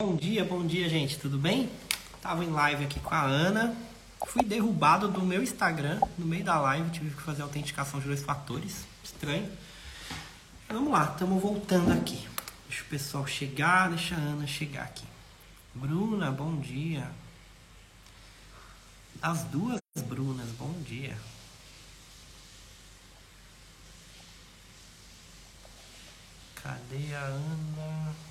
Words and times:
Bom 0.00 0.16
dia, 0.16 0.42
bom 0.46 0.66
dia, 0.66 0.88
gente. 0.88 1.18
Tudo 1.18 1.36
bem? 1.36 1.70
Tava 2.22 2.42
em 2.42 2.48
live 2.48 2.84
aqui 2.84 2.98
com 2.98 3.14
a 3.14 3.20
Ana. 3.20 3.76
Fui 4.26 4.42
derrubado 4.42 5.08
do 5.08 5.20
meu 5.20 5.42
Instagram 5.42 6.00
no 6.16 6.24
meio 6.24 6.42
da 6.42 6.58
live. 6.58 6.88
Tive 6.88 7.14
que 7.14 7.20
fazer 7.20 7.42
autenticação 7.42 8.00
de 8.00 8.06
dois 8.06 8.22
fatores. 8.22 8.86
Estranho. 9.04 9.46
Vamos 10.70 10.90
lá, 10.90 11.04
estamos 11.12 11.42
voltando 11.42 11.92
aqui. 11.92 12.26
Deixa 12.66 12.82
o 12.82 12.86
pessoal 12.86 13.26
chegar, 13.26 13.90
deixa 13.90 14.14
a 14.14 14.18
Ana 14.18 14.46
chegar 14.46 14.84
aqui. 14.84 15.04
Bruna, 15.74 16.30
bom 16.30 16.56
dia. 16.56 17.06
As 19.20 19.42
duas 19.44 19.80
Brunas, 20.08 20.48
bom 20.58 20.72
dia. 20.80 21.14
Cadê 26.54 27.14
a 27.14 27.20
Ana? 27.20 28.29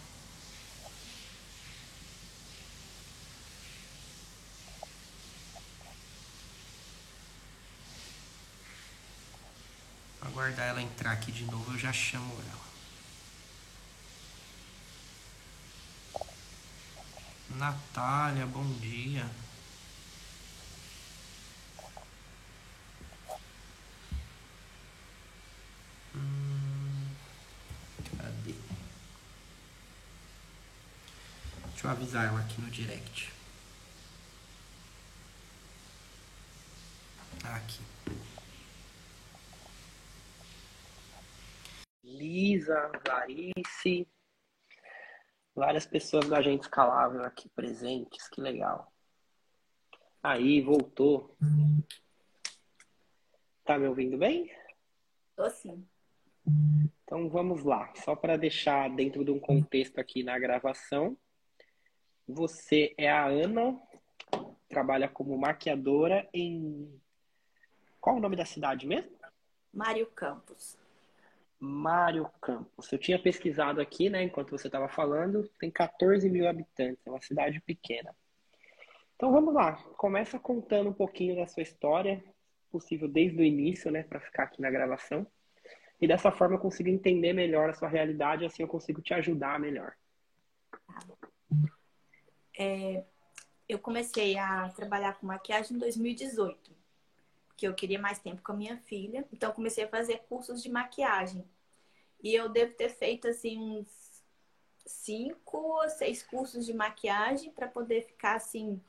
Aguardar 10.21 10.67
ela 10.67 10.81
entrar 10.81 11.11
aqui 11.11 11.31
de 11.31 11.45
novo, 11.45 11.71
eu 11.73 11.79
já 11.79 11.93
chamo 11.93 12.33
ela. 12.33 12.69
Natália, 17.57 18.45
bom 18.45 18.65
dia. 18.73 19.29
Hum, 26.15 27.07
cadê? 28.17 28.55
Deixa 31.71 31.87
eu 31.87 31.91
avisar 31.91 32.27
ela 32.27 32.39
aqui 32.41 32.61
no 32.61 32.69
direct. 32.69 33.31
Aqui. 37.43 37.81
Lisa, 42.19 42.89
Clarice, 43.05 44.05
várias 45.55 45.85
pessoas 45.85 46.27
da 46.27 46.41
gente 46.41 46.63
escalável 46.63 47.23
aqui 47.23 47.47
presentes, 47.47 48.27
que 48.27 48.41
legal. 48.41 48.91
Aí, 50.21 50.61
voltou. 50.61 51.37
Tá 53.63 53.79
me 53.79 53.87
ouvindo 53.87 54.17
bem? 54.17 54.53
Tô 55.33 55.49
sim. 55.49 55.87
Então 57.03 57.29
vamos 57.29 57.63
lá, 57.63 57.93
só 57.95 58.17
para 58.17 58.35
deixar 58.35 58.89
dentro 58.89 59.23
de 59.23 59.31
um 59.31 59.39
contexto 59.39 59.97
aqui 59.97 60.21
na 60.21 60.37
gravação. 60.37 61.17
Você 62.27 62.93
é 62.97 63.09
a 63.09 63.25
Ana, 63.27 63.81
trabalha 64.67 65.07
como 65.07 65.37
maquiadora 65.37 66.27
em. 66.33 67.01
Qual 68.01 68.17
o 68.17 68.19
nome 68.19 68.35
da 68.35 68.45
cidade 68.45 68.85
mesmo? 68.85 69.09
Mário 69.73 70.07
Campos. 70.07 70.77
Mário 71.59 72.29
Campos. 72.41 72.91
Eu 72.91 72.97
tinha 72.97 73.19
pesquisado 73.19 73.81
aqui, 73.81 74.09
né, 74.09 74.23
enquanto 74.23 74.51
você 74.51 74.67
estava 74.67 74.87
falando, 74.87 75.47
tem 75.59 75.69
14 75.69 76.29
mil 76.29 76.47
habitantes, 76.47 77.05
é 77.05 77.09
uma 77.09 77.21
cidade 77.21 77.59
pequena. 77.59 78.15
Então 79.15 79.31
vamos 79.31 79.53
lá, 79.53 79.73
começa 79.97 80.39
contando 80.39 80.89
um 80.89 80.93
pouquinho 80.93 81.35
da 81.35 81.45
sua 81.45 81.61
história, 81.61 82.23
possível 82.71 83.07
desde 83.07 83.41
o 83.41 83.43
início, 83.43 83.91
né, 83.91 84.03
para 84.03 84.21
ficar 84.21 84.43
aqui 84.43 84.61
na 84.61 84.71
gravação. 84.71 85.27
E 86.01 86.07
dessa 86.07 86.31
forma 86.31 86.55
eu 86.55 86.59
consigo 86.59 86.87
entender 86.87 87.33
melhor 87.33 87.69
a 87.69 87.73
sua 87.73 87.89
realidade, 87.89 88.45
assim 88.45 88.63
eu 88.63 88.69
consigo 88.69 89.01
te 89.01 89.13
ajudar 89.13 89.59
melhor. 89.59 89.93
É, 92.57 93.03
eu 93.67 93.79
comecei 93.79 94.37
a 94.37 94.69
trabalhar 94.69 95.19
com 95.19 95.27
maquiagem 95.27 95.75
em 95.75 95.79
2018 95.79 96.78
que 97.59 97.67
eu 97.67 97.73
queria 97.73 97.99
mais 97.99 98.19
tempo 98.19 98.41
com 98.41 98.53
a 98.53 98.55
minha 98.55 98.77
filha. 98.77 99.27
Então, 99.33 99.51
comecei 99.51 99.83
a 99.83 99.89
fazer 99.89 100.19
cursos 100.29 100.63
de 100.63 100.69
maquiagem. 100.69 101.43
E 102.23 102.33
eu 102.33 102.47
devo 102.47 102.73
ter 102.73 102.89
feito, 102.89 103.27
assim, 103.27 103.57
uns 103.59 104.23
cinco 104.85 105.57
ou 105.57 105.89
seis 105.89 106.23
cursos 106.23 106.65
de 106.65 106.73
maquiagem 106.73 107.51
para 107.51 107.67
poder 107.67 108.03
ficar, 108.03 108.35
assim, 108.37 108.81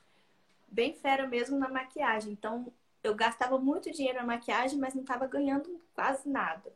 bem 0.68 0.94
fera 0.94 1.26
mesmo 1.26 1.58
na 1.58 1.68
maquiagem. 1.68 2.32
Então, 2.32 2.72
eu 3.02 3.12
gastava 3.14 3.58
muito 3.58 3.90
dinheiro 3.90 4.18
na 4.20 4.26
maquiagem, 4.26 4.78
mas 4.78 4.94
não 4.94 5.02
estava 5.02 5.26
ganhando 5.26 5.80
quase 5.92 6.28
nada. 6.28 6.72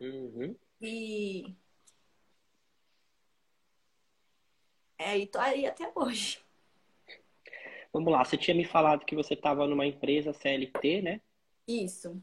Uhum. 0.00 0.56
E. 0.80 1.54
É, 4.98 5.16
e 5.18 5.26
tô 5.26 5.38
aí 5.38 5.66
até 5.66 5.90
hoje. 5.94 6.45
Vamos 7.96 8.12
lá, 8.12 8.22
você 8.22 8.36
tinha 8.36 8.54
me 8.54 8.66
falado 8.66 9.06
que 9.06 9.16
você 9.16 9.32
estava 9.32 9.66
numa 9.66 9.86
empresa 9.86 10.30
CLT, 10.30 11.00
né? 11.00 11.18
Isso. 11.66 12.22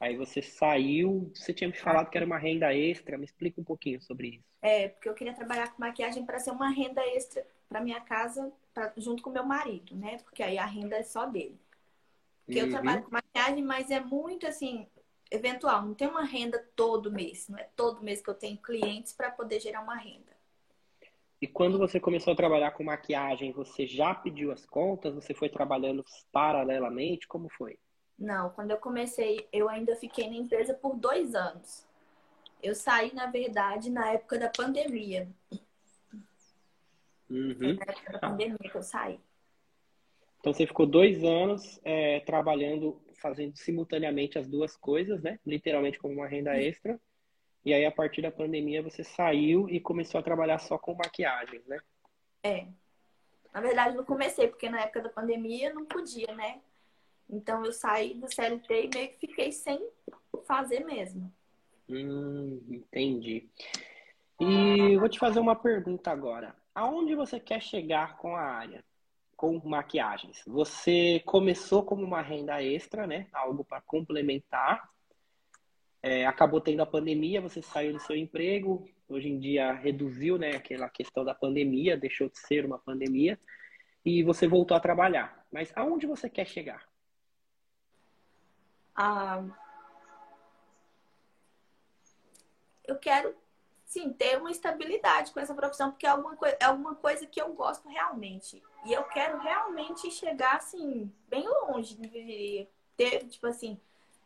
Aí 0.00 0.16
você 0.16 0.42
saiu, 0.42 1.30
você 1.32 1.54
tinha 1.54 1.68
me 1.68 1.76
falado 1.76 2.10
que 2.10 2.18
era 2.18 2.26
uma 2.26 2.36
renda 2.36 2.74
extra, 2.74 3.16
me 3.16 3.24
explica 3.24 3.60
um 3.60 3.64
pouquinho 3.64 4.02
sobre 4.02 4.26
isso. 4.26 4.44
É, 4.60 4.88
porque 4.88 5.08
eu 5.08 5.14
queria 5.14 5.32
trabalhar 5.32 5.72
com 5.72 5.80
maquiagem 5.80 6.26
para 6.26 6.40
ser 6.40 6.50
uma 6.50 6.70
renda 6.70 7.00
extra 7.14 7.46
para 7.68 7.80
minha 7.80 8.00
casa, 8.00 8.52
pra, 8.74 8.92
junto 8.96 9.22
com 9.22 9.30
meu 9.30 9.44
marido, 9.44 9.94
né? 9.94 10.16
Porque 10.24 10.42
aí 10.42 10.58
a 10.58 10.66
renda 10.66 10.96
é 10.96 11.04
só 11.04 11.26
dele. 11.26 11.60
Porque 12.44 12.58
uhum. 12.58 12.66
eu 12.66 12.72
trabalho 12.72 13.02
com 13.04 13.12
maquiagem, 13.12 13.62
mas 13.62 13.92
é 13.92 14.00
muito 14.00 14.48
assim, 14.48 14.88
eventual, 15.30 15.82
não 15.82 15.94
tem 15.94 16.08
uma 16.08 16.24
renda 16.24 16.58
todo 16.74 17.12
mês, 17.12 17.46
não 17.48 17.56
é 17.56 17.68
todo 17.76 18.02
mês 18.02 18.20
que 18.20 18.30
eu 18.30 18.34
tenho 18.34 18.58
clientes 18.58 19.12
para 19.12 19.30
poder 19.30 19.60
gerar 19.60 19.80
uma 19.80 19.94
renda. 19.94 20.37
E 21.40 21.46
quando 21.46 21.78
você 21.78 22.00
começou 22.00 22.32
a 22.32 22.36
trabalhar 22.36 22.72
com 22.72 22.82
maquiagem, 22.82 23.52
você 23.52 23.86
já 23.86 24.14
pediu 24.14 24.50
as 24.50 24.66
contas? 24.66 25.14
Você 25.14 25.32
foi 25.32 25.48
trabalhando 25.48 26.04
paralelamente? 26.32 27.28
Como 27.28 27.48
foi? 27.48 27.78
Não, 28.18 28.50
quando 28.50 28.72
eu 28.72 28.78
comecei, 28.78 29.48
eu 29.52 29.68
ainda 29.68 29.94
fiquei 29.94 30.28
na 30.28 30.36
empresa 30.36 30.74
por 30.74 30.96
dois 30.96 31.36
anos. 31.36 31.86
Eu 32.60 32.74
saí, 32.74 33.14
na 33.14 33.26
verdade, 33.26 33.88
na 33.88 34.12
época 34.12 34.36
da 34.36 34.48
pandemia. 34.48 35.28
Uhum. 37.30 37.76
Na 37.76 37.92
época 37.92 38.12
da 38.12 38.18
pandemia 38.18 38.58
que 38.58 38.76
eu 38.76 38.82
saí. 38.82 39.20
Então 40.40 40.52
você 40.52 40.66
ficou 40.66 40.86
dois 40.86 41.22
anos 41.22 41.80
é, 41.84 42.18
trabalhando, 42.20 43.00
fazendo 43.14 43.56
simultaneamente 43.56 44.38
as 44.38 44.48
duas 44.48 44.76
coisas, 44.76 45.22
né? 45.22 45.38
Literalmente 45.46 45.98
como 45.98 46.14
uma 46.14 46.26
renda 46.26 46.56
extra. 46.60 46.98
E 47.64 47.74
aí, 47.74 47.84
a 47.84 47.92
partir 47.92 48.22
da 48.22 48.30
pandemia, 48.30 48.82
você 48.82 49.02
saiu 49.04 49.68
e 49.68 49.80
começou 49.80 50.18
a 50.18 50.22
trabalhar 50.22 50.58
só 50.58 50.78
com 50.78 50.94
maquiagem, 50.94 51.62
né? 51.66 51.80
É. 52.42 52.66
Na 53.52 53.60
verdade, 53.60 53.96
não 53.96 54.04
comecei, 54.04 54.48
porque 54.48 54.68
na 54.68 54.80
época 54.80 55.02
da 55.02 55.08
pandemia 55.08 55.72
não 55.72 55.84
podia, 55.84 56.34
né? 56.34 56.60
Então, 57.28 57.64
eu 57.64 57.72
saí 57.72 58.14
do 58.14 58.32
CLT 58.32 58.84
e 58.84 58.90
meio 58.94 59.08
que 59.10 59.26
fiquei 59.26 59.52
sem 59.52 59.86
fazer 60.46 60.84
mesmo. 60.84 61.32
Hum, 61.88 62.60
entendi. 62.70 63.48
E 64.40 64.96
vou 64.96 65.08
te 65.08 65.18
fazer 65.18 65.40
uma 65.40 65.56
pergunta 65.56 66.10
agora. 66.10 66.54
Aonde 66.74 67.14
você 67.14 67.40
quer 67.40 67.60
chegar 67.60 68.16
com 68.18 68.36
a 68.36 68.42
área? 68.42 68.84
Com 69.36 69.60
maquiagens. 69.64 70.42
Você 70.46 71.20
começou 71.26 71.82
como 71.82 72.04
uma 72.04 72.22
renda 72.22 72.62
extra, 72.62 73.06
né? 73.06 73.26
Algo 73.32 73.64
para 73.64 73.80
complementar 73.80 74.88
é, 76.08 76.24
acabou 76.24 76.58
tendo 76.58 76.80
a 76.80 76.86
pandemia, 76.86 77.38
você 77.38 77.60
saiu 77.60 77.92
do 77.92 78.00
seu 78.00 78.16
emprego, 78.16 78.88
hoje 79.06 79.28
em 79.28 79.38
dia 79.38 79.72
reduziu 79.72 80.38
né, 80.38 80.52
aquela 80.52 80.88
questão 80.88 81.22
da 81.22 81.34
pandemia, 81.34 81.98
deixou 81.98 82.30
de 82.30 82.38
ser 82.38 82.64
uma 82.64 82.78
pandemia, 82.78 83.38
e 84.02 84.22
você 84.22 84.48
voltou 84.48 84.74
a 84.74 84.80
trabalhar. 84.80 85.46
Mas 85.52 85.70
aonde 85.76 86.06
você 86.06 86.30
quer 86.30 86.46
chegar? 86.46 86.88
Ah, 88.96 89.44
eu 92.86 92.96
quero, 92.96 93.36
sim, 93.84 94.10
ter 94.10 94.38
uma 94.38 94.50
estabilidade 94.50 95.30
com 95.30 95.40
essa 95.40 95.54
profissão, 95.54 95.90
porque 95.90 96.06
é 96.06 96.08
alguma, 96.08 96.38
é 96.58 96.64
alguma 96.64 96.94
coisa 96.94 97.26
que 97.26 97.40
eu 97.40 97.52
gosto 97.52 97.86
realmente. 97.86 98.62
E 98.86 98.94
eu 98.94 99.04
quero 99.04 99.38
realmente 99.40 100.10
chegar, 100.10 100.56
assim, 100.56 101.12
bem 101.28 101.46
longe, 101.46 101.98
ter, 102.96 103.26
tipo 103.26 103.46
assim, 103.46 103.78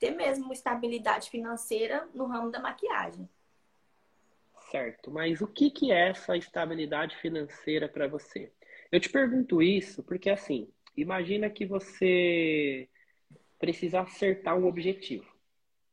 ter 0.02 0.10
mesmo 0.10 0.52
estabilidade 0.52 1.30
financeira 1.30 2.08
no 2.12 2.26
ramo 2.26 2.50
da 2.50 2.58
maquiagem. 2.58 3.28
Certo, 4.68 5.12
mas 5.12 5.40
o 5.40 5.46
que, 5.46 5.70
que 5.70 5.92
é 5.92 6.08
essa 6.08 6.36
estabilidade 6.36 7.16
financeira 7.18 7.88
para 7.88 8.08
você? 8.08 8.50
Eu 8.90 8.98
te 8.98 9.08
pergunto 9.08 9.62
isso 9.62 10.02
porque, 10.02 10.28
assim, 10.28 10.68
imagina 10.96 11.48
que 11.48 11.64
você 11.64 12.88
precisa 13.60 14.00
acertar 14.00 14.58
um 14.58 14.66
objetivo. 14.66 15.32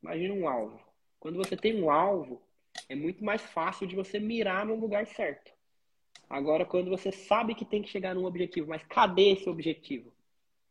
Imagina 0.02 0.34
um 0.34 0.48
alvo. 0.48 0.82
Quando 1.20 1.38
você 1.38 1.56
tem 1.56 1.80
um 1.80 1.92
alvo, 1.92 2.42
é 2.88 2.96
muito 2.96 3.24
mais 3.24 3.44
fácil 3.44 3.86
de 3.86 3.96
você 3.96 4.20
mirar 4.20 4.66
no 4.66 4.74
lugar 4.74 5.06
certo. 5.06 5.52
Agora, 6.28 6.66
quando 6.66 6.90
você 6.90 7.12
sabe 7.12 7.54
que 7.54 7.64
tem 7.64 7.84
que 7.84 7.90
chegar 7.90 8.16
num 8.16 8.26
objetivo, 8.26 8.70
mas 8.70 8.82
cadê 8.86 9.34
esse 9.34 9.48
objetivo? 9.48 10.12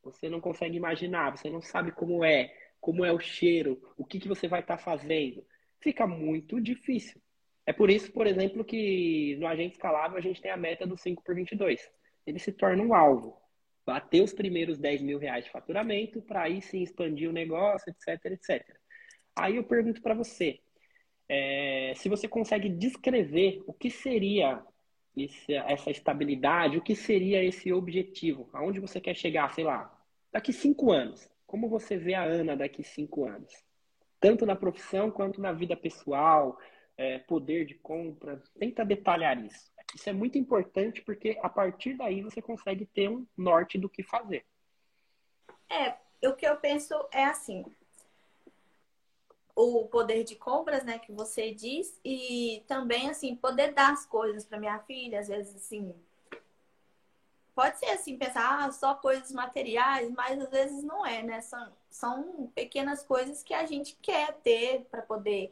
Você 0.03 0.29
não 0.29 0.41
consegue 0.41 0.77
imaginar, 0.77 1.37
você 1.37 1.49
não 1.49 1.63
sabe 1.63 1.93
como 1.93 2.25
é, 2.25 2.53
como 2.81 3.05
é 3.05 3.13
o 3.13 3.19
cheiro, 3.19 3.81
o 3.97 4.05
que, 4.05 4.19
que 4.19 4.29
você 4.29 4.49
vai 4.49 4.61
estar 4.61 4.77
tá 4.77 4.83
fazendo. 4.83 5.45
Fica 5.81 6.07
muito 6.07 6.61
difícil. 6.61 7.21
É 7.67 7.73
por 7.73 7.91
isso, 7.91 8.11
por 8.13 8.27
exemplo, 8.27 8.65
que 8.65 9.37
no 9.39 9.47
agente 9.47 9.73
escalável 9.73 10.17
a 10.17 10.21
gente 10.23 10.41
tem 10.41 10.51
a 10.51 10.57
meta 10.57 10.87
do 10.87 10.97
5 10.97 11.23
por 11.23 11.35
22. 11.35 11.81
Ele 12.27 12.39
se 12.39 12.53
torna 12.53 12.83
um 12.83 12.95
alvo. 12.95 13.37
Bater 13.85 14.23
os 14.23 14.33
primeiros 14.33 14.79
10 14.79 15.03
mil 15.03 15.19
reais 15.19 15.45
de 15.45 15.51
faturamento 15.51 16.23
para 16.23 16.43
aí 16.43 16.61
sim 16.63 16.83
expandir 16.83 17.29
o 17.29 17.33
negócio, 17.33 17.91
etc, 17.91 18.33
etc. 18.33 18.77
Aí 19.37 19.57
eu 19.57 19.65
pergunto 19.65 20.01
para 20.03 20.15
você, 20.15 20.61
é, 21.29 21.93
se 21.97 22.09
você 22.09 22.27
consegue 22.27 22.69
descrever 22.69 23.63
o 23.67 23.73
que 23.73 23.91
seria 23.91 24.63
esse, 25.17 25.55
essa 25.55 25.91
estabilidade, 25.91 26.79
o 26.79 26.83
que 26.83 26.95
seria 26.95 27.45
esse 27.45 27.73
objetivo, 27.73 28.49
aonde 28.53 28.81
você 28.81 29.01
quer 29.01 29.15
chegar, 29.15 29.53
sei 29.53 29.65
lá, 29.65 29.95
daqui 30.33 30.53
cinco 30.53 30.91
anos. 30.91 31.29
Como 31.49 31.67
você 31.67 31.97
vê 31.97 32.13
a 32.13 32.23
Ana 32.23 32.55
daqui 32.55 32.85
cinco 32.85 33.25
anos? 33.27 33.51
Tanto 34.21 34.45
na 34.45 34.55
profissão 34.55 35.11
quanto 35.11 35.41
na 35.41 35.51
vida 35.51 35.75
pessoal, 35.75 36.59
é, 36.95 37.19
poder 37.21 37.65
de 37.65 37.75
compra. 37.75 38.43
Tenta 38.59 38.85
detalhar 38.85 39.43
isso. 39.43 39.73
Isso 39.95 40.11
é 40.11 40.13
muito 40.13 40.37
importante 40.37 41.01
porque 41.01 41.39
a 41.43 41.49
partir 41.49 41.95
daí 41.97 42.21
você 42.21 42.43
consegue 42.43 42.85
ter 42.85 43.09
um 43.09 43.27
norte 43.35 43.79
do 43.79 43.89
que 43.89 44.03
fazer. 44.03 44.45
É, 45.71 45.97
o 46.29 46.35
que 46.35 46.47
eu 46.47 46.55
penso 46.59 46.95
é 47.11 47.25
assim: 47.25 47.65
o 49.57 49.87
poder 49.87 50.25
de 50.25 50.37
compras, 50.37 50.85
né, 50.85 50.99
que 50.99 51.13
você 51.13 51.51
diz, 51.51 51.99
e 52.05 52.63
também 52.69 53.09
assim 53.09 53.35
poder 53.35 53.73
dar 53.73 53.95
as 53.95 54.05
coisas 54.05 54.45
para 54.45 54.61
minha 54.61 54.79
filha, 54.81 55.21
às 55.21 55.29
vezes 55.29 55.57
assim, 55.57 55.95
pode 57.59 57.77
ser 57.77 57.87
assim 57.87 58.17
pensar 58.17 58.67
ah, 58.67 58.71
só 58.71 58.95
coisas 58.95 59.33
materiais, 59.33 60.09
mas 60.13 60.41
às 60.41 60.49
vezes 60.49 60.85
não 60.85 61.05
é, 61.05 61.25
né? 61.25 61.41
São, 61.41 61.73
são 61.91 62.53
pequenas 62.55 63.03
coisas 63.03 63.43
que 63.43 63.53
a 63.53 63.67
gente 63.67 63.99
quer 64.01 64.33
ter 64.45 64.85
para 64.89 65.03
poder 65.03 65.51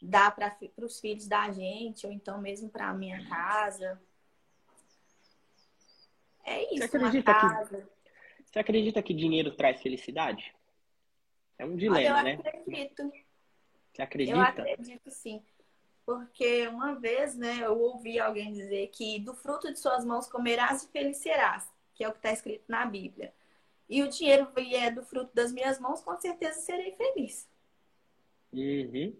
dar 0.00 0.32
para 0.32 0.56
os 0.76 1.00
filhos 1.00 1.26
da 1.26 1.50
gente, 1.50 2.06
ou 2.06 2.12
então 2.12 2.40
mesmo 2.40 2.70
para 2.70 2.90
a 2.90 2.94
minha 2.94 3.28
casa. 3.28 4.00
É 6.44 6.72
isso, 6.72 6.86
você 6.86 6.96
acredita 6.96 7.34
Que, 7.34 7.86
você 8.46 8.58
acredita 8.60 9.02
que 9.02 9.12
dinheiro 9.12 9.56
traz 9.56 9.82
felicidade? 9.82 10.54
É 11.58 11.64
um 11.64 11.74
dilema, 11.74 12.20
eu 12.20 12.24
né? 12.24 12.34
Eu 12.36 12.48
acredito. 12.48 13.12
Você 13.92 14.02
acredita? 14.02 14.38
Eu 14.38 14.72
acredito 14.72 15.10
sim. 15.10 15.42
Porque 16.08 16.66
uma 16.68 16.94
vez, 16.94 17.36
né, 17.36 17.58
eu 17.60 17.78
ouvi 17.78 18.18
alguém 18.18 18.50
dizer 18.50 18.88
que 18.88 19.18
do 19.18 19.34
fruto 19.34 19.70
de 19.70 19.78
suas 19.78 20.06
mãos 20.06 20.26
comerás 20.26 20.82
e 20.82 20.88
felicerás, 20.88 21.70
que 21.94 22.02
é 22.02 22.08
o 22.08 22.12
que 22.12 22.16
está 22.16 22.32
escrito 22.32 22.64
na 22.66 22.86
Bíblia. 22.86 23.30
E 23.86 24.02
o 24.02 24.08
dinheiro 24.08 24.48
vier 24.56 24.94
do 24.94 25.02
fruto 25.02 25.30
das 25.34 25.52
minhas 25.52 25.78
mãos, 25.78 26.00
com 26.00 26.18
certeza 26.18 26.60
serei 26.60 26.92
feliz. 26.92 27.46
Uhum. 28.50 29.14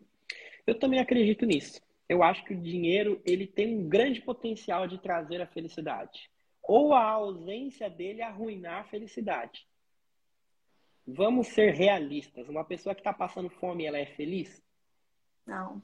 Eu 0.67 0.79
também 0.79 0.99
acredito 0.99 1.45
nisso. 1.45 1.79
Eu 2.09 2.23
acho 2.23 2.43
que 2.47 2.55
o 2.55 2.59
dinheiro 2.59 3.21
ele 3.23 3.47
tem 3.47 3.77
um 3.77 3.87
grande 3.87 4.23
potencial 4.23 4.89
de 4.89 4.97
trazer 4.97 5.43
a 5.43 5.47
felicidade. 5.47 6.31
Ou 6.63 6.95
a 6.95 7.03
ausência 7.05 7.91
dele 7.91 8.23
arruinar 8.23 8.81
a 8.81 8.85
felicidade. 8.85 9.69
Vamos 11.07 11.49
ser 11.49 11.75
realistas. 11.75 12.49
Uma 12.49 12.65
pessoa 12.65 12.95
que 12.95 13.03
está 13.03 13.13
passando 13.13 13.51
fome, 13.51 13.85
ela 13.85 13.99
é 13.99 14.07
feliz? 14.07 14.63
Não. 15.45 15.83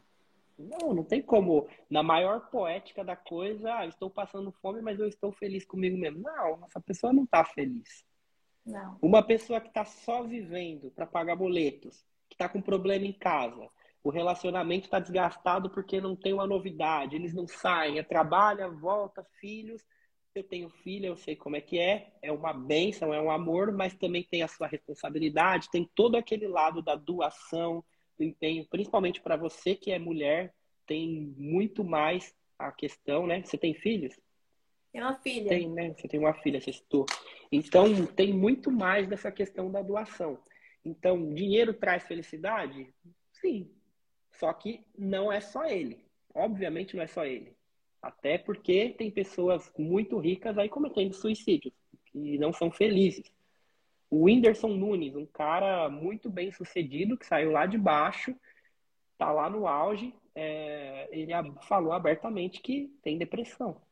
Não, 0.59 0.95
não 0.95 1.05
tem 1.05 1.21
como. 1.21 1.69
Na 1.91 2.03
maior 2.03 2.49
poética 2.51 3.05
da 3.05 3.17
coisa, 3.17 3.75
ah, 3.75 3.87
estou 3.87 4.09
passando 4.09 4.53
fome, 4.53 4.81
mas 4.81 4.99
eu 5.01 5.09
estou 5.09 5.33
feliz 5.33 5.65
comigo 5.65 5.97
mesmo. 5.97 6.23
Não, 6.23 6.65
essa 6.65 6.81
pessoa 6.81 7.13
não 7.13 7.25
está 7.25 7.45
feliz. 7.45 8.05
Não. 8.65 8.99
Uma 9.03 9.23
pessoa 9.23 9.61
que 9.61 9.69
está 9.69 9.85
só 9.85 10.23
vivendo 10.23 10.91
para 10.91 11.07
pagar 11.07 11.37
boletos, 11.37 12.05
que 12.29 12.35
está 12.35 12.49
com 12.49 12.63
problema 12.63 13.05
em 13.05 13.13
casa, 13.13 13.69
o 14.03 14.11
relacionamento 14.11 14.85
está 14.85 14.99
desgastado 14.99 15.71
porque 15.71 16.01
não 16.01 16.15
tem 16.15 16.33
uma 16.33 16.47
novidade, 16.47 17.17
eles 17.17 17.35
não 17.35 17.47
saem, 17.47 17.99
é 17.99 18.03
trabalha, 18.03 18.69
volta, 18.69 19.27
filhos. 19.41 19.83
Eu 20.35 20.43
tenho 20.43 20.69
filha, 20.69 21.07
eu 21.07 21.17
sei 21.17 21.37
como 21.37 21.57
é 21.57 21.61
que 21.61 21.79
é, 21.79 22.13
é 22.21 22.33
uma 22.33 22.53
benção, 22.53 23.15
é 23.15 23.23
um 23.23 23.31
amor, 23.31 23.73
mas 23.73 23.95
também 23.95 24.23
tem 24.25 24.43
a 24.43 24.49
sua 24.49 24.67
responsabilidade, 24.67 25.71
tem 25.71 25.89
todo 25.95 26.17
aquele 26.17 26.49
lado 26.49 26.83
da 26.83 26.97
doação, 26.97 27.85
do 28.19 28.25
empenho, 28.25 28.67
principalmente 28.69 29.21
para 29.21 29.37
você 29.37 29.75
que 29.75 29.91
é 29.91 29.99
mulher, 29.99 30.55
tem 30.87 31.35
muito 31.37 31.85
mais 31.85 32.35
a 32.59 32.71
questão, 32.71 33.27
né? 33.27 33.43
Você 33.43 33.59
tem 33.59 33.75
filhos? 33.75 34.15
Tem 34.93 35.03
uma 35.03 35.15
filha. 35.15 35.49
Tem, 35.49 35.69
né? 35.69 35.93
Você 35.95 36.07
tem 36.07 36.21
uma 36.21 36.35
filha, 36.35 36.61
você 36.61 36.73
citou. 36.73 37.05
Então, 37.51 38.07
tem 38.07 38.33
muito 38.33 38.71
mais 38.71 39.09
dessa 39.09 39.31
questão 39.31 39.71
da 39.71 39.83
doação. 39.83 40.39
Então, 40.85 41.35
dinheiro 41.35 41.75
traz 41.75 42.05
felicidade? 42.05 42.93
Sim, 43.33 43.71
só 44.33 44.53
que 44.53 44.85
não 44.97 45.33
é 45.33 45.41
só 45.41 45.65
ele. 45.65 46.05
Obviamente 46.35 46.97
não 46.97 47.03
é 47.03 47.07
só 47.07 47.25
ele. 47.25 47.57
Até 48.03 48.37
porque 48.37 48.91
tem 48.91 49.11
pessoas 49.11 49.73
muito 49.79 50.19
ricas 50.19 50.59
aí 50.59 50.69
cometendo 50.69 51.15
suicídios, 51.15 51.73
que 52.07 52.39
não 52.39 52.53
são 52.53 52.71
felizes. 52.71 53.25
O 54.15 54.27
Whindersson 54.27 54.69
Nunes, 54.69 55.17
um 55.17 55.27
cara 55.27 55.89
muito 55.89 56.31
bem 56.31 56.53
sucedido, 56.53 57.19
que 57.19 57.27
saiu 57.27 57.51
lá 57.51 57.67
de 57.67 57.77
baixo, 57.77 58.33
tá 59.19 59.33
lá 59.33 59.51
no 59.51 59.67
auge, 59.67 60.15
é, 60.37 61.09
ele 61.11 61.33
falou 61.63 61.93
abertamente 61.93 62.63
que 62.63 62.97
tem 63.03 63.19
depressão. 63.19 63.83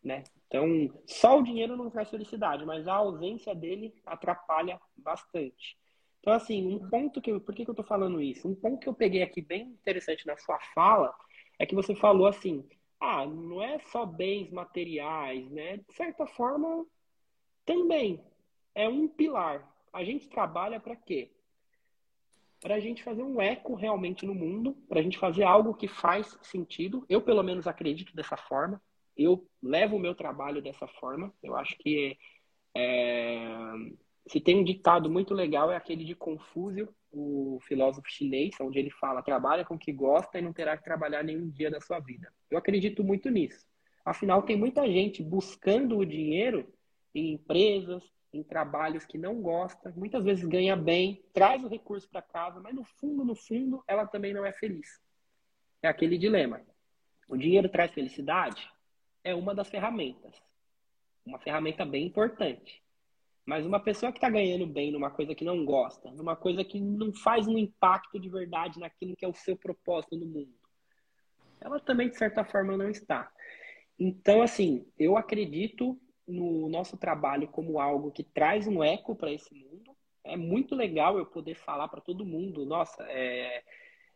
Né? 0.00 0.22
Então, 0.46 0.64
só 1.08 1.40
o 1.40 1.42
dinheiro 1.42 1.76
não 1.76 1.90
traz 1.90 2.08
felicidade, 2.08 2.64
mas 2.64 2.86
a 2.86 2.94
ausência 2.94 3.52
dele 3.52 3.92
atrapalha 4.06 4.80
bastante. 4.96 5.76
Então, 6.20 6.32
assim, 6.32 6.64
um 6.64 6.88
ponto 6.88 7.20
que 7.20 7.32
eu. 7.32 7.40
Por 7.40 7.52
que, 7.52 7.64
que 7.64 7.70
eu 7.72 7.74
tô 7.74 7.82
falando 7.82 8.22
isso? 8.22 8.48
Um 8.48 8.54
ponto 8.54 8.78
que 8.78 8.88
eu 8.88 8.94
peguei 8.94 9.24
aqui 9.24 9.42
bem 9.42 9.70
interessante 9.70 10.24
na 10.24 10.36
sua 10.36 10.60
fala 10.72 11.12
é 11.58 11.66
que 11.66 11.74
você 11.74 11.96
falou 11.96 12.28
assim: 12.28 12.64
ah, 13.00 13.26
não 13.26 13.60
é 13.60 13.80
só 13.80 14.06
bens 14.06 14.52
materiais, 14.52 15.50
né? 15.50 15.78
De 15.78 15.94
certa 15.94 16.28
forma, 16.28 16.86
também 17.66 18.22
é 18.74 18.88
um 18.88 19.08
pilar. 19.08 19.68
A 19.92 20.04
gente 20.04 20.28
trabalha 20.28 20.78
para 20.78 20.96
quê? 20.96 21.30
Para 22.60 22.74
a 22.74 22.80
gente 22.80 23.02
fazer 23.02 23.22
um 23.22 23.40
eco 23.40 23.74
realmente 23.74 24.26
no 24.26 24.34
mundo, 24.34 24.74
para 24.88 25.00
a 25.00 25.02
gente 25.02 25.18
fazer 25.18 25.44
algo 25.44 25.74
que 25.74 25.86
faz 25.86 26.38
sentido. 26.42 27.04
Eu, 27.08 27.20
pelo 27.20 27.42
menos, 27.42 27.66
acredito 27.66 28.14
dessa 28.14 28.36
forma. 28.36 28.82
Eu 29.16 29.48
levo 29.62 29.96
o 29.96 30.00
meu 30.00 30.14
trabalho 30.14 30.62
dessa 30.62 30.86
forma. 30.86 31.32
Eu 31.42 31.56
acho 31.56 31.76
que 31.78 32.16
é, 32.76 33.46
se 34.28 34.40
tem 34.40 34.56
um 34.56 34.64
ditado 34.64 35.10
muito 35.10 35.34
legal, 35.34 35.70
é 35.70 35.76
aquele 35.76 36.04
de 36.04 36.14
Confúcio, 36.14 36.88
o 37.10 37.58
filósofo 37.62 38.08
chinês, 38.08 38.54
onde 38.60 38.78
ele 38.78 38.90
fala: 38.90 39.22
trabalha 39.22 39.64
com 39.64 39.74
o 39.74 39.78
que 39.78 39.92
gosta 39.92 40.38
e 40.38 40.42
não 40.42 40.52
terá 40.52 40.76
que 40.76 40.84
trabalhar 40.84 41.22
nenhum 41.22 41.48
dia 41.48 41.70
da 41.70 41.80
sua 41.80 41.98
vida. 41.98 42.32
Eu 42.50 42.58
acredito 42.58 43.02
muito 43.02 43.30
nisso. 43.30 43.66
Afinal, 44.04 44.42
tem 44.42 44.56
muita 44.56 44.86
gente 44.86 45.22
buscando 45.22 45.98
o 45.98 46.06
dinheiro 46.06 46.66
em 47.14 47.32
empresas, 47.32 48.02
em 48.32 48.42
trabalhos 48.42 49.04
que 49.04 49.16
não 49.16 49.40
gosta, 49.40 49.92
muitas 49.96 50.24
vezes 50.24 50.44
ganha 50.44 50.76
bem, 50.76 51.24
traz 51.32 51.64
o 51.64 51.68
recurso 51.68 52.08
para 52.08 52.20
casa, 52.20 52.60
mas 52.60 52.74
no 52.74 52.84
fundo, 52.84 53.24
no 53.24 53.34
fundo, 53.34 53.82
ela 53.86 54.06
também 54.06 54.34
não 54.34 54.44
é 54.44 54.52
feliz. 54.52 55.00
É 55.82 55.88
aquele 55.88 56.18
dilema. 56.18 56.60
O 57.28 57.36
dinheiro 57.36 57.68
traz 57.68 57.90
felicidade? 57.92 58.68
É 59.24 59.34
uma 59.34 59.54
das 59.54 59.68
ferramentas. 59.68 60.34
Uma 61.24 61.38
ferramenta 61.38 61.84
bem 61.84 62.06
importante. 62.06 62.82
Mas 63.46 63.64
uma 63.64 63.80
pessoa 63.80 64.12
que 64.12 64.18
está 64.18 64.28
ganhando 64.28 64.66
bem 64.66 64.92
numa 64.92 65.10
coisa 65.10 65.34
que 65.34 65.44
não 65.44 65.64
gosta, 65.64 66.10
numa 66.10 66.36
coisa 66.36 66.62
que 66.62 66.78
não 66.78 67.14
faz 67.14 67.48
um 67.48 67.56
impacto 67.56 68.20
de 68.20 68.28
verdade 68.28 68.78
naquilo 68.78 69.16
que 69.16 69.24
é 69.24 69.28
o 69.28 69.34
seu 69.34 69.56
propósito 69.56 70.16
no 70.16 70.26
mundo, 70.26 70.54
ela 71.60 71.80
também, 71.80 72.10
de 72.10 72.16
certa 72.16 72.44
forma, 72.44 72.76
não 72.76 72.90
está. 72.90 73.32
Então, 73.98 74.42
assim, 74.42 74.86
eu 74.98 75.16
acredito 75.16 75.98
no 76.28 76.68
nosso 76.68 76.96
trabalho 76.96 77.48
como 77.48 77.80
algo 77.80 78.12
que 78.12 78.22
traz 78.22 78.66
um 78.68 78.84
eco 78.84 79.16
para 79.16 79.32
esse 79.32 79.54
mundo. 79.54 79.96
É 80.22 80.36
muito 80.36 80.74
legal 80.74 81.18
eu 81.18 81.24
poder 81.24 81.54
falar 81.54 81.88
para 81.88 82.02
todo 82.02 82.24
mundo, 82.24 82.66
nossa, 82.66 83.02
é, 83.04 83.64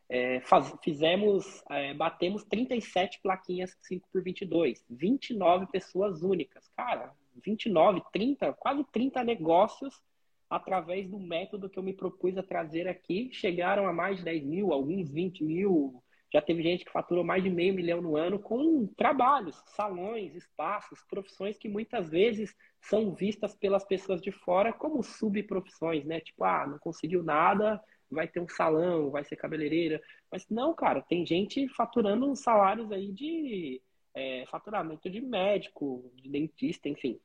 é, 0.08 0.40
faz, 0.40 0.74
fizemos, 0.84 1.64
é, 1.70 1.94
batemos 1.94 2.44
37 2.44 3.20
plaquinhas 3.22 3.74
5 3.80 4.06
por 4.12 4.22
22, 4.22 4.84
29 4.90 5.66
pessoas 5.68 6.22
únicas. 6.22 6.68
Cara, 6.76 7.14
29, 7.42 8.02
30, 8.12 8.52
quase 8.52 8.84
30 8.92 9.24
negócios 9.24 10.02
através 10.50 11.08
do 11.08 11.18
método 11.18 11.70
que 11.70 11.78
eu 11.78 11.82
me 11.82 11.94
propus 11.94 12.36
a 12.36 12.42
trazer 12.42 12.86
aqui. 12.86 13.30
Chegaram 13.32 13.86
a 13.86 13.92
mais 13.92 14.18
de 14.18 14.24
10 14.24 14.44
mil, 14.44 14.72
alguns 14.72 15.08
20 15.08 15.44
mil. 15.44 16.01
Já 16.32 16.40
teve 16.40 16.62
gente 16.62 16.84
que 16.84 16.90
faturou 16.90 17.22
mais 17.22 17.42
de 17.42 17.50
meio 17.50 17.74
milhão 17.74 18.00
no 18.00 18.16
ano 18.16 18.38
com 18.38 18.86
trabalhos, 18.96 19.62
salões, 19.66 20.34
espaços, 20.34 21.04
profissões 21.08 21.58
que 21.58 21.68
muitas 21.68 22.08
vezes 22.08 22.56
são 22.80 23.14
vistas 23.14 23.54
pelas 23.54 23.84
pessoas 23.84 24.22
de 24.22 24.32
fora 24.32 24.72
como 24.72 25.02
subprofissões, 25.02 26.06
né? 26.06 26.20
Tipo, 26.20 26.44
ah, 26.44 26.66
não 26.66 26.78
conseguiu 26.78 27.22
nada, 27.22 27.78
vai 28.10 28.26
ter 28.26 28.40
um 28.40 28.48
salão, 28.48 29.10
vai 29.10 29.24
ser 29.24 29.36
cabeleireira. 29.36 30.02
Mas 30.30 30.48
não, 30.48 30.74
cara, 30.74 31.02
tem 31.02 31.26
gente 31.26 31.68
faturando 31.68 32.34
salários 32.34 32.90
aí 32.90 33.12
de 33.12 33.82
é, 34.14 34.46
faturamento 34.46 35.10
de 35.10 35.20
médico, 35.20 36.10
de 36.14 36.30
dentista, 36.30 36.88
enfim. 36.88 37.20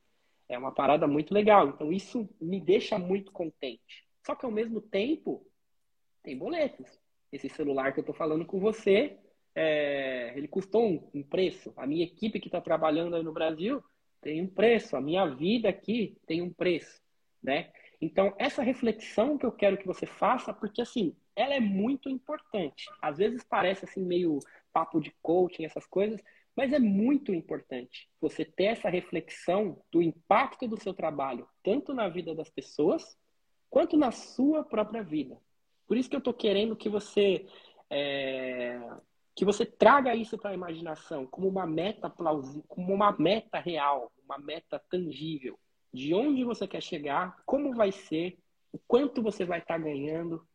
É 0.48 0.58
uma 0.58 0.72
parada 0.72 1.06
muito 1.06 1.32
legal. 1.32 1.68
Então, 1.68 1.90
isso 1.90 2.28
me 2.38 2.60
deixa 2.60 2.98
muito 2.98 3.32
contente. 3.32 4.06
Só 4.24 4.34
que, 4.34 4.44
ao 4.44 4.52
mesmo 4.52 4.82
tempo, 4.82 5.46
tem 6.22 6.36
boletos. 6.36 6.98
Esse 7.32 7.48
celular 7.48 7.92
que 7.92 8.00
eu 8.00 8.02
estou 8.02 8.14
falando 8.14 8.44
com 8.44 8.58
você 8.58 9.18
é, 9.54 10.32
ele 10.36 10.46
custou 10.46 10.86
um, 10.86 11.10
um, 11.12 11.22
preço. 11.22 11.72
A 11.76 11.84
minha 11.84 12.04
equipe 12.04 12.38
que 12.38 12.46
está 12.46 12.60
trabalhando 12.60 13.16
aí 13.16 13.24
no 13.24 13.32
Brasil 13.32 13.82
tem 14.20 14.40
um 14.40 14.46
preço. 14.46 14.96
A 14.96 15.00
minha 15.00 15.26
vida 15.26 15.68
aqui 15.68 16.16
tem 16.26 16.40
um 16.40 16.52
preço, 16.52 17.02
né? 17.42 17.72
Então, 18.00 18.32
essa 18.38 18.62
reflexão 18.62 19.36
que 19.36 19.44
eu 19.44 19.50
quero 19.50 19.76
que 19.76 19.86
você 19.86 20.06
faça, 20.06 20.54
porque 20.54 20.80
assim, 20.80 21.16
ela 21.34 21.54
é 21.54 21.60
muito 21.60 22.08
importante. 22.08 22.88
Às 23.02 23.18
vezes 23.18 23.42
parece 23.42 23.84
assim 23.84 24.04
meio 24.04 24.38
papo 24.72 25.00
de 25.00 25.12
coaching, 25.20 25.64
essas 25.64 25.86
coisas, 25.86 26.22
mas 26.54 26.72
é 26.72 26.78
muito 26.78 27.34
importante 27.34 28.08
você 28.20 28.44
ter 28.44 28.66
essa 28.66 28.88
reflexão 28.88 29.82
do 29.90 30.00
impacto 30.00 30.68
do 30.68 30.80
seu 30.80 30.94
trabalho, 30.94 31.48
tanto 31.64 31.92
na 31.92 32.08
vida 32.08 32.32
das 32.32 32.48
pessoas, 32.48 33.18
quanto 33.68 33.96
na 33.96 34.12
sua 34.12 34.62
própria 34.62 35.02
vida. 35.02 35.36
Por 35.88 35.96
isso 35.96 36.08
que 36.08 36.14
eu 36.14 36.20
estou 36.20 36.34
querendo 36.34 36.76
que 36.76 36.88
você 36.88 37.46
é, 37.90 38.78
que 39.34 39.44
você 39.44 39.64
traga 39.64 40.14
isso 40.14 40.36
para 40.36 40.50
a 40.50 40.54
imaginação 40.54 41.26
como 41.26 41.48
uma 41.48 41.66
meta 41.66 42.10
plausível, 42.10 42.64
como 42.68 42.92
uma 42.92 43.10
meta 43.18 43.58
real, 43.58 44.12
uma 44.22 44.36
meta 44.36 44.78
tangível, 44.90 45.58
de 45.92 46.12
onde 46.12 46.44
você 46.44 46.66
quer 46.66 46.82
chegar, 46.82 47.40
como 47.46 47.74
vai 47.74 47.90
ser, 47.90 48.38
o 48.72 48.78
quanto 48.78 49.22
você 49.22 49.44
vai 49.44 49.60
estar 49.60 49.78
tá 49.78 49.84
ganhando. 49.84 50.46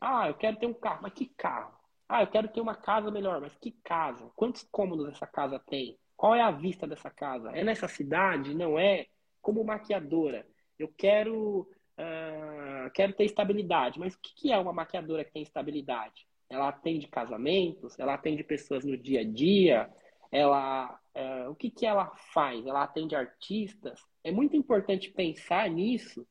Ah, 0.00 0.28
eu 0.28 0.34
quero 0.34 0.58
ter 0.58 0.66
um 0.66 0.74
carro, 0.74 1.02
mas 1.02 1.12
que 1.14 1.26
carro? 1.26 1.74
Ah, 2.08 2.22
eu 2.22 2.26
quero 2.26 2.48
ter 2.48 2.60
uma 2.60 2.74
casa 2.74 3.10
melhor, 3.10 3.40
mas 3.40 3.56
que 3.56 3.70
casa? 3.82 4.30
Quantos 4.36 4.62
cômodos 4.64 5.08
essa 5.08 5.26
casa 5.26 5.58
tem? 5.58 5.98
Qual 6.16 6.34
é 6.34 6.42
a 6.42 6.50
vista 6.50 6.86
dessa 6.86 7.10
casa? 7.10 7.50
É 7.52 7.64
nessa 7.64 7.88
cidade? 7.88 8.54
Não 8.54 8.78
é? 8.78 9.06
Como 9.40 9.64
maquiadora, 9.64 10.46
eu 10.78 10.92
quero, 10.96 11.68
uh, 11.98 12.90
quero 12.92 13.12
ter 13.12 13.24
estabilidade. 13.24 13.98
Mas 13.98 14.14
o 14.14 14.18
que 14.20 14.52
é 14.52 14.58
uma 14.58 14.72
maquiadora 14.72 15.24
que 15.24 15.32
tem 15.32 15.42
estabilidade? 15.42 16.26
Ela 16.48 16.68
atende 16.68 17.08
casamentos? 17.08 17.98
Ela 17.98 18.14
atende 18.14 18.44
pessoas 18.44 18.84
no 18.84 18.96
dia 18.96 19.20
a 19.20 19.24
dia? 19.24 19.90
Ela, 20.30 20.98
uh, 21.14 21.50
o 21.50 21.54
que, 21.54 21.70
que 21.70 21.86
ela 21.86 22.12
faz? 22.32 22.66
Ela 22.66 22.82
atende 22.82 23.14
artistas? 23.14 24.00
É 24.22 24.30
muito 24.30 24.56
importante 24.56 25.10
pensar 25.10 25.68
nisso, 25.70 26.26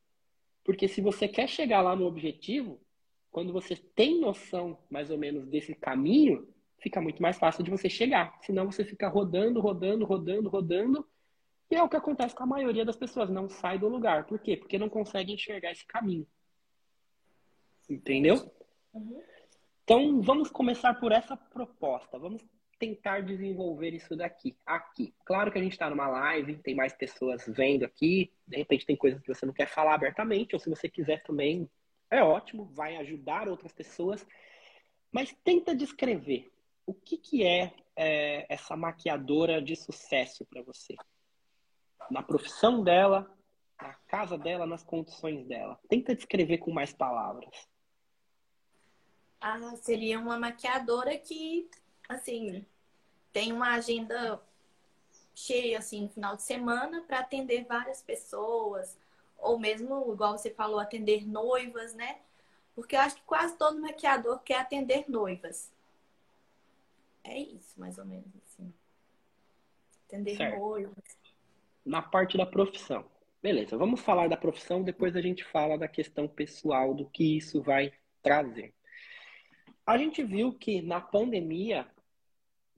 porque 0.64 0.88
se 0.88 1.02
você 1.02 1.28
quer 1.28 1.48
chegar 1.48 1.82
lá 1.82 1.96
no 1.96 2.06
objetivo, 2.06 2.80
quando 3.32 3.52
você 3.52 3.76
tem 3.76 4.20
noção 4.20 4.78
mais 4.90 5.10
ou 5.10 5.18
menos 5.18 5.48
desse 5.48 5.74
caminho, 5.74 6.48
fica 6.80 7.02
muito 7.02 7.22
mais 7.22 7.38
fácil 7.38 7.64
de 7.64 7.72
você 7.72 7.90
chegar. 7.90 8.38
Senão 8.44 8.72
você 8.72 8.84
fica 8.84 9.08
rodando, 9.08 9.60
rodando, 9.60 10.06
rodando, 10.06 10.50
rodando. 10.50 11.08
E 11.74 11.76
é 11.76 11.82
o 11.82 11.90
que 11.90 11.98
acontece 11.98 12.36
com 12.36 12.44
a 12.44 12.46
maioria 12.46 12.86
das 12.86 12.96
pessoas, 12.96 13.32
não 13.32 13.50
sai 13.50 13.80
do 13.80 13.88
lugar. 13.88 14.28
Por 14.28 14.38
quê? 14.38 14.56
Porque 14.56 14.78
não 14.78 14.88
consegue 14.88 15.34
enxergar 15.34 15.72
esse 15.72 15.84
caminho. 15.88 16.28
Entendeu? 17.90 18.36
Uhum. 18.94 19.20
Então, 19.84 20.22
vamos 20.22 20.52
começar 20.52 20.94
por 20.94 21.12
essa 21.12 21.36
proposta. 21.36 22.20
Vamos 22.20 22.46
tentar 22.78 23.22
desenvolver 23.22 23.92
isso 23.92 24.16
daqui, 24.16 24.56
aqui. 24.64 25.16
Claro 25.26 25.52
que 25.52 25.58
a 25.58 25.64
gente 25.64 25.72
está 25.72 25.90
numa 25.90 26.08
live, 26.08 26.60
tem 26.60 26.76
mais 26.76 26.94
pessoas 26.94 27.44
vendo 27.48 27.86
aqui. 27.86 28.32
De 28.48 28.58
repente 28.58 28.86
tem 28.86 28.96
coisas 28.96 29.20
que 29.20 29.34
você 29.34 29.44
não 29.44 29.54
quer 29.54 29.68
falar 29.68 29.96
abertamente, 29.96 30.54
ou 30.54 30.60
se 30.60 30.70
você 30.70 30.88
quiser 30.88 31.24
também, 31.24 31.68
é 32.12 32.22
ótimo, 32.22 32.66
vai 32.66 32.98
ajudar 32.98 33.50
outras 33.50 33.74
pessoas, 33.74 34.24
mas 35.12 35.36
tenta 35.44 35.76
descrever 35.76 36.52
o 36.86 36.94
que, 36.94 37.18
que 37.18 37.44
é, 37.44 37.74
é 37.96 38.46
essa 38.48 38.78
maquiadora 38.78 39.60
de 39.60 39.76
sucesso 39.76 40.46
para 40.46 40.62
você. 40.62 40.96
Na 42.10 42.22
profissão 42.22 42.84
dela, 42.84 43.30
na 43.82 43.94
casa 44.08 44.38
dela, 44.38 44.66
nas 44.66 44.84
condições 44.84 45.46
dela. 45.46 45.80
Tenta 45.90 46.16
descrever 46.16 46.60
com 46.60 46.72
mais 46.72 46.94
palavras. 46.94 47.68
Ah, 49.42 49.76
seria 49.76 50.20
uma 50.20 50.40
maquiadora 50.40 51.18
que, 51.18 51.70
assim, 52.08 52.66
tem 53.34 53.52
uma 53.52 53.74
agenda 53.74 54.42
cheia, 55.36 55.80
assim, 55.80 56.04
no 56.04 56.10
final 56.10 56.36
de 56.36 56.44
semana 56.44 57.02
para 57.02 57.20
atender 57.20 57.66
várias 57.66 58.02
pessoas, 58.02 58.98
ou 59.38 59.60
mesmo, 59.60 60.14
igual 60.14 60.38
você 60.38 60.50
falou, 60.50 60.80
atender 60.80 61.28
noivas, 61.28 61.94
né? 61.94 62.20
Porque 62.76 62.96
eu 62.96 63.02
acho 63.02 63.16
que 63.16 63.24
quase 63.24 63.58
todo 63.58 63.82
maquiador 63.82 64.40
quer 64.40 64.60
atender 64.60 65.10
noivas. 65.10 65.72
É 67.24 67.38
isso, 67.38 67.80
mais 67.80 67.98
ou 67.98 68.06
menos 68.06 68.28
assim. 68.46 68.74
Atender 70.08 70.38
certo. 70.38 70.58
noivas. 70.58 71.23
Na 71.86 72.02
parte 72.02 72.38
da 72.38 72.46
profissão. 72.46 73.06
Beleza, 73.42 73.78
vamos 73.78 74.02
falar 74.02 74.30
da 74.30 74.38
profissão, 74.38 74.84
depois 74.84 75.16
a 75.16 75.22
gente 75.22 75.44
fala 75.44 75.78
da 75.78 75.88
questão 75.88 76.28
pessoal, 76.28 76.94
do 76.94 77.10
que 77.10 77.38
isso 77.38 77.62
vai 77.62 77.92
trazer. 78.22 78.74
A 79.86 79.98
gente 79.98 80.24
viu 80.24 80.54
que 80.54 80.82
na 80.82 81.02
pandemia 81.02 81.86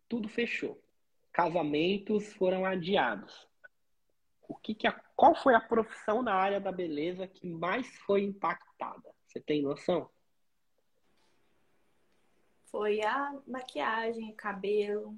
tudo 0.10 0.28
fechou. 0.28 0.82
Casamentos 1.32 2.34
foram 2.34 2.66
adiados 2.66 3.48
o 4.48 4.56
que, 4.56 4.74
que 4.74 4.88
a, 4.88 4.92
qual 5.16 5.36
foi 5.36 5.56
a 5.56 5.60
profissão 5.60 6.22
na 6.22 6.34
área 6.34 6.60
da 6.60 6.72
beleza 6.72 7.28
que 7.28 7.48
mais 7.48 7.88
foi 8.00 8.24
impactada? 8.24 9.14
Você 9.26 9.40
tem 9.40 9.62
noção? 9.62 10.10
Foi 12.66 13.02
a 13.02 13.34
maquiagem, 13.48 14.34
cabelo. 14.36 15.18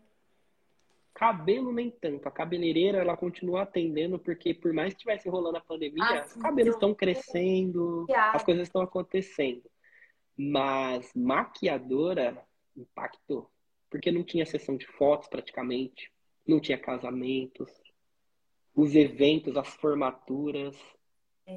Cabelo 1.17 1.73
nem 1.73 1.89
tanto. 1.89 2.27
A 2.27 2.31
cabeleireira 2.31 2.99
ela 2.99 3.17
continua 3.17 3.63
atendendo 3.63 4.19
porque 4.19 4.53
por 4.53 4.71
mais 4.71 4.89
que 4.93 4.97
estivesse 4.97 5.27
rolando 5.27 5.57
a 5.57 5.61
pandemia, 5.61 6.03
ah, 6.03 6.23
os 6.23 6.33
cabelos 6.35 6.75
estão 6.75 6.93
crescendo, 6.93 8.05
as 8.15 8.43
coisas 8.43 8.67
estão 8.67 8.83
acontecendo. 8.83 9.63
Mas 10.37 11.11
maquiadora 11.15 12.39
impactou, 12.75 13.49
porque 13.89 14.11
não 14.11 14.23
tinha 14.23 14.45
sessão 14.45 14.77
de 14.77 14.85
fotos 14.85 15.27
praticamente, 15.27 16.11
não 16.47 16.59
tinha 16.59 16.77
casamentos, 16.77 17.71
os 18.75 18.93
eventos, 18.93 19.57
as 19.57 19.69
formaturas. 19.69 20.77
É. 21.47 21.55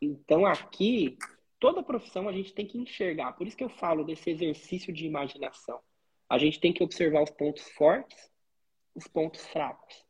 Então, 0.00 0.46
aqui, 0.46 1.18
toda 1.58 1.82
profissão 1.82 2.28
a 2.28 2.32
gente 2.32 2.54
tem 2.54 2.68
que 2.68 2.78
enxergar. 2.78 3.32
Por 3.32 3.48
isso 3.48 3.56
que 3.56 3.64
eu 3.64 3.68
falo 3.68 4.04
desse 4.04 4.30
exercício 4.30 4.92
de 4.92 5.06
imaginação. 5.06 5.80
A 6.28 6.38
gente 6.38 6.60
tem 6.60 6.72
que 6.72 6.84
observar 6.84 7.24
os 7.24 7.30
pontos 7.30 7.68
fortes, 7.70 8.31
os 8.94 9.06
pontos 9.06 9.46
fracos. 9.46 10.04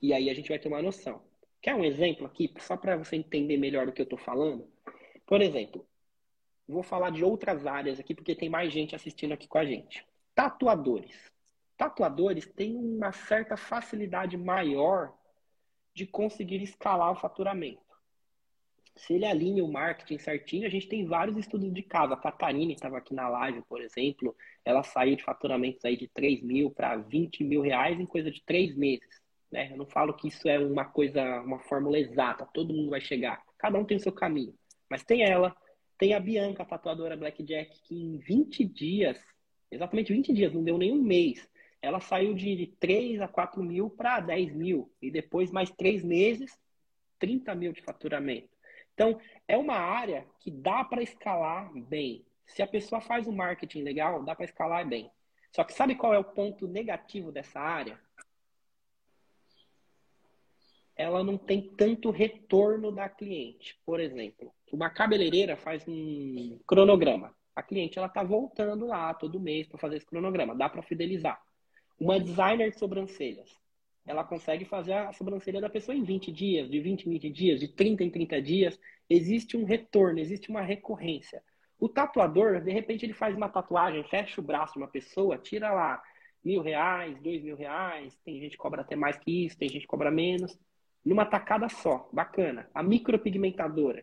E 0.00 0.12
aí 0.12 0.30
a 0.30 0.34
gente 0.34 0.48
vai 0.48 0.58
ter 0.58 0.68
uma 0.68 0.82
noção. 0.82 1.22
Quer 1.60 1.74
um 1.74 1.84
exemplo 1.84 2.26
aqui, 2.26 2.52
só 2.60 2.76
para 2.76 2.96
você 2.96 3.16
entender 3.16 3.56
melhor 3.56 3.88
o 3.88 3.92
que 3.92 4.00
eu 4.00 4.04
estou 4.04 4.18
falando? 4.18 4.70
Por 5.26 5.42
exemplo, 5.42 5.86
vou 6.66 6.82
falar 6.82 7.10
de 7.10 7.24
outras 7.24 7.66
áreas 7.66 7.98
aqui, 7.98 8.14
porque 8.14 8.36
tem 8.36 8.48
mais 8.48 8.72
gente 8.72 8.94
assistindo 8.94 9.32
aqui 9.32 9.48
com 9.48 9.58
a 9.58 9.64
gente. 9.64 10.06
Tatuadores 10.34 11.28
tatuadores 11.78 12.44
têm 12.48 12.76
uma 12.76 13.12
certa 13.12 13.56
facilidade 13.56 14.36
maior 14.36 15.16
de 15.94 16.04
conseguir 16.04 16.60
escalar 16.60 17.12
o 17.12 17.16
faturamento. 17.16 17.80
Se 18.98 19.14
ele 19.14 19.24
alinha 19.24 19.64
o 19.64 19.72
marketing 19.72 20.18
certinho, 20.18 20.66
a 20.66 20.70
gente 20.70 20.88
tem 20.88 21.06
vários 21.06 21.36
estudos 21.36 21.72
de 21.72 21.82
caso. 21.82 22.12
A 22.12 22.16
Catarina 22.16 22.72
estava 22.72 22.98
aqui 22.98 23.14
na 23.14 23.28
live, 23.28 23.62
por 23.68 23.80
exemplo, 23.80 24.36
ela 24.64 24.82
saiu 24.82 25.16
de 25.16 25.22
faturamentos 25.22 25.84
aí 25.84 25.96
de 25.96 26.08
3 26.08 26.42
mil 26.42 26.70
para 26.70 26.96
20 26.96 27.44
mil 27.44 27.62
reais 27.62 27.98
em 27.98 28.06
coisa 28.06 28.30
de 28.30 28.42
três 28.44 28.76
meses. 28.76 29.08
Né? 29.50 29.72
Eu 29.72 29.76
não 29.76 29.86
falo 29.86 30.12
que 30.14 30.28
isso 30.28 30.48
é 30.48 30.58
uma 30.58 30.84
coisa, 30.84 31.40
uma 31.42 31.60
fórmula 31.60 31.98
exata, 31.98 32.48
todo 32.52 32.74
mundo 32.74 32.90
vai 32.90 33.00
chegar. 33.00 33.42
Cada 33.56 33.78
um 33.78 33.84
tem 33.84 33.96
o 33.96 34.00
seu 34.00 34.12
caminho. 34.12 34.54
Mas 34.90 35.04
tem 35.04 35.22
ela, 35.22 35.56
tem 35.96 36.14
a 36.14 36.20
Bianca, 36.20 36.62
a 36.62 36.66
tatuadora 36.66 37.16
Blackjack, 37.16 37.80
que 37.82 37.94
em 37.94 38.18
20 38.18 38.64
dias, 38.64 39.18
exatamente 39.70 40.12
20 40.12 40.32
dias, 40.32 40.52
não 40.52 40.64
deu 40.64 40.76
nem 40.76 40.92
um 40.92 41.02
mês, 41.02 41.48
ela 41.80 42.00
saiu 42.00 42.34
de 42.34 42.74
3 42.80 43.20
a 43.20 43.28
4 43.28 43.62
mil 43.62 43.88
para 43.88 44.20
10 44.20 44.54
mil. 44.54 44.92
E 45.00 45.10
depois, 45.10 45.50
mais 45.50 45.70
três 45.70 46.02
meses, 46.02 46.58
30 47.18 47.54
mil 47.54 47.72
de 47.72 47.80
faturamento. 47.82 48.57
Então, 48.98 49.20
é 49.46 49.56
uma 49.56 49.76
área 49.76 50.26
que 50.40 50.50
dá 50.50 50.82
para 50.82 51.00
escalar 51.00 51.72
bem. 51.72 52.26
Se 52.44 52.62
a 52.62 52.66
pessoa 52.66 53.00
faz 53.00 53.28
um 53.28 53.32
marketing 53.32 53.82
legal, 53.82 54.24
dá 54.24 54.34
para 54.34 54.44
escalar 54.44 54.84
bem. 54.88 55.08
Só 55.52 55.62
que 55.62 55.72
sabe 55.72 55.94
qual 55.94 56.12
é 56.12 56.18
o 56.18 56.24
ponto 56.24 56.66
negativo 56.66 57.30
dessa 57.30 57.60
área? 57.60 57.96
Ela 60.96 61.22
não 61.22 61.38
tem 61.38 61.62
tanto 61.76 62.10
retorno 62.10 62.90
da 62.90 63.08
cliente. 63.08 63.78
Por 63.86 64.00
exemplo, 64.00 64.52
uma 64.72 64.90
cabeleireira 64.90 65.56
faz 65.56 65.86
um 65.86 66.58
cronograma. 66.66 67.32
A 67.54 67.62
cliente 67.62 67.98
ela 67.98 68.08
está 68.08 68.24
voltando 68.24 68.84
lá 68.84 69.14
todo 69.14 69.38
mês 69.38 69.68
para 69.68 69.78
fazer 69.78 69.98
esse 69.98 70.06
cronograma. 70.06 70.56
Dá 70.56 70.68
para 70.68 70.82
fidelizar. 70.82 71.40
Uma 72.00 72.18
designer 72.18 72.72
de 72.72 72.78
sobrancelhas. 72.80 73.48
Ela 74.08 74.24
consegue 74.24 74.64
fazer 74.64 74.94
a 74.94 75.12
sobrancelha 75.12 75.60
da 75.60 75.68
pessoa 75.68 75.94
em 75.94 76.02
20 76.02 76.32
dias, 76.32 76.70
de 76.70 76.80
20 76.80 77.04
em 77.04 77.10
20 77.10 77.30
dias, 77.30 77.60
de 77.60 77.68
30 77.68 78.02
em 78.02 78.10
30 78.10 78.40
dias. 78.40 78.80
Existe 79.08 79.54
um 79.54 79.64
retorno, 79.64 80.18
existe 80.18 80.48
uma 80.48 80.62
recorrência. 80.62 81.42
O 81.78 81.90
tatuador, 81.90 82.62
de 82.62 82.72
repente, 82.72 83.04
ele 83.04 83.12
faz 83.12 83.36
uma 83.36 83.50
tatuagem, 83.50 84.02
fecha 84.04 84.40
o 84.40 84.44
braço 84.44 84.72
de 84.72 84.78
uma 84.78 84.88
pessoa, 84.88 85.36
tira 85.36 85.70
lá 85.70 86.02
mil 86.42 86.62
reais, 86.62 87.20
dois 87.20 87.42
mil 87.42 87.54
reais. 87.54 88.18
Tem 88.24 88.40
gente 88.40 88.52
que 88.52 88.56
cobra 88.56 88.80
até 88.80 88.96
mais 88.96 89.18
que 89.18 89.44
isso, 89.44 89.58
tem 89.58 89.68
gente 89.68 89.82
que 89.82 89.86
cobra 89.86 90.10
menos. 90.10 90.58
Numa 91.04 91.26
tacada 91.26 91.68
só, 91.68 92.08
bacana. 92.10 92.68
A 92.74 92.82
micropigmentadora, 92.82 94.02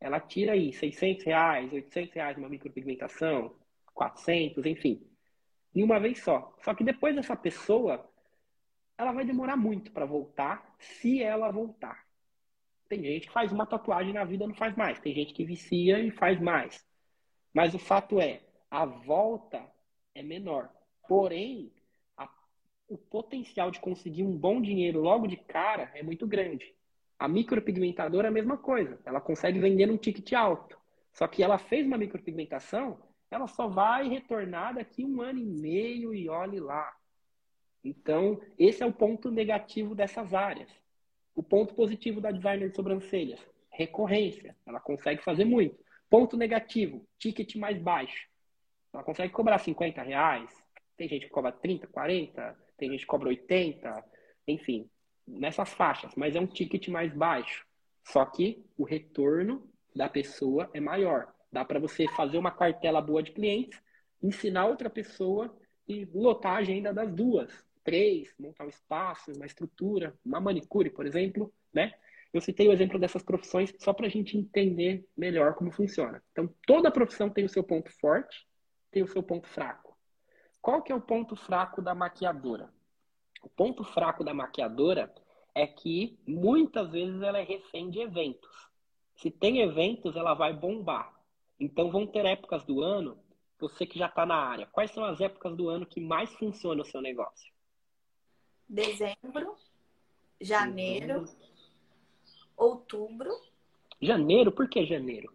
ela 0.00 0.18
tira 0.18 0.52
aí 0.52 0.72
600 0.72 1.24
reais, 1.24 1.70
800 1.70 2.14
reais 2.14 2.38
uma 2.38 2.48
micropigmentação. 2.48 3.54
400, 3.92 4.64
enfim. 4.64 5.06
Em 5.74 5.82
uma 5.82 6.00
vez 6.00 6.22
só. 6.22 6.56
Só 6.62 6.74
que 6.74 6.82
depois 6.82 7.14
dessa 7.14 7.36
pessoa, 7.36 8.10
ela 8.96 9.12
vai 9.12 9.24
demorar 9.24 9.56
muito 9.56 9.90
para 9.92 10.06
voltar, 10.06 10.74
se 10.78 11.22
ela 11.22 11.50
voltar. 11.50 12.04
Tem 12.88 13.02
gente 13.02 13.26
que 13.26 13.32
faz 13.32 13.50
uma 13.50 13.66
tatuagem 13.66 14.12
na 14.12 14.24
vida 14.24 14.46
não 14.46 14.54
faz 14.54 14.76
mais. 14.76 15.00
Tem 15.00 15.14
gente 15.14 15.32
que 15.32 15.44
vicia 15.44 15.98
e 15.98 16.10
faz 16.10 16.40
mais. 16.40 16.84
Mas 17.54 17.74
o 17.74 17.78
fato 17.78 18.20
é, 18.20 18.42
a 18.70 18.84
volta 18.84 19.66
é 20.14 20.22
menor. 20.22 20.70
Porém, 21.08 21.72
a, 22.16 22.28
o 22.88 22.98
potencial 22.98 23.70
de 23.70 23.80
conseguir 23.80 24.22
um 24.22 24.36
bom 24.36 24.60
dinheiro 24.60 25.00
logo 25.00 25.26
de 25.26 25.36
cara 25.36 25.90
é 25.94 26.02
muito 26.02 26.26
grande. 26.26 26.74
A 27.18 27.26
micropigmentadora 27.28 28.28
é 28.28 28.30
a 28.30 28.32
mesma 28.32 28.58
coisa. 28.58 29.00
Ela 29.04 29.20
consegue 29.20 29.58
vender 29.58 29.86
num 29.86 29.96
ticket 29.96 30.32
alto. 30.32 30.78
Só 31.12 31.26
que 31.26 31.42
ela 31.42 31.58
fez 31.58 31.86
uma 31.86 31.98
micropigmentação, 31.98 32.98
ela 33.30 33.46
só 33.46 33.68
vai 33.68 34.08
retornar 34.08 34.74
daqui 34.74 35.04
um 35.04 35.20
ano 35.20 35.38
e 35.38 35.44
meio 35.44 36.14
e 36.14 36.28
olhe 36.28 36.60
lá. 36.60 36.94
Então, 37.84 38.40
esse 38.58 38.82
é 38.82 38.86
o 38.86 38.92
ponto 38.92 39.30
negativo 39.30 39.94
dessas 39.94 40.32
áreas. 40.32 40.70
O 41.34 41.42
ponto 41.42 41.74
positivo 41.74 42.20
da 42.20 42.30
designer 42.30 42.70
de 42.70 42.76
sobrancelhas, 42.76 43.40
recorrência. 43.70 44.56
Ela 44.66 44.80
consegue 44.80 45.22
fazer 45.22 45.44
muito. 45.44 45.82
Ponto 46.08 46.36
negativo, 46.36 47.06
ticket 47.18 47.56
mais 47.56 47.78
baixo. 47.78 48.28
Ela 48.92 49.02
consegue 49.02 49.32
cobrar 49.32 49.58
50 49.58 50.02
reais. 50.02 50.50
Tem 50.96 51.08
gente 51.08 51.26
que 51.26 51.32
cobra 51.32 51.50
30, 51.50 51.86
40, 51.86 52.56
tem 52.76 52.90
gente 52.90 53.00
que 53.00 53.06
cobra 53.06 53.28
80, 53.28 54.04
enfim 54.46 54.88
nessas 55.26 55.72
faixas, 55.72 56.14
mas 56.16 56.36
é 56.36 56.40
um 56.40 56.46
ticket 56.46 56.88
mais 56.88 57.12
baixo. 57.12 57.66
Só 58.04 58.24
que 58.24 58.64
o 58.76 58.84
retorno 58.84 59.68
da 59.94 60.08
pessoa 60.08 60.70
é 60.74 60.80
maior. 60.80 61.32
Dá 61.50 61.64
para 61.64 61.78
você 61.78 62.06
fazer 62.08 62.38
uma 62.38 62.50
cartela 62.50 63.00
boa 63.00 63.22
de 63.22 63.32
clientes, 63.32 63.80
ensinar 64.22 64.66
outra 64.66 64.90
pessoa 64.90 65.54
e 65.86 66.04
lotar 66.06 66.54
a 66.54 66.58
agenda 66.58 66.92
das 66.92 67.12
duas. 67.12 67.52
Três, 67.84 68.34
montar 68.38 68.64
um 68.64 68.68
espaço, 68.68 69.32
uma 69.32 69.46
estrutura, 69.46 70.14
uma 70.24 70.40
manicure, 70.40 70.90
por 70.90 71.06
exemplo, 71.06 71.52
né? 71.72 71.92
Eu 72.32 72.40
citei 72.40 72.66
o 72.66 72.72
exemplo 72.72 72.98
dessas 72.98 73.22
profissões 73.22 73.74
só 73.78 73.92
para 73.92 74.06
a 74.06 74.10
gente 74.10 74.38
entender 74.38 75.06
melhor 75.16 75.54
como 75.54 75.70
funciona. 75.70 76.22
Então, 76.32 76.48
toda 76.66 76.90
profissão 76.90 77.28
tem 77.28 77.44
o 77.44 77.48
seu 77.48 77.62
ponto 77.62 77.90
forte, 78.00 78.46
tem 78.90 79.02
o 79.02 79.08
seu 79.08 79.22
ponto 79.22 79.46
fraco. 79.48 79.96
Qual 80.60 80.82
que 80.82 80.92
é 80.92 80.94
o 80.94 81.00
ponto 81.00 81.36
fraco 81.36 81.82
da 81.82 81.94
maquiadora? 81.94 82.72
O 83.42 83.48
ponto 83.48 83.84
fraco 83.84 84.24
da 84.24 84.32
maquiadora 84.32 85.12
é 85.54 85.66
que 85.66 86.18
muitas 86.26 86.90
vezes 86.90 87.20
ela 87.20 87.38
é 87.38 87.42
refém 87.42 87.90
de 87.90 88.00
eventos. 88.00 88.70
Se 89.16 89.30
tem 89.30 89.60
eventos, 89.60 90.16
ela 90.16 90.34
vai 90.34 90.52
bombar. 90.52 91.12
Então 91.60 91.90
vão 91.90 92.06
ter 92.06 92.24
épocas 92.24 92.64
do 92.64 92.80
ano, 92.80 93.18
você 93.58 93.84
que 93.84 93.98
já 93.98 94.06
está 94.06 94.24
na 94.24 94.36
área, 94.36 94.66
quais 94.66 94.90
são 94.90 95.04
as 95.04 95.20
épocas 95.20 95.54
do 95.54 95.68
ano 95.68 95.86
que 95.86 96.00
mais 96.00 96.32
funciona 96.34 96.82
o 96.82 96.86
seu 96.86 97.00
negócio? 97.02 97.51
Dezembro, 98.72 99.54
janeiro, 100.40 101.28
outubro. 102.56 103.30
Janeiro? 104.00 104.50
Por 104.50 104.66
que 104.66 104.86
janeiro? 104.86 105.30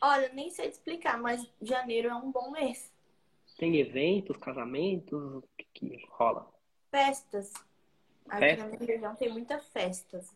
Olha, 0.00 0.28
nem 0.32 0.50
sei 0.50 0.68
te 0.68 0.72
explicar, 0.72 1.16
mas 1.16 1.48
janeiro 1.62 2.08
é 2.08 2.14
um 2.16 2.32
bom 2.32 2.50
mês. 2.50 2.92
Tem 3.56 3.76
eventos, 3.76 4.36
casamentos, 4.36 5.36
o 5.36 5.44
que, 5.56 5.64
que 5.72 6.06
rola? 6.10 6.52
Festas. 6.90 7.52
Aqui 8.28 8.40
Festa. 8.40 8.64
na 8.64 8.68
minha 8.68 8.84
região 8.84 9.14
tem 9.14 9.28
muitas 9.28 9.68
festas. 9.68 10.28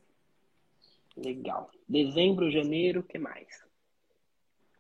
Legal. 1.16 1.68
Dezembro, 1.88 2.48
janeiro, 2.48 3.00
o 3.00 3.02
que 3.02 3.18
mais? 3.18 3.66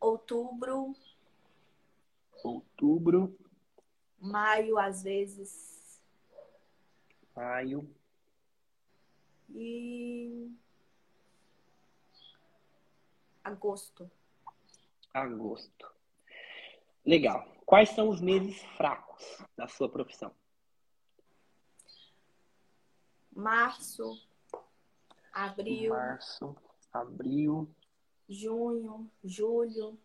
Outubro. 0.00 0.94
Outubro. 2.44 3.36
Maio, 4.20 4.78
às 4.78 5.02
vezes. 5.02 5.81
Maio. 7.34 7.88
E. 9.50 10.50
Agosto. 13.44 14.10
Agosto. 15.12 15.92
Legal. 17.04 17.46
Quais 17.66 17.90
são 17.90 18.08
os 18.08 18.20
meses 18.20 18.60
fracos 18.76 19.38
da 19.56 19.66
sua 19.66 19.88
profissão? 19.88 20.32
março, 23.34 24.20
abril, 25.32 25.90
março, 25.90 26.56
abril, 26.92 27.68
junho, 28.28 29.10
julho, 29.24 29.98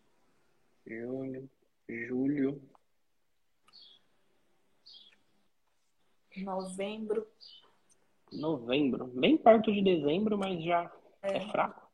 junho, 0.86 1.50
julho, 1.88 2.62
novembro, 6.44 7.26
novembro, 8.32 9.06
bem 9.06 9.36
perto 9.36 9.72
de 9.72 9.82
dezembro, 9.82 10.36
mas 10.36 10.62
já 10.62 10.90
é, 11.22 11.38
é 11.38 11.40
fraco. 11.48 11.88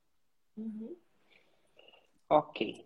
Uhum. 0.57 0.97
Ok. 2.29 2.85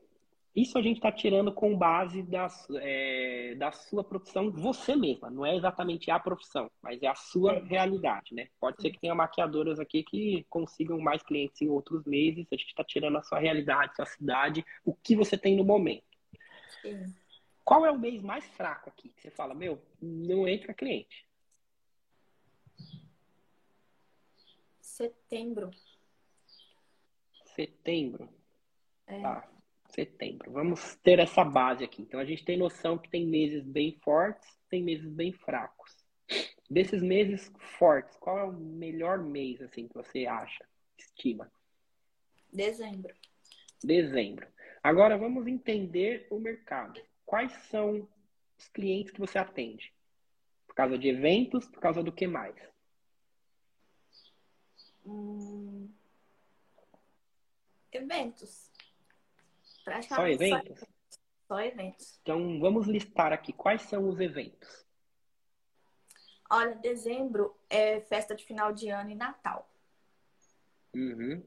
Isso 0.55 0.77
a 0.77 0.83
gente 0.83 0.97
está 0.97 1.13
tirando 1.13 1.53
com 1.53 1.77
base 1.77 2.21
da, 2.23 2.49
é, 2.81 3.55
da 3.57 3.71
sua 3.71 4.03
profissão, 4.03 4.51
você 4.51 4.97
mesma. 4.97 5.31
Não 5.31 5.47
é 5.47 5.55
exatamente 5.55 6.11
a 6.11 6.19
profissão, 6.19 6.69
mas 6.83 7.01
é 7.01 7.07
a 7.07 7.15
sua 7.15 7.55
é. 7.55 7.63
realidade, 7.63 8.35
né? 8.35 8.49
Pode 8.59 8.83
ser 8.83 8.91
que 8.91 8.99
tenha 8.99 9.15
maquiadoras 9.15 9.79
aqui 9.79 10.03
que 10.03 10.45
consigam 10.51 10.99
mais 10.99 11.23
clientes 11.23 11.63
em 11.63 11.69
outros 11.69 12.05
meses. 12.05 12.47
A 12.51 12.57
gente 12.57 12.71
está 12.71 12.83
tirando 12.83 13.19
a 13.19 13.23
sua 13.23 13.39
realidade, 13.39 13.95
sua 13.95 14.07
cidade, 14.07 14.65
o 14.85 14.95
que 14.95 15.15
você 15.15 15.39
tem 15.39 15.57
no 15.57 15.65
momento. 15.65 16.03
Sim. 16.83 17.15
Qual 17.65 17.87
é 17.87 17.91
o 17.93 17.99
mês 17.99 18.21
mais 18.21 18.45
fraco 18.49 18.89
aqui? 18.89 19.11
Que 19.11 19.21
você 19.23 19.31
fala, 19.31 19.55
meu, 19.55 19.81
não 20.03 20.49
entra 20.49 20.75
cliente. 20.75 21.28
Setembro. 24.99 25.71
Setembro. 27.55 28.29
É. 29.07 29.23
Tá 29.23 29.49
setembro. 29.91 30.51
Vamos 30.51 30.97
ter 30.97 31.21
essa 31.21 31.45
base 31.45 31.85
aqui. 31.85 32.03
Então 32.03 32.19
a 32.19 32.25
gente 32.25 32.45
tem 32.45 32.59
noção 32.59 32.99
que 32.99 33.09
tem 33.09 33.25
meses 33.25 33.65
bem 33.65 33.97
fortes, 34.03 34.49
tem 34.69 34.83
meses 34.83 35.09
bem 35.09 35.33
fracos. 35.33 35.97
Desses 36.69 37.01
meses 37.01 37.49
fortes, 37.79 38.17
qual 38.17 38.39
é 38.39 38.45
o 38.45 38.53
melhor 38.53 39.19
mês 39.19 39.63
assim 39.63 39.87
que 39.87 39.95
você 39.95 40.27
acha? 40.27 40.67
Estima? 40.99 41.49
Dezembro. 42.53 43.15
Dezembro. 43.83 44.49
Agora 44.83 45.17
vamos 45.17 45.47
entender 45.47 46.27
o 46.29 46.41
mercado. 46.41 47.01
Quais 47.25 47.53
são 47.71 48.09
os 48.59 48.69
clientes 48.69 49.13
que 49.13 49.21
você 49.21 49.39
atende? 49.39 49.95
Por 50.67 50.75
causa 50.75 50.99
de 50.99 51.09
eventos, 51.09 51.69
por 51.69 51.81
causa 51.81 52.03
do 52.03 52.13
que 52.13 52.27
mais? 52.27 52.57
Hum... 55.09 55.91
Eventos. 57.91 58.71
Só 60.07 60.27
eventos? 60.27 60.85
Só 61.47 61.61
eventos. 61.61 62.19
Então, 62.23 62.61
vamos 62.61 62.87
listar 62.87 63.33
aqui 63.33 63.53
quais 63.53 63.83
são 63.83 64.09
os 64.09 64.21
eventos. 64.21 64.87
Olha, 66.51 66.75
dezembro 66.77 67.59
é 67.69 68.01
festa 68.03 68.35
de 68.35 68.45
final 68.45 68.73
de 68.73 68.89
ano 68.89 69.11
e 69.11 69.15
Natal. 69.15 69.69
Uhum. 70.95 71.43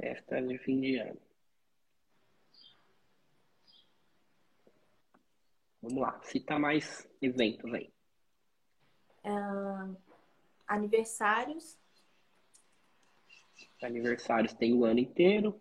Festa 0.00 0.40
de 0.42 0.58
fim 0.58 0.80
de 0.80 0.96
ano. 0.98 1.20
Vamos 5.80 6.00
lá, 6.00 6.20
cita 6.22 6.58
mais 6.58 7.08
eventos 7.22 7.72
aí. 7.72 7.92
Uh, 9.24 9.96
aniversários. 10.68 11.76
Aniversários 13.82 14.52
tem 14.52 14.74
o 14.74 14.84
ano 14.84 15.00
inteiro. 15.00 15.58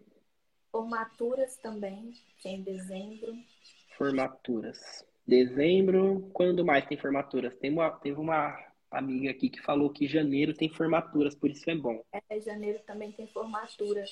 Formaturas 0.72 1.56
também, 1.58 2.12
que 2.40 2.48
é 2.48 2.52
em 2.52 2.62
dezembro. 2.62 3.34
Formaturas. 3.98 5.06
Dezembro, 5.26 6.30
quando 6.34 6.66
mais 6.66 6.86
tem 6.86 6.98
formaturas? 6.98 7.56
Tem 7.56 7.72
uma, 7.72 7.90
teve 7.92 8.20
uma 8.20 8.58
amiga 8.92 9.32
aqui 9.32 9.50
que 9.50 9.62
falou 9.62 9.90
que 9.90 10.08
janeiro 10.08 10.54
tem 10.54 10.70
formaturas, 10.70 11.36
por 11.36 11.50
isso 11.50 11.70
é 11.70 11.76
bom. 11.76 12.04
É, 12.30 12.40
janeiro 12.40 12.80
também 12.86 13.12
tem 13.12 13.28
formatura. 13.28 14.04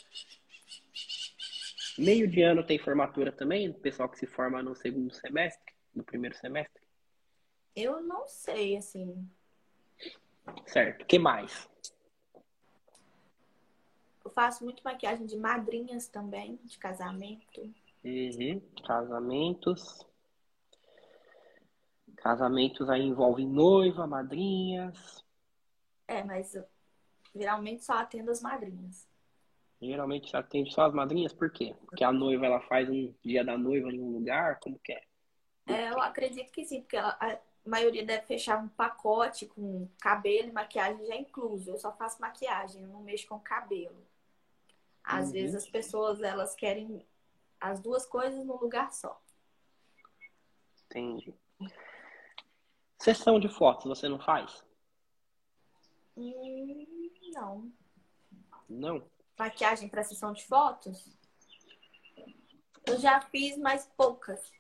Meio 1.98 2.28
de 2.28 2.42
ano 2.42 2.66
tem 2.66 2.78
formatura 2.78 3.32
também? 3.32 3.70
O 3.70 3.74
pessoal 3.74 4.10
que 4.10 4.20
se 4.20 4.28
forma 4.28 4.62
no 4.62 4.76
segundo 4.76 5.14
semestre, 5.14 5.74
no 5.94 6.04
primeiro 6.04 6.36
semestre? 6.36 6.84
Eu 7.76 8.02
não 8.02 8.28
sei, 8.28 8.76
assim. 8.76 9.30
Certo. 10.68 11.04
O 11.04 11.06
que 11.06 11.20
mais? 11.20 11.70
Eu 14.24 14.32
faço 14.32 14.64
muito 14.64 14.84
maquiagem 14.84 15.26
de 15.26 15.38
madrinhas 15.38 16.08
também, 16.08 16.60
de 16.64 16.78
casamento. 16.78 17.62
Uhum. 18.04 18.62
Casamentos. 18.86 20.06
Casamentos 22.18 22.90
aí 22.90 23.04
envolvem 23.04 23.48
noiva, 23.48 24.08
madrinhas. 24.08 25.24
É, 26.08 26.24
mas 26.24 26.56
eu 26.56 26.66
geralmente 27.36 27.84
só 27.84 27.94
atendo 27.94 28.32
as 28.32 28.42
madrinhas. 28.42 29.08
Geralmente 29.82 30.30
você 30.30 30.38
atende 30.38 30.74
só 30.74 30.86
as 30.86 30.94
madrinhas, 30.94 31.34
por 31.34 31.52
quê? 31.52 31.76
Porque 31.86 32.04
a 32.04 32.12
noiva 32.12 32.46
ela 32.46 32.62
faz 32.62 32.90
um 32.90 33.14
dia 33.24 33.44
da 33.44 33.58
noiva 33.58 33.92
em 33.92 34.00
um 34.00 34.14
lugar, 34.14 34.60
como 34.60 34.80
que 34.80 34.94
é? 34.94 35.04
é 35.68 35.92
eu 35.92 36.02
acredito 36.02 36.52
que 36.52 36.64
sim, 36.64 36.82
porque 36.82 36.96
ela, 36.96 37.18
a 37.66 37.70
maioria 37.70 38.06
deve 38.06 38.26
fechar 38.28 38.64
um 38.64 38.68
pacote 38.68 39.48
com 39.48 39.88
cabelo 40.00 40.50
e 40.50 40.52
maquiagem 40.52 41.06
já 41.06 41.16
incluso. 41.16 41.72
Eu 41.72 41.78
só 41.78 41.92
faço 41.92 42.22
maquiagem, 42.22 42.84
eu 42.84 42.88
não 42.88 43.02
mexo 43.02 43.28
com 43.28 43.40
cabelo. 43.40 44.06
Às 45.04 45.28
uhum. 45.28 45.32
vezes 45.32 45.56
as 45.56 45.68
pessoas 45.68 46.22
elas 46.22 46.54
querem 46.56 47.06
as 47.60 47.80
duas 47.80 48.06
coisas 48.06 48.46
num 48.46 48.58
lugar 48.58 48.94
só. 48.94 49.20
Entendi. 50.86 51.34
Sessão 53.00 53.40
de 53.40 53.50
fotos 53.50 53.86
você 53.86 54.08
não 54.08 54.20
faz? 54.20 54.64
Hum, 56.16 57.10
não. 57.34 57.72
Não? 58.70 59.10
Maquiagem 59.38 59.90
para 59.90 60.04
sessão 60.04 60.34
de 60.34 60.46
fotos? 60.46 61.18
Eu 62.86 63.00
já 63.00 63.20
fiz, 63.22 63.58
mas 63.58 63.92
poucas. 63.98 64.54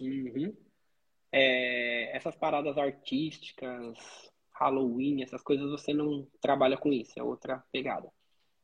Uhum. 0.00 0.54
É, 1.32 2.16
essas 2.16 2.34
paradas 2.34 2.76
artísticas, 2.76 3.98
Halloween, 4.52 5.22
essas 5.22 5.42
coisas 5.42 5.70
você 5.70 5.94
não 5.94 6.26
trabalha 6.40 6.76
com 6.76 6.92
isso, 6.92 7.12
é 7.18 7.22
outra 7.22 7.64
pegada. 7.72 8.10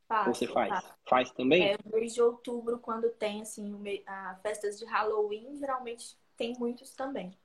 Faço, 0.09 0.35
você 0.35 0.47
faz? 0.47 0.71
Faço. 0.71 0.95
Faz 1.09 1.31
também? 1.33 1.73
É, 1.73 1.79
mês 1.93 2.15
de 2.15 2.23
outubro, 2.23 2.79
quando 2.79 3.11
tem 3.11 3.43
assim, 3.43 3.81
a 4.07 4.39
festas 4.43 4.79
de 4.79 4.85
Halloween, 4.85 5.57
geralmente 5.57 6.17
tem 6.37 6.55
muitos 6.59 6.93
também. 6.93 7.37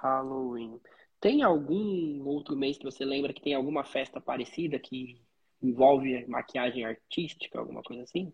Halloween. 0.00 0.80
Tem 1.20 1.42
algum 1.42 2.24
outro 2.26 2.56
mês 2.56 2.78
que 2.78 2.84
você 2.84 3.04
lembra 3.04 3.32
que 3.32 3.42
tem 3.42 3.54
alguma 3.54 3.84
festa 3.84 4.20
parecida 4.20 4.78
que 4.78 5.20
envolve 5.60 6.24
maquiagem 6.26 6.84
artística, 6.84 7.58
alguma 7.58 7.82
coisa 7.82 8.04
assim? 8.04 8.32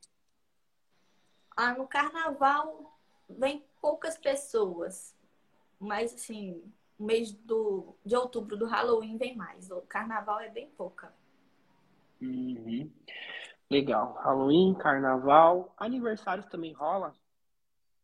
Ah, 1.56 1.72
no 1.72 1.86
carnaval 1.86 2.98
vem 3.28 3.64
poucas 3.80 4.18
pessoas. 4.18 5.14
Mas 5.84 6.14
assim, 6.14 6.62
o 6.98 7.04
mês 7.04 7.32
do, 7.32 7.94
de 8.04 8.16
outubro 8.16 8.56
do 8.56 8.66
Halloween 8.66 9.16
vem 9.16 9.36
mais. 9.36 9.70
O 9.70 9.82
carnaval 9.82 10.40
é 10.40 10.48
bem 10.48 10.68
pouca. 10.70 11.12
Uhum. 12.20 12.90
Legal. 13.70 14.14
Halloween, 14.14 14.74
carnaval, 14.74 15.74
aniversários 15.76 16.46
também 16.46 16.72
rola? 16.72 17.14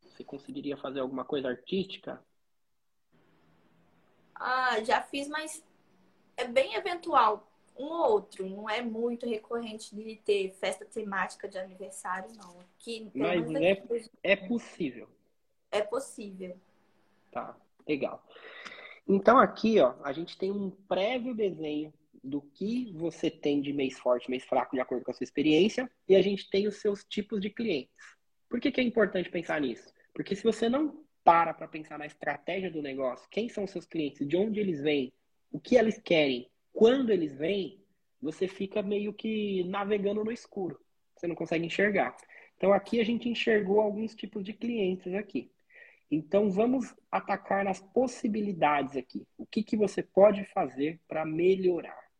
Você 0.03 0.25
conseguiria 0.25 0.77
fazer 0.77 1.01
alguma 1.01 1.25
coisa 1.25 1.49
artística? 1.49 2.23
Ah, 4.35 4.83
já 4.83 5.03
fiz, 5.03 5.29
mas 5.29 5.65
é 6.37 6.45
bem 6.47 6.75
eventual. 6.75 7.47
Um 7.79 7.87
ou 7.87 8.13
outro, 8.13 8.47
não 8.47 8.69
é 8.69 8.83
muito 8.83 9.27
recorrente 9.27 9.95
de 9.95 10.17
ter 10.17 10.53
festa 10.55 10.85
temática 10.85 11.49
de 11.49 11.59
aniversário, 11.59 12.31
não. 12.35 12.59
Que, 12.79 13.11
mas 13.15 13.51
é, 13.55 13.83
é 14.23 14.37
possível. 14.37 15.09
É 15.71 15.83
possível. 15.83 16.59
Tá, 17.31 17.57
legal. 17.91 18.25
Então 19.09 19.39
aqui, 19.39 19.81
ó, 19.81 19.95
a 20.05 20.13
gente 20.13 20.39
tem 20.39 20.51
um 20.53 20.71
prévio 20.71 21.35
desenho 21.35 21.93
do 22.23 22.41
que 22.41 22.93
você 22.93 23.31
tem 23.31 23.61
de 23.61 23.73
mês 23.73 23.99
forte, 23.99 24.31
mês 24.31 24.45
fraco, 24.45 24.77
de 24.77 24.81
acordo 24.81 25.05
com 25.05 25.11
a 25.11 25.15
sua 25.15 25.25
experiência, 25.25 25.91
e 26.09 26.15
a 26.15 26.23
gente 26.23 26.49
tem 26.49 26.69
os 26.69 26.77
seus 26.77 27.03
tipos 27.05 27.41
de 27.41 27.51
clientes. 27.51 27.93
Por 28.49 28.61
que, 28.61 28.71
que 28.71 28.81
é 28.81 28.85
importante 28.85 29.31
pensar 29.31 29.61
nisso? 29.61 29.93
Porque 30.15 30.37
se 30.37 30.45
você 30.45 30.69
não 30.69 31.05
para 31.25 31.53
para 31.53 31.69
pensar 31.69 31.99
na 31.99 32.07
estratégia 32.07 32.71
do 32.71 32.83
negócio, 32.83 33.29
quem 33.31 33.49
são 33.49 33.65
os 33.65 33.71
seus 33.71 33.87
clientes, 33.87 34.27
de 34.27 34.37
onde 34.37 34.61
eles 34.61 34.81
vêm, 34.81 35.13
o 35.51 35.59
que 35.59 35.77
eles 35.77 35.99
querem, 35.99 36.49
quando 36.73 37.11
eles 37.11 37.37
vêm, 37.37 37.83
você 38.21 38.47
fica 38.47 38.83
meio 38.83 39.13
que 39.13 39.65
navegando 39.65 40.25
no 40.25 40.33
escuro. 40.33 40.79
Você 41.17 41.27
não 41.27 41.35
consegue 41.35 41.67
enxergar. 41.67 42.17
Então 42.57 42.73
aqui 42.73 43.01
a 43.01 43.05
gente 43.05 43.29
enxergou 43.29 43.81
alguns 43.81 44.15
tipos 44.15 44.45
de 44.45 44.53
clientes 44.53 45.13
aqui. 45.15 45.51
Então 46.11 46.51
vamos 46.51 46.95
atacar 47.11 47.65
nas 47.65 47.81
possibilidades 47.81 48.97
aqui. 48.97 49.27
O 49.39 49.47
que, 49.47 49.63
que 49.63 49.77
você 49.77 50.03
pode 50.03 50.45
fazer 50.47 51.01
para 51.07 51.25
melhorar? 51.25 52.11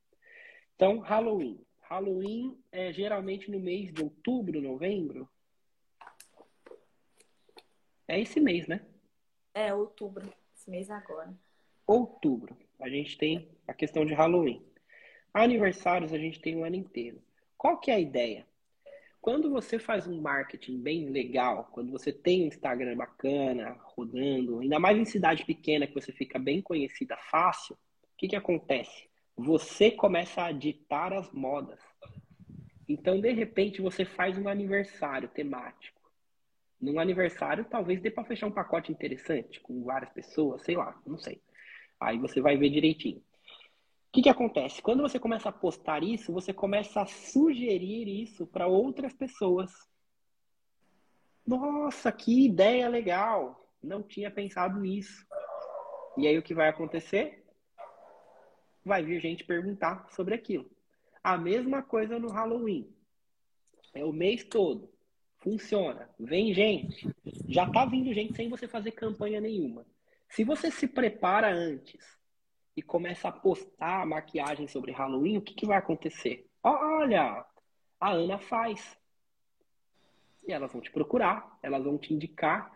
Então, 0.77 1.01
Halloween. 1.01 1.61
Halloween 1.83 2.57
é 2.71 2.93
geralmente 2.93 3.51
no 3.51 3.59
mês 3.59 3.93
de 3.93 4.03
outubro, 4.03 4.61
novembro. 4.61 5.29
É 8.07 8.21
esse 8.21 8.41
mês, 8.41 8.69
né? 8.69 8.87
É, 9.53 9.75
outubro. 9.75 10.33
Esse 10.55 10.71
mês 10.71 10.89
agora. 10.89 11.35
Outubro. 11.87 12.57
A 12.79 12.89
gente 12.89 13.19
tem 13.19 13.51
a 13.67 13.75
questão 13.75 14.07
de 14.07 14.15
Halloween. 14.15 14.65
Aniversários 15.35 16.13
a 16.13 16.19
gente 16.19 16.41
tem 16.41 16.57
o 16.57 16.65
ano 16.65 16.77
inteiro. 16.77 17.21
Qual 17.59 17.79
que 17.79 17.91
é 17.91 17.95
a 17.95 18.01
ideia? 18.01 18.47
Quando 19.21 19.51
você 19.51 19.79
faz 19.79 20.07
um 20.07 20.21
marketing 20.21 20.81
bem 20.81 21.11
legal, 21.11 21.69
quando 21.73 21.91
você 21.91 22.13
tem 22.13 22.45
um 22.45 22.49
Instagram 22.49 22.97
bacana, 22.97 23.77
rodando, 23.83 24.61
ainda 24.61 24.79
mais 24.79 24.99
em 24.99 25.05
cidade 25.05 25.45
pequena 25.45 25.87
que 25.87 25.95
você 25.95 26.11
fica 26.13 26.39
bem 26.39 26.63
conhecida 26.63 27.17
fácil, 27.17 27.75
o 27.75 28.17
que, 28.17 28.29
que 28.29 28.37
acontece? 28.37 29.11
você 29.41 29.91
começa 29.91 30.45
a 30.45 30.53
ditar 30.53 31.13
as 31.13 31.31
modas. 31.33 31.81
Então, 32.89 33.21
de 33.21 33.33
repente, 33.33 33.81
você 33.81 34.05
faz 34.05 34.37
um 34.37 34.49
aniversário 34.49 35.29
temático. 35.29 36.01
Num 36.81 36.99
aniversário, 36.99 37.65
talvez 37.65 38.01
dê 38.01 38.11
para 38.11 38.25
fechar 38.25 38.47
um 38.47 38.53
pacote 38.53 38.91
interessante 38.91 39.61
com 39.61 39.85
várias 39.85 40.11
pessoas, 40.11 40.63
sei 40.63 40.77
lá, 40.77 40.99
não 41.07 41.19
sei. 41.19 41.41
Aí 41.99 42.19
você 42.19 42.41
vai 42.41 42.57
ver 42.57 42.71
direitinho. 42.71 43.23
O 44.11 44.13
que, 44.13 44.23
que 44.23 44.29
acontece? 44.29 44.83
Quando 44.83 45.03
você 45.03 45.19
começa 45.19 45.49
a 45.49 45.53
postar 45.53 46.03
isso, 46.03 46.33
você 46.33 46.53
começa 46.53 47.01
a 47.01 47.07
sugerir 47.07 48.09
isso 48.09 48.47
para 48.47 48.67
outras 48.67 49.15
pessoas. 49.15 49.71
Nossa, 51.47 52.11
que 52.11 52.45
ideia 52.45 52.89
legal! 52.89 53.65
Não 53.83 54.03
tinha 54.03 54.31
pensado 54.31 54.79
nisso. 54.81 55.25
E 56.19 56.27
aí 56.27 56.37
o 56.37 56.43
que 56.43 56.53
vai 56.55 56.69
acontecer? 56.69 57.41
vai 58.85 59.03
vir 59.03 59.21
gente 59.21 59.45
perguntar 59.45 60.09
sobre 60.11 60.35
aquilo. 60.35 60.71
A 61.23 61.37
mesma 61.37 61.83
coisa 61.83 62.19
no 62.19 62.29
Halloween. 62.29 62.93
É 63.95 64.05
o 64.05 64.13
mês 64.13 64.45
todo. 64.45 64.91
Funciona. 65.39 66.09
Vem 66.19 66.53
gente. 66.53 67.09
Já 67.49 67.71
tá 67.71 67.85
vindo 67.85 68.13
gente 68.13 68.35
sem 68.35 68.49
você 68.49 68.67
fazer 68.67 68.93
campanha 68.93 69.41
nenhuma. 69.41 69.87
Se 70.29 70.45
você 70.45 70.71
se 70.71 70.87
prepara 70.87 71.53
antes 71.53 72.19
e 72.81 72.83
começa 72.83 73.29
a 73.29 73.33
postar 73.33 74.07
maquiagem 74.07 74.67
sobre 74.67 74.91
Halloween, 74.91 75.37
o 75.37 75.43
que, 75.43 75.53
que 75.53 75.67
vai 75.67 75.77
acontecer? 75.77 76.47
Olha, 76.63 77.45
a 78.01 78.11
Ana 78.11 78.39
faz. 78.39 78.99
E 80.49 80.51
elas 80.51 80.73
vão 80.73 80.81
te 80.81 80.91
procurar, 80.91 81.59
elas 81.63 81.85
vão 81.85 81.99
te 81.99 82.15
indicar. 82.15 82.73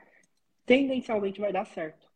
Tendencialmente 0.66 1.40
vai 1.40 1.54
dar 1.54 1.64
certo. 1.64 2.06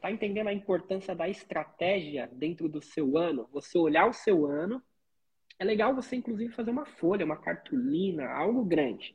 Tá 0.00 0.10
entendendo 0.10 0.48
a 0.48 0.52
importância 0.52 1.14
da 1.14 1.28
estratégia 1.28 2.28
dentro 2.32 2.68
do 2.68 2.82
seu 2.82 3.16
ano? 3.16 3.48
Você 3.52 3.78
olhar 3.78 4.06
o 4.06 4.12
seu 4.12 4.44
ano. 4.44 4.82
É 5.56 5.64
legal 5.64 5.94
você, 5.94 6.16
inclusive, 6.16 6.52
fazer 6.52 6.72
uma 6.72 6.84
folha, 6.84 7.24
uma 7.24 7.36
cartolina, 7.36 8.28
algo 8.28 8.64
grande, 8.64 9.14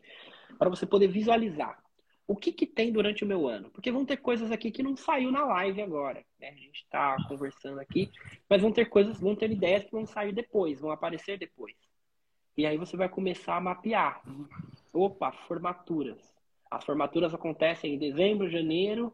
para 0.57 0.69
você 0.69 0.85
poder 0.85 1.09
visualizar. 1.09 1.83
O 2.27 2.35
que, 2.35 2.51
que 2.51 2.65
tem 2.65 2.91
durante 2.91 3.23
o 3.23 3.27
meu 3.27 3.47
ano? 3.47 3.69
Porque 3.69 3.91
vão 3.91 4.05
ter 4.05 4.17
coisas 4.17 4.51
aqui 4.51 4.71
que 4.71 4.81
não 4.81 4.95
saiu 4.95 5.31
na 5.31 5.45
live 5.45 5.81
agora. 5.81 6.25
Né? 6.39 6.49
A 6.49 6.55
gente 6.55 6.81
está 6.81 7.15
conversando 7.27 7.79
aqui, 7.79 8.09
mas 8.49 8.61
vão 8.61 8.71
ter 8.71 8.85
coisas, 8.85 9.19
vão 9.19 9.35
ter 9.35 9.51
ideias 9.51 9.83
que 9.83 9.91
vão 9.91 10.05
sair 10.05 10.33
depois, 10.33 10.79
vão 10.79 10.91
aparecer 10.91 11.37
depois. 11.37 11.75
E 12.57 12.65
aí 12.65 12.77
você 12.77 12.97
vai 12.97 13.09
começar 13.09 13.57
a 13.57 13.61
mapear. 13.61 14.21
Opa, 14.91 15.31
formaturas. 15.31 16.33
As 16.71 16.83
formaturas 16.83 17.33
acontecem 17.33 17.93
em 17.93 17.99
dezembro, 17.99 18.49
janeiro, 18.49 19.13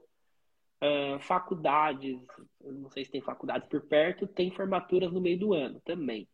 Uh, 0.84 1.20
faculdades, 1.20 2.20
não 2.60 2.90
sei 2.90 3.06
se 3.06 3.12
tem 3.12 3.22
faculdades 3.22 3.70
por 3.70 3.82
perto, 3.82 4.26
tem 4.26 4.50
formaturas 4.50 5.12
no 5.12 5.22
meio 5.22 5.38
do 5.38 5.54
ano 5.54 5.80
também. 5.82 6.28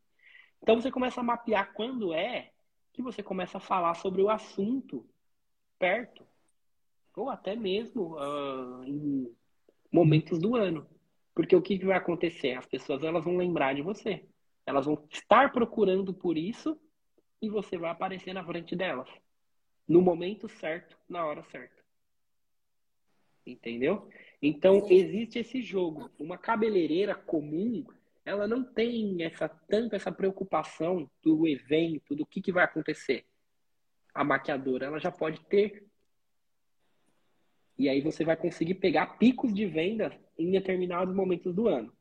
Então 0.64 0.80
você 0.80 0.90
começa 0.90 1.20
a 1.20 1.24
mapear 1.24 1.74
quando 1.74 2.14
é 2.14 2.52
que 2.94 3.02
você 3.02 3.22
começa 3.22 3.58
a 3.58 3.62
falar 3.62 3.94
sobre 3.96 4.22
o 4.22 4.30
assunto 4.30 5.06
perto, 5.78 6.26
ou 7.18 7.30
até 7.30 7.56
mesmo 7.56 8.16
uh, 8.16 8.84
em 8.84 9.36
momentos 9.92 10.40
do 10.40 10.56
ano. 10.56 10.88
Porque 11.34 11.56
o 11.56 11.62
que, 11.62 11.78
vai 11.86 11.98
acontecer? 11.98 12.54
As 12.54 12.66
pessoas 12.66 13.04
elas 13.04 13.24
vão 13.24 13.38
lembrar 13.38 13.74
de 13.74 13.82
você. 13.82 14.26
Elas 14.66 14.86
vão 14.86 15.06
estar 15.10 15.52
procurando 15.52 16.14
por 16.14 16.38
isso 16.38 16.80
e 17.42 17.50
você 17.50 17.78
vai 17.78 17.92
aparecer 17.92 18.34
na 18.34 18.46
frente 18.46 18.76
delas. 18.76 19.10
No 19.88 20.02
momento 20.02 20.50
certo, 20.50 20.98
na 21.08 21.26
hora 21.26 21.44
certa. 21.44 21.76
Entendeu? 23.46 24.10
Então, 24.42 24.86
existe 24.90 25.40
esse 25.40 25.62
jogo. 25.62 26.12
Uma 26.20 26.38
cabeleireira 26.38 27.16
comum, 27.16 27.86
ela 28.26 28.48
não 28.48 28.64
tem 28.64 29.24
essa 29.24 29.48
tanto 29.48 29.96
essa 29.96 30.12
preocupação 30.12 31.10
do 31.24 31.48
evento, 31.48 32.14
do 32.14 32.26
que, 32.26 32.42
que 32.42 32.52
vai 32.52 32.66
acontecer. 32.66 33.26
A 34.14 34.24
maquiadora, 34.24 34.88
ela 34.88 35.00
já 35.00 35.12
pode 35.12 35.40
ter. 35.46 35.87
E 37.78 37.88
aí 37.88 38.02
você 38.02 38.24
vai 38.24 38.36
conseguir 38.36 38.76
pegar 38.76 39.18
picos 39.18 39.54
de 39.54 39.66
venda 39.66 40.18
em 40.38 40.50
determinados 40.50 41.14
momentos 41.16 41.54
do 41.54 41.68
ano. 41.68 41.94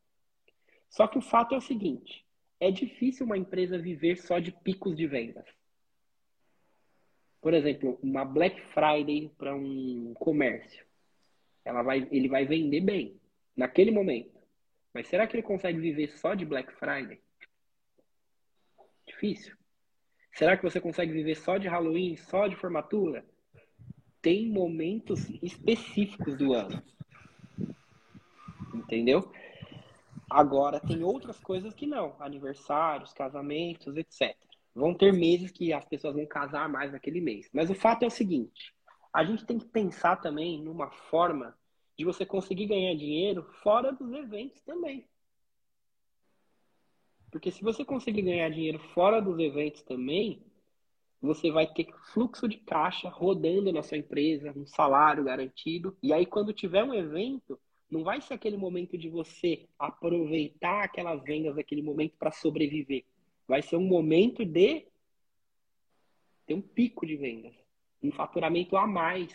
Só 0.88 1.06
que 1.06 1.18
o 1.18 1.22
fato 1.22 1.54
é 1.54 1.58
o 1.58 1.62
seguinte: 1.62 2.24
é 2.58 2.70
difícil 2.70 3.26
uma 3.26 3.36
empresa 3.36 3.78
viver 3.78 4.16
só 4.16 4.38
de 4.38 4.50
picos 4.50 4.96
de 4.96 5.06
vendas. 5.06 5.44
Por 7.40 7.52
exemplo, 7.54 7.98
uma 8.02 8.24
Black 8.24 8.60
Friday 8.60 9.30
para 9.36 9.54
um 9.54 10.14
comércio. 10.14 10.84
Ela 11.64 11.82
vai, 11.82 12.08
ele 12.10 12.28
vai 12.28 12.44
vender 12.44 12.80
bem 12.80 13.20
naquele 13.56 13.90
momento. 13.90 14.36
Mas 14.92 15.08
será 15.08 15.26
que 15.26 15.36
ele 15.36 15.42
consegue 15.42 15.78
viver 15.78 16.08
só 16.08 16.34
de 16.34 16.44
Black 16.44 16.72
Friday? 16.72 17.20
Difícil. 19.06 19.56
Será 20.32 20.56
que 20.56 20.62
você 20.62 20.80
consegue 20.80 21.12
viver 21.12 21.36
só 21.36 21.58
de 21.58 21.68
Halloween, 21.68 22.16
só 22.16 22.46
de 22.46 22.56
formatura? 22.56 23.24
Tem 24.26 24.48
momentos 24.48 25.28
específicos 25.40 26.36
do 26.36 26.52
ano. 26.52 26.82
Entendeu? 28.74 29.30
Agora, 30.28 30.80
tem 30.80 31.04
outras 31.04 31.38
coisas 31.38 31.72
que 31.72 31.86
não. 31.86 32.16
Aniversários, 32.18 33.12
casamentos, 33.12 33.96
etc. 33.96 34.36
Vão 34.74 34.92
ter 34.92 35.12
meses 35.12 35.52
que 35.52 35.72
as 35.72 35.84
pessoas 35.84 36.16
vão 36.16 36.26
casar 36.26 36.68
mais 36.68 36.90
naquele 36.90 37.20
mês. 37.20 37.48
Mas 37.52 37.70
o 37.70 37.74
fato 37.76 38.02
é 38.02 38.08
o 38.08 38.10
seguinte: 38.10 38.74
a 39.12 39.22
gente 39.22 39.46
tem 39.46 39.60
que 39.60 39.66
pensar 39.66 40.16
também 40.16 40.60
numa 40.60 40.90
forma 40.90 41.56
de 41.96 42.04
você 42.04 42.26
conseguir 42.26 42.66
ganhar 42.66 42.96
dinheiro 42.96 43.44
fora 43.62 43.92
dos 43.92 44.12
eventos 44.12 44.60
também. 44.62 45.06
Porque 47.30 47.52
se 47.52 47.62
você 47.62 47.84
conseguir 47.84 48.22
ganhar 48.22 48.50
dinheiro 48.50 48.80
fora 48.92 49.22
dos 49.22 49.38
eventos 49.38 49.82
também, 49.82 50.44
você 51.26 51.50
vai 51.50 51.66
ter 51.66 51.92
fluxo 52.12 52.48
de 52.48 52.56
caixa 52.56 53.08
rodando 53.08 53.72
na 53.72 53.82
sua 53.82 53.98
empresa, 53.98 54.52
um 54.56 54.66
salário 54.66 55.24
garantido. 55.24 55.96
E 56.02 56.12
aí, 56.12 56.24
quando 56.24 56.52
tiver 56.52 56.84
um 56.84 56.94
evento, 56.94 57.58
não 57.90 58.02
vai 58.02 58.20
ser 58.20 58.34
aquele 58.34 58.56
momento 58.56 58.96
de 58.96 59.08
você 59.08 59.68
aproveitar 59.78 60.84
aquelas 60.84 61.22
vendas 61.22 61.56
daquele 61.56 61.82
momento 61.82 62.16
para 62.18 62.32
sobreviver. 62.32 63.04
Vai 63.46 63.62
ser 63.62 63.76
um 63.76 63.86
momento 63.86 64.44
de 64.44 64.86
ter 66.46 66.54
um 66.54 66.62
pico 66.62 67.06
de 67.06 67.16
vendas, 67.16 67.54
um 68.02 68.10
faturamento 68.10 68.76
a 68.76 68.86
mais 68.86 69.32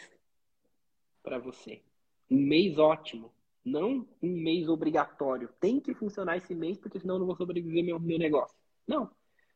para 1.21 1.37
você. 1.37 1.81
Um 2.29 2.39
mês 2.39 2.77
ótimo, 2.77 3.33
não 3.63 4.07
um 4.21 4.29
mês 4.29 4.67
obrigatório. 4.67 5.49
Tem 5.59 5.79
que 5.79 5.93
funcionar 5.93 6.37
esse 6.37 6.55
mês, 6.55 6.77
porque 6.77 6.99
senão 6.99 7.15
eu 7.15 7.19
não 7.19 7.27
vou 7.27 7.35
sobreviver 7.35 7.83
meu, 7.83 7.99
meu 7.99 8.17
negócio. 8.17 8.57
Não. 8.87 9.09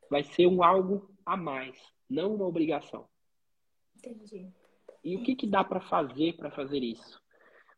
Vai 0.10 0.24
ser 0.24 0.48
um 0.48 0.64
algo 0.64 1.10
a 1.26 1.36
mais, 1.36 1.78
não 2.10 2.36
uma 2.36 2.46
obrigação. 2.46 3.08
Entendi. 3.98 4.52
E 5.04 5.16
o 5.16 5.24
que, 5.24 5.36
que 5.36 5.48
dá 5.48 5.64
para 5.64 5.80
fazer 5.80 6.36
para 6.36 6.52
fazer 6.52 6.80
isso? 6.80 7.22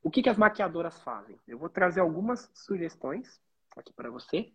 O 0.01 0.09
que, 0.09 0.21
que 0.21 0.29
as 0.29 0.37
maquiadoras 0.37 1.01
fazem? 1.01 1.37
Eu 1.47 1.57
vou 1.57 1.69
trazer 1.69 1.99
algumas 1.99 2.49
sugestões 2.53 3.41
aqui 3.75 3.91
para 3.93 4.09
você. 4.09 4.53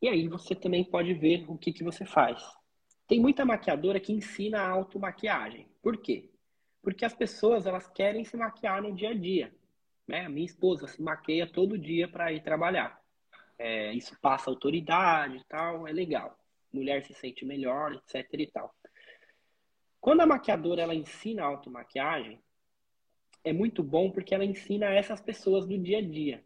E 0.00 0.08
aí 0.08 0.28
você 0.28 0.54
também 0.54 0.84
pode 0.84 1.14
ver 1.14 1.44
o 1.48 1.58
que, 1.58 1.72
que 1.72 1.82
você 1.82 2.04
faz. 2.04 2.42
Tem 3.06 3.20
muita 3.20 3.44
maquiadora 3.44 4.00
que 4.00 4.12
ensina 4.12 4.60
a 4.60 4.68
automaquiagem. 4.68 5.68
Por 5.82 5.96
quê? 5.98 6.30
Porque 6.82 7.04
as 7.04 7.14
pessoas 7.14 7.66
elas 7.66 7.88
querem 7.90 8.24
se 8.24 8.36
maquiar 8.36 8.82
no 8.82 8.94
dia 8.94 9.10
a 9.10 9.14
dia. 9.14 9.54
Né? 10.06 10.26
A 10.26 10.28
minha 10.28 10.46
esposa 10.46 10.86
se 10.86 11.02
maqueia 11.02 11.50
todo 11.50 11.78
dia 11.78 12.08
para 12.08 12.32
ir 12.32 12.42
trabalhar. 12.42 13.00
É, 13.58 13.92
isso 13.92 14.18
passa 14.20 14.50
autoridade 14.50 15.38
e 15.38 15.44
tal, 15.44 15.86
é 15.86 15.92
legal. 15.92 16.38
Mulher 16.74 17.04
se 17.04 17.14
sente 17.14 17.44
melhor, 17.44 17.94
etc 17.94 18.26
e 18.32 18.46
tal. 18.48 18.74
Quando 20.00 20.20
a 20.20 20.26
maquiadora 20.26 20.82
ela 20.82 20.94
ensina 20.94 21.44
automaquiagem, 21.44 22.42
é 23.44 23.52
muito 23.52 23.82
bom 23.82 24.10
porque 24.10 24.34
ela 24.34 24.44
ensina 24.44 24.86
essas 24.86 25.20
pessoas 25.20 25.66
do 25.66 25.78
dia 25.78 25.98
a 25.98 26.02
dia. 26.02 26.44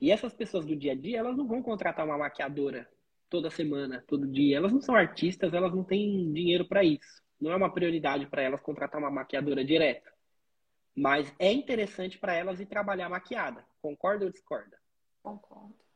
E 0.00 0.10
essas 0.10 0.34
pessoas 0.34 0.66
do 0.66 0.76
dia 0.76 0.92
a 0.92 0.94
dia, 0.94 1.18
elas 1.18 1.36
não 1.36 1.46
vão 1.46 1.62
contratar 1.62 2.04
uma 2.04 2.18
maquiadora 2.18 2.88
toda 3.30 3.50
semana, 3.50 4.04
todo 4.06 4.26
dia. 4.26 4.56
Elas 4.56 4.72
não 4.72 4.80
são 4.80 4.94
artistas, 4.94 5.54
elas 5.54 5.74
não 5.74 5.84
têm 5.84 6.32
dinheiro 6.32 6.66
para 6.66 6.82
isso. 6.82 7.22
Não 7.40 7.52
é 7.52 7.56
uma 7.56 7.72
prioridade 7.72 8.26
para 8.26 8.42
elas 8.42 8.60
contratar 8.60 9.00
uma 9.00 9.10
maquiadora 9.10 9.64
direto. 9.64 10.10
Mas 10.94 11.32
é 11.38 11.52
interessante 11.52 12.18
para 12.18 12.34
elas 12.34 12.58
ir 12.58 12.66
trabalhar 12.66 13.08
maquiada. 13.08 13.64
Concorda 13.80 14.24
ou 14.24 14.32
discorda? 14.32 14.76
Concordo. 15.22 15.87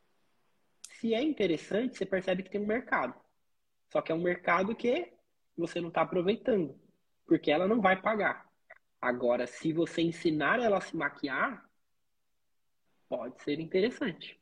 Se 1.02 1.14
é 1.14 1.20
interessante, 1.20 1.98
você 1.98 2.06
percebe 2.06 2.44
que 2.44 2.50
tem 2.50 2.60
um 2.60 2.66
mercado. 2.66 3.12
Só 3.90 4.00
que 4.00 4.12
é 4.12 4.14
um 4.14 4.22
mercado 4.22 4.72
que 4.72 5.12
você 5.56 5.80
não 5.80 5.88
está 5.88 6.02
aproveitando. 6.02 6.78
Porque 7.26 7.50
ela 7.50 7.66
não 7.66 7.80
vai 7.80 8.00
pagar. 8.00 8.48
Agora, 9.00 9.44
se 9.48 9.72
você 9.72 10.00
ensinar 10.00 10.60
ela 10.60 10.78
a 10.78 10.80
se 10.80 10.96
maquiar, 10.96 11.68
pode 13.08 13.42
ser 13.42 13.58
interessante. 13.58 14.40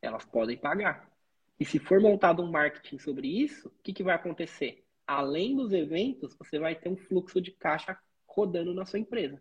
Elas 0.00 0.24
podem 0.24 0.56
pagar. 0.56 1.12
E 1.58 1.66
se 1.66 1.78
for 1.78 2.00
montado 2.00 2.42
um 2.42 2.50
marketing 2.50 2.98
sobre 2.98 3.28
isso, 3.28 3.68
o 3.68 3.82
que, 3.82 3.92
que 3.92 4.02
vai 4.02 4.14
acontecer? 4.14 4.82
Além 5.06 5.54
dos 5.54 5.70
eventos, 5.70 6.34
você 6.34 6.58
vai 6.58 6.74
ter 6.74 6.88
um 6.88 6.96
fluxo 6.96 7.42
de 7.42 7.50
caixa 7.50 7.94
rodando 8.26 8.72
na 8.72 8.86
sua 8.86 8.98
empresa. 8.98 9.38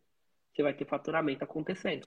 Você 0.53 0.61
vai 0.61 0.73
ter 0.73 0.83
faturamento 0.83 1.41
acontecendo. 1.41 2.05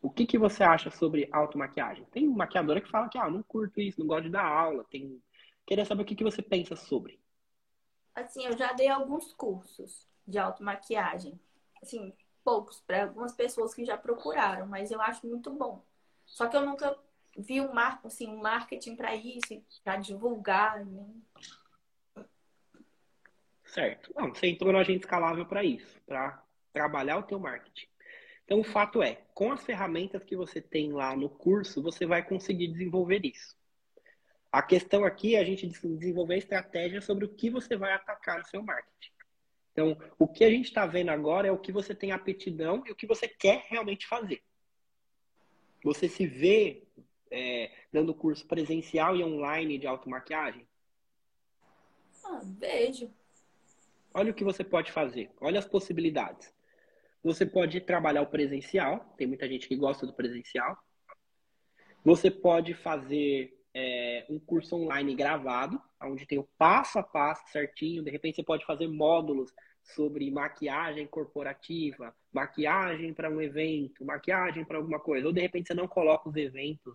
O 0.00 0.10
que, 0.10 0.26
que 0.26 0.38
você 0.38 0.62
acha 0.62 0.90
sobre 0.90 1.28
automaquiagem? 1.32 2.04
Tem 2.06 2.26
maquiadora 2.26 2.80
que 2.80 2.90
fala 2.90 3.08
que 3.08 3.18
ah, 3.18 3.28
não 3.28 3.42
curto 3.42 3.80
isso, 3.80 3.98
não 3.98 4.06
gosto 4.06 4.24
de 4.24 4.30
dar 4.30 4.44
aula. 4.44 4.84
Tem... 4.84 5.20
Queria 5.66 5.84
saber 5.84 6.02
o 6.02 6.04
que, 6.04 6.14
que 6.14 6.24
você 6.24 6.40
pensa 6.40 6.76
sobre. 6.76 7.20
Assim, 8.14 8.44
eu 8.44 8.56
já 8.56 8.72
dei 8.72 8.88
alguns 8.88 9.32
cursos 9.34 10.06
de 10.26 10.38
automaquiagem. 10.38 11.38
Assim, 11.82 12.12
poucos, 12.44 12.80
para 12.80 13.04
algumas 13.04 13.32
pessoas 13.32 13.74
que 13.74 13.84
já 13.84 13.96
procuraram, 13.96 14.66
mas 14.66 14.90
eu 14.90 15.00
acho 15.00 15.26
muito 15.26 15.50
bom. 15.50 15.84
Só 16.24 16.46
que 16.46 16.56
eu 16.56 16.64
nunca 16.64 16.96
vi 17.36 17.60
um, 17.60 17.72
mar, 17.72 18.00
assim, 18.04 18.28
um 18.28 18.40
marketing 18.40 18.96
para 18.96 19.14
isso, 19.14 19.62
para 19.84 19.96
divulgar. 19.96 20.84
Né? 20.84 21.06
Certo. 23.64 24.12
Não, 24.16 24.34
você 24.34 24.46
entrou 24.48 24.72
no 24.72 24.78
agente 24.78 25.00
escalável 25.00 25.46
para 25.46 25.62
isso, 25.62 26.00
para 26.06 26.42
trabalhar 26.72 27.18
o 27.18 27.22
teu 27.22 27.38
marketing. 27.38 27.88
Então, 28.48 28.60
o 28.60 28.64
fato 28.64 29.02
é, 29.02 29.20
com 29.34 29.52
as 29.52 29.62
ferramentas 29.62 30.24
que 30.24 30.34
você 30.34 30.58
tem 30.58 30.90
lá 30.90 31.14
no 31.14 31.28
curso, 31.28 31.82
você 31.82 32.06
vai 32.06 32.26
conseguir 32.26 32.68
desenvolver 32.68 33.20
isso. 33.22 33.54
A 34.50 34.62
questão 34.62 35.04
aqui 35.04 35.36
é 35.36 35.40
a 35.40 35.44
gente 35.44 35.66
desenvolver 35.66 36.32
a 36.32 36.38
estratégia 36.38 37.02
sobre 37.02 37.26
o 37.26 37.28
que 37.28 37.50
você 37.50 37.76
vai 37.76 37.92
atacar 37.92 38.38
no 38.38 38.46
seu 38.46 38.62
marketing. 38.62 39.12
Então, 39.70 39.98
o 40.18 40.26
que 40.26 40.44
a 40.44 40.50
gente 40.50 40.64
está 40.64 40.86
vendo 40.86 41.10
agora 41.10 41.46
é 41.46 41.52
o 41.52 41.58
que 41.58 41.70
você 41.70 41.94
tem 41.94 42.10
aptidão 42.10 42.82
e 42.86 42.90
o 42.90 42.96
que 42.96 43.06
você 43.06 43.28
quer 43.28 43.66
realmente 43.68 44.06
fazer. 44.06 44.42
Você 45.84 46.08
se 46.08 46.26
vê 46.26 46.84
é, 47.30 47.70
dando 47.92 48.14
curso 48.14 48.46
presencial 48.46 49.14
e 49.14 49.22
online 49.22 49.76
de 49.76 49.86
automaquiagem? 49.86 50.66
Ah, 52.24 52.40
vejo. 52.42 53.12
Olha 54.14 54.30
o 54.30 54.34
que 54.34 54.42
você 54.42 54.64
pode 54.64 54.90
fazer. 54.90 55.30
Olha 55.38 55.58
as 55.58 55.68
possibilidades. 55.68 56.56
Você 57.22 57.44
pode 57.44 57.80
trabalhar 57.80 58.22
o 58.22 58.26
presencial. 58.26 59.14
Tem 59.16 59.26
muita 59.26 59.48
gente 59.48 59.68
que 59.68 59.76
gosta 59.76 60.06
do 60.06 60.12
presencial. 60.12 60.76
Você 62.04 62.30
pode 62.30 62.74
fazer 62.74 63.58
é, 63.74 64.24
um 64.30 64.38
curso 64.38 64.76
online 64.76 65.14
gravado, 65.14 65.80
onde 66.02 66.26
tem 66.26 66.38
o 66.38 66.48
passo 66.56 66.98
a 66.98 67.02
passo 67.02 67.50
certinho. 67.50 68.02
De 68.02 68.10
repente, 68.10 68.36
você 68.36 68.42
pode 68.42 68.64
fazer 68.64 68.88
módulos 68.88 69.52
sobre 69.82 70.30
maquiagem 70.30 71.06
corporativa, 71.06 72.14
maquiagem 72.32 73.14
para 73.14 73.30
um 73.30 73.40
evento, 73.40 74.04
maquiagem 74.04 74.64
para 74.64 74.78
alguma 74.78 75.00
coisa. 75.00 75.26
Ou 75.26 75.32
de 75.32 75.40
repente 75.40 75.68
você 75.68 75.74
não 75.74 75.88
coloca 75.88 76.28
os 76.28 76.36
eventos, 76.36 76.94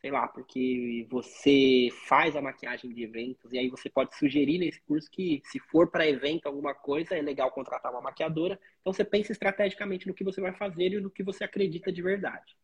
sei 0.00 0.10
lá, 0.10 0.28
porque 0.28 1.06
você 1.10 1.88
faz 2.06 2.36
a 2.36 2.42
maquiagem 2.42 2.92
de 2.92 3.02
eventos 3.02 3.52
e 3.52 3.58
aí 3.58 3.68
você 3.68 3.90
pode 3.90 4.16
sugerir 4.16 4.58
nesse 4.58 4.80
curso 4.82 5.10
que 5.10 5.42
se 5.44 5.58
for 5.58 5.90
para 5.90 6.08
evento 6.08 6.46
alguma 6.46 6.74
coisa, 6.74 7.16
é 7.16 7.22
legal 7.22 7.50
contratar 7.50 7.90
uma 7.90 8.00
maquiadora. 8.00 8.58
Então 8.80 8.92
você 8.92 9.04
pensa 9.04 9.32
estrategicamente 9.32 10.06
no 10.06 10.14
que 10.14 10.24
você 10.24 10.40
vai 10.40 10.52
fazer 10.52 10.92
e 10.92 11.00
no 11.00 11.10
que 11.10 11.22
você 11.22 11.44
acredita 11.44 11.92
de 11.92 12.00
verdade. 12.00 12.56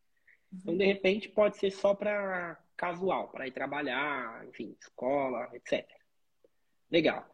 Então, 0.52 0.76
de 0.76 0.84
repente, 0.84 1.28
pode 1.28 1.56
ser 1.56 1.72
só 1.72 1.94
para 1.94 2.56
casual, 2.76 3.28
para 3.28 3.46
ir 3.46 3.50
trabalhar, 3.50 4.46
enfim, 4.46 4.76
escola, 4.80 5.50
etc. 5.52 5.84
Legal. 6.90 7.28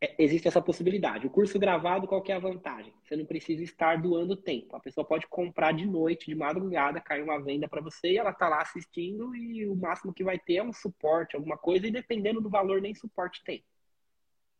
É, 0.00 0.14
existe 0.22 0.48
essa 0.48 0.60
possibilidade. 0.60 1.26
O 1.26 1.30
curso 1.30 1.58
gravado, 1.58 2.06
qual 2.06 2.22
que 2.22 2.32
é 2.32 2.34
a 2.34 2.40
vantagem? 2.40 2.92
Você 3.02 3.16
não 3.16 3.24
precisa 3.24 3.62
estar 3.62 4.00
doando 4.00 4.36
tempo. 4.36 4.76
A 4.76 4.80
pessoa 4.80 5.06
pode 5.06 5.26
comprar 5.28 5.72
de 5.72 5.86
noite, 5.86 6.26
de 6.26 6.34
madrugada, 6.34 7.00
cair 7.00 7.22
uma 7.22 7.40
venda 7.40 7.68
para 7.68 7.80
você 7.80 8.12
e 8.12 8.18
ela 8.18 8.32
tá 8.32 8.48
lá 8.48 8.60
assistindo 8.60 9.34
e 9.34 9.66
o 9.66 9.74
máximo 9.74 10.12
que 10.12 10.24
vai 10.24 10.38
ter 10.38 10.56
é 10.56 10.62
um 10.62 10.72
suporte, 10.72 11.36
alguma 11.36 11.56
coisa, 11.56 11.86
e 11.86 11.90
dependendo 11.90 12.40
do 12.40 12.50
valor, 12.50 12.80
nem 12.80 12.94
suporte 12.94 13.42
tem. 13.44 13.64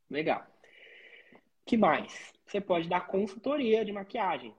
Legal. 0.08 0.46
que 1.66 1.76
mais? 1.76 2.32
Você 2.46 2.60
pode 2.60 2.88
dar 2.88 3.06
consultoria 3.06 3.84
de 3.84 3.92
maquiagem, 3.92 4.54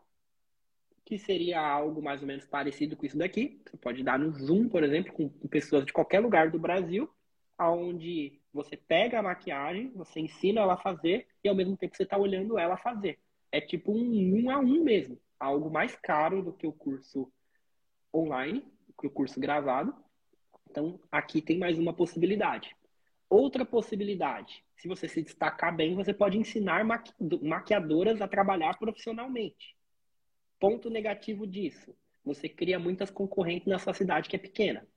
que 1.05 1.17
seria 1.19 1.61
algo 1.61 2.01
mais 2.01 2.21
ou 2.21 2.27
menos 2.27 2.45
parecido 2.45 2.97
com 2.97 3.05
isso 3.05 3.17
daqui. 3.17 3.61
Você 3.65 3.77
pode 3.77 4.03
dar 4.03 4.17
no 4.17 4.31
Zoom, 4.31 4.67
por 4.67 4.83
exemplo, 4.83 5.13
com 5.13 5.29
pessoas 5.47 5.85
de 5.85 5.93
qualquer 5.93 6.19
lugar 6.19 6.49
do 6.49 6.59
Brasil, 6.59 7.09
aonde 7.57 8.41
você 8.55 8.77
pega 8.77 9.19
a 9.19 9.21
maquiagem, 9.21 9.91
você 9.93 10.21
ensina 10.21 10.61
ela 10.61 10.75
a 10.75 10.77
fazer 10.77 11.27
e 11.43 11.49
ao 11.49 11.53
mesmo 11.53 11.75
tempo 11.75 11.93
você 11.93 12.03
está 12.03 12.17
olhando 12.17 12.57
ela 12.57 12.77
fazer. 12.77 13.19
É 13.51 13.59
tipo 13.59 13.91
um 13.91 14.39
um 14.39 14.49
a 14.49 14.57
um 14.57 14.81
mesmo. 14.81 15.19
Algo 15.37 15.69
mais 15.69 15.93
caro 15.97 16.41
do 16.41 16.53
que 16.53 16.65
o 16.65 16.71
curso 16.71 17.29
online, 18.15 18.65
que 18.97 19.07
o 19.07 19.11
curso 19.11 19.41
gravado. 19.41 19.93
Então, 20.71 20.97
aqui 21.11 21.41
tem 21.41 21.57
mais 21.59 21.77
uma 21.77 21.93
possibilidade. 21.93 22.73
Outra 23.29 23.65
possibilidade, 23.65 24.63
se 24.77 24.87
você 24.87 25.09
se 25.09 25.21
destacar 25.21 25.75
bem, 25.75 25.93
você 25.93 26.13
pode 26.13 26.37
ensinar 26.37 26.85
maqui 26.85 27.11
maquiadoras 27.41 28.21
a 28.21 28.27
trabalhar 28.27 28.79
profissionalmente. 28.79 29.75
Ponto 30.57 30.89
negativo 30.89 31.45
disso, 31.45 31.93
você 32.23 32.47
cria 32.47 32.79
muitas 32.79 33.11
concorrentes 33.11 33.67
na 33.67 33.79
sua 33.79 33.93
cidade 33.93 34.29
que 34.29 34.37
é 34.37 34.39
pequena, 34.39 34.87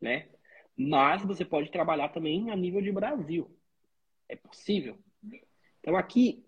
né? 0.00 0.28
Mas 0.82 1.22
você 1.22 1.44
pode 1.44 1.70
trabalhar 1.70 2.08
também 2.08 2.50
a 2.50 2.56
nível 2.56 2.80
de 2.80 2.90
Brasil. 2.90 3.54
É 4.26 4.34
possível. 4.34 4.98
Então 5.78 5.94
aqui, 5.94 6.42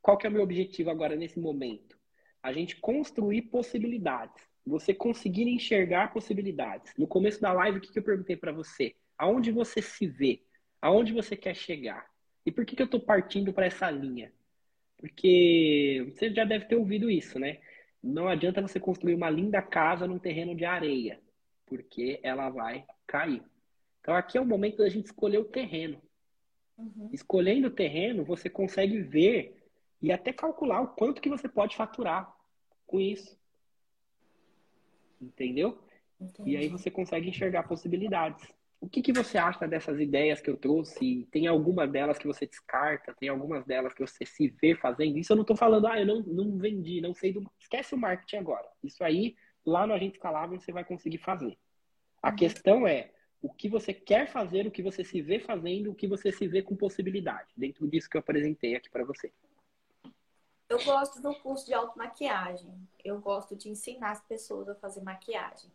qual 0.00 0.18
que 0.18 0.26
é 0.26 0.30
o 0.30 0.32
meu 0.32 0.42
objetivo 0.42 0.90
agora 0.90 1.14
nesse 1.14 1.38
momento? 1.38 1.96
A 2.42 2.52
gente 2.52 2.74
construir 2.80 3.42
possibilidades. 3.42 4.42
Você 4.66 4.92
conseguir 4.92 5.48
enxergar 5.48 6.12
possibilidades. 6.12 6.92
No 6.98 7.06
começo 7.06 7.40
da 7.40 7.52
live, 7.52 7.78
o 7.78 7.80
que, 7.80 7.92
que 7.92 7.98
eu 8.00 8.02
perguntei 8.02 8.36
para 8.36 8.50
você? 8.50 8.96
Aonde 9.16 9.52
você 9.52 9.80
se 9.80 10.08
vê? 10.08 10.42
Aonde 10.80 11.12
você 11.12 11.36
quer 11.36 11.54
chegar? 11.54 12.10
E 12.44 12.50
por 12.50 12.66
que, 12.66 12.74
que 12.74 12.82
eu 12.82 12.86
estou 12.86 13.00
partindo 13.00 13.52
para 13.52 13.66
essa 13.66 13.88
linha? 13.88 14.32
Porque 14.96 16.04
você 16.08 16.34
já 16.34 16.44
deve 16.44 16.64
ter 16.64 16.74
ouvido 16.74 17.08
isso, 17.08 17.38
né? 17.38 17.60
Não 18.02 18.26
adianta 18.26 18.60
você 18.60 18.80
construir 18.80 19.14
uma 19.14 19.30
linda 19.30 19.62
casa 19.62 20.04
num 20.08 20.18
terreno 20.18 20.56
de 20.56 20.64
areia, 20.64 21.20
porque 21.64 22.18
ela 22.24 22.50
vai 22.50 22.84
cair. 23.06 23.51
Então 24.02 24.14
aqui 24.14 24.36
é 24.36 24.40
o 24.40 24.44
momento 24.44 24.78
da 24.78 24.88
gente 24.88 25.06
escolher 25.06 25.38
o 25.38 25.44
terreno. 25.44 26.02
Uhum. 26.76 27.08
Escolhendo 27.12 27.68
o 27.68 27.70
terreno, 27.70 28.24
você 28.24 28.50
consegue 28.50 29.00
ver 29.00 29.62
e 30.02 30.10
até 30.10 30.32
calcular 30.32 30.80
o 30.80 30.88
quanto 30.88 31.22
que 31.22 31.30
você 31.30 31.48
pode 31.48 31.76
faturar 31.76 32.34
com 32.84 33.00
isso. 33.00 33.38
Entendeu? 35.20 35.78
Entendi. 36.20 36.50
E 36.50 36.56
aí 36.56 36.68
você 36.68 36.90
consegue 36.90 37.28
enxergar 37.28 37.62
possibilidades. 37.62 38.52
O 38.80 38.88
que, 38.88 39.00
que 39.00 39.12
você 39.12 39.38
acha 39.38 39.68
dessas 39.68 40.00
ideias 40.00 40.40
que 40.40 40.50
eu 40.50 40.56
trouxe? 40.56 41.28
Tem 41.30 41.46
alguma 41.46 41.86
delas 41.86 42.18
que 42.18 42.26
você 42.26 42.44
descarta? 42.44 43.14
Tem 43.14 43.28
algumas 43.28 43.64
delas 43.64 43.94
que 43.94 44.04
você 44.04 44.26
se 44.26 44.48
vê 44.60 44.74
fazendo? 44.74 45.16
Isso 45.16 45.32
eu 45.32 45.36
não 45.36 45.42
estou 45.42 45.56
falando, 45.56 45.86
ah, 45.86 46.00
eu 46.00 46.06
não, 46.06 46.20
não 46.22 46.58
vendi, 46.58 47.00
não 47.00 47.14
sei 47.14 47.32
do. 47.32 47.48
Esquece 47.60 47.94
o 47.94 47.98
marketing 47.98 48.38
agora. 48.38 48.68
Isso 48.82 49.04
aí, 49.04 49.36
lá 49.64 49.86
no 49.86 49.94
Agente 49.94 50.16
Escalável, 50.16 50.58
você 50.58 50.72
vai 50.72 50.84
conseguir 50.84 51.18
fazer. 51.18 51.56
A 52.20 52.30
uhum. 52.30 52.36
questão 52.36 52.84
é 52.84 53.11
o 53.42 53.52
que 53.52 53.68
você 53.68 53.92
quer 53.92 54.30
fazer, 54.30 54.66
o 54.66 54.70
que 54.70 54.82
você 54.82 55.04
se 55.04 55.20
vê 55.20 55.40
fazendo, 55.40 55.90
o 55.90 55.94
que 55.94 56.06
você 56.06 56.30
se 56.30 56.46
vê 56.46 56.62
com 56.62 56.76
possibilidade, 56.76 57.52
dentro 57.56 57.86
disso 57.88 58.08
que 58.08 58.16
eu 58.16 58.20
apresentei 58.20 58.76
aqui 58.76 58.88
para 58.88 59.04
você. 59.04 59.32
Eu 60.68 60.82
gosto 60.84 61.20
do 61.20 61.34
curso 61.34 61.66
de 61.66 61.74
automaquiagem. 61.74 62.72
Eu 63.04 63.20
gosto 63.20 63.54
de 63.54 63.68
ensinar 63.68 64.12
as 64.12 64.22
pessoas 64.22 64.70
a 64.70 64.74
fazer 64.74 65.02
maquiagem. 65.02 65.70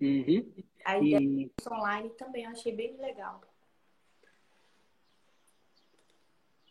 Uhum. 0.00 0.52
A 0.84 0.98
ideia 0.98 1.20
e... 1.20 1.46
do 1.46 1.72
online 1.72 2.10
também 2.10 2.44
eu 2.44 2.50
achei 2.50 2.72
bem 2.72 2.96
legal. 2.96 3.40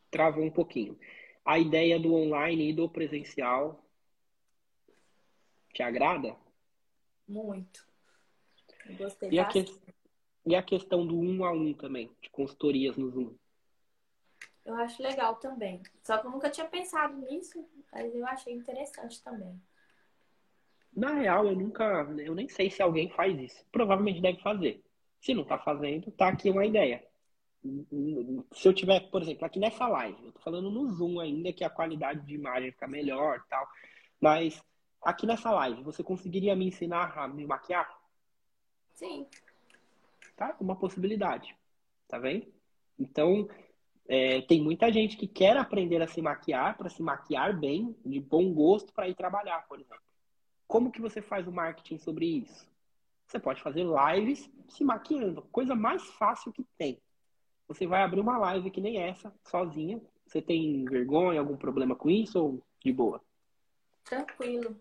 Travou 0.10 0.46
um 0.46 0.52
pouquinho. 0.52 0.98
A 1.44 1.60
ideia 1.60 2.00
do 2.00 2.14
online 2.14 2.70
e 2.70 2.74
do 2.74 2.88
presencial 2.88 3.84
te 5.74 5.82
agrada? 5.82 6.38
Muito. 7.28 7.93
Gostei 8.92 9.30
e 9.30 9.40
a, 9.40 9.46
que... 9.46 9.66
e 10.46 10.56
a 10.56 10.64
questão 10.64 11.06
do 11.06 11.18
um 11.20 11.46
a 11.46 11.52
um 11.52 11.74
também, 11.74 12.12
de 12.22 12.30
consultorias 12.30 12.98
no 12.98 13.10
Zoom? 13.10 13.34
Eu 14.66 14.76
acho 14.76 15.02
legal 15.02 15.36
também. 15.36 15.82
Só 16.04 16.18
que 16.18 16.28
eu 16.28 16.32
nunca 16.32 16.50
tinha 16.50 16.68
pensado 16.68 17.16
nisso, 17.18 17.66
mas 17.92 18.16
eu 18.16 18.26
achei 18.26 18.54
interessante 18.54 19.22
também. 19.22 19.62
Na 20.96 21.14
real, 21.14 21.48
eu 21.48 21.56
nunca. 21.56 21.84
Eu 22.18 22.36
nem 22.36 22.48
sei 22.48 22.70
se 22.70 22.82
alguém 22.82 23.10
faz 23.10 23.38
isso. 23.40 23.66
Provavelmente 23.72 24.22
deve 24.22 24.40
fazer. 24.40 24.84
Se 25.20 25.34
não 25.34 25.44
tá 25.44 25.58
fazendo, 25.58 26.12
tá 26.12 26.30
aqui 26.30 26.50
uma 26.50 26.66
ideia. 26.66 27.04
Se 28.54 28.68
eu 28.68 28.74
tiver, 28.74 29.10
por 29.10 29.22
exemplo, 29.22 29.46
aqui 29.46 29.58
nessa 29.58 29.88
live, 29.88 30.18
eu 30.24 30.32
tô 30.34 30.40
falando 30.42 30.70
no 30.70 30.90
Zoom 30.90 31.20
ainda, 31.20 31.54
que 31.54 31.64
a 31.64 31.70
qualidade 31.70 32.26
de 32.26 32.36
imagem 32.36 32.72
fica 32.72 32.88
melhor 32.88 33.42
tal. 33.50 33.68
Mas 34.20 34.62
aqui 35.02 35.26
nessa 35.26 35.50
live, 35.52 35.82
você 35.82 36.04
conseguiria 36.04 36.56
me 36.56 36.68
ensinar 36.68 37.18
a 37.18 37.28
me 37.28 37.46
maquiar? 37.46 37.90
Sim. 39.04 39.28
Tá? 40.38 40.56
Uma 40.62 40.78
possibilidade. 40.78 41.54
Tá 42.08 42.18
vendo? 42.18 42.48
Então, 42.98 43.50
é, 44.08 44.42
tem 44.42 44.62
muita 44.62 44.92
gente 44.92 45.18
que 45.18 45.28
quer 45.28 45.58
aprender 45.58 46.02
a 46.02 46.08
se 46.08 46.22
maquiar, 46.22 46.78
para 46.78 46.90
se 46.90 47.04
maquiar 47.04 47.60
bem, 47.60 47.94
de 48.06 48.22
bom 48.22 48.54
gosto, 48.54 48.94
para 48.94 49.10
ir 49.10 49.16
trabalhar, 49.16 49.68
por 49.68 49.78
exemplo. 49.78 50.02
Como 50.66 50.90
que 50.92 51.02
você 51.02 51.22
faz 51.22 51.46
o 51.48 51.52
marketing 51.52 51.98
sobre 51.98 52.26
isso? 52.26 52.66
Você 53.28 53.40
pode 53.40 53.62
fazer 53.62 53.84
lives 53.84 54.50
se 54.70 54.84
maquiando, 54.84 55.42
coisa 55.52 55.76
mais 55.76 56.04
fácil 56.12 56.54
que 56.54 56.64
tem. 56.78 57.02
Você 57.68 57.86
vai 57.86 58.04
abrir 58.04 58.22
uma 58.22 58.38
live 58.38 58.72
que 58.72 58.82
nem 58.82 59.00
essa, 59.00 59.34
sozinha. 59.44 60.02
Você 60.26 60.42
tem 60.42 60.86
vergonha, 60.86 61.40
algum 61.40 61.58
problema 61.58 61.96
com 61.96 62.10
isso 62.10 62.42
ou 62.42 62.64
de 62.80 62.92
boa? 62.92 63.22
Tranquilo. 64.06 64.80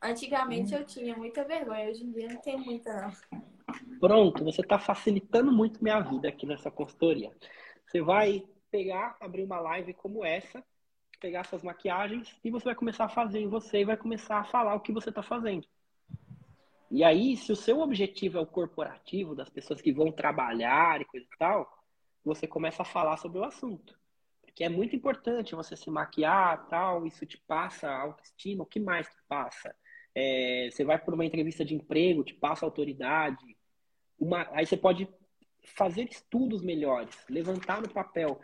Antigamente 0.00 0.74
hum. 0.74 0.78
eu 0.78 0.84
tinha 0.84 1.16
muita 1.16 1.44
vergonha, 1.44 1.90
hoje 1.90 2.04
em 2.04 2.12
dia 2.12 2.28
não 2.28 2.40
tenho 2.40 2.58
muita 2.60 3.12
não. 3.32 3.57
Pronto, 4.00 4.44
você 4.44 4.60
está 4.60 4.78
facilitando 4.78 5.52
muito 5.52 5.82
minha 5.82 6.00
vida 6.00 6.28
aqui 6.28 6.46
nessa 6.46 6.70
consultoria. 6.70 7.30
Você 7.86 8.00
vai 8.00 8.44
pegar, 8.70 9.16
abrir 9.20 9.44
uma 9.44 9.60
live 9.60 9.94
como 9.94 10.24
essa 10.24 10.62
pegar 11.20 11.44
suas 11.44 11.62
maquiagens 11.62 12.36
e 12.44 12.50
você 12.50 12.66
vai 12.66 12.74
começar 12.74 13.04
a 13.04 13.08
fazer 13.08 13.40
em 13.40 13.48
você 13.48 13.80
e 13.80 13.84
vai 13.84 13.96
começar 13.96 14.38
a 14.38 14.44
falar 14.44 14.74
o 14.74 14.80
que 14.80 14.92
você 14.92 15.08
está 15.08 15.22
fazendo. 15.22 15.66
E 16.90 17.04
aí, 17.04 17.36
se 17.36 17.52
o 17.52 17.56
seu 17.56 17.80
objetivo 17.80 18.38
é 18.38 18.40
o 18.40 18.46
corporativo, 18.46 19.34
das 19.34 19.50
pessoas 19.50 19.80
que 19.80 19.92
vão 19.92 20.10
trabalhar 20.10 21.00
e 21.00 21.04
coisa 21.04 21.26
e 21.26 21.38
tal, 21.38 21.70
você 22.24 22.46
começa 22.46 22.82
a 22.82 22.84
falar 22.84 23.18
sobre 23.18 23.38
o 23.38 23.44
assunto. 23.44 23.98
Porque 24.40 24.64
é 24.64 24.68
muito 24.68 24.96
importante 24.96 25.54
você 25.54 25.76
se 25.76 25.90
maquiar, 25.90 26.66
tal, 26.68 27.06
isso 27.06 27.26
te 27.26 27.36
passa 27.46 27.90
autoestima, 27.90 28.64
o 28.64 28.66
que 28.66 28.80
mais 28.80 29.06
te 29.06 29.22
passa? 29.28 29.74
É, 30.14 30.68
você 30.70 30.82
vai 30.82 30.98
por 30.98 31.12
uma 31.12 31.26
entrevista 31.26 31.64
de 31.64 31.74
emprego, 31.74 32.24
te 32.24 32.34
passa 32.34 32.64
autoridade. 32.64 33.57
Uma, 34.18 34.48
aí 34.52 34.66
você 34.66 34.76
pode 34.76 35.08
fazer 35.62 36.04
estudos 36.04 36.62
melhores, 36.62 37.14
levantar 37.28 37.80
no 37.80 37.88
papel 37.88 38.40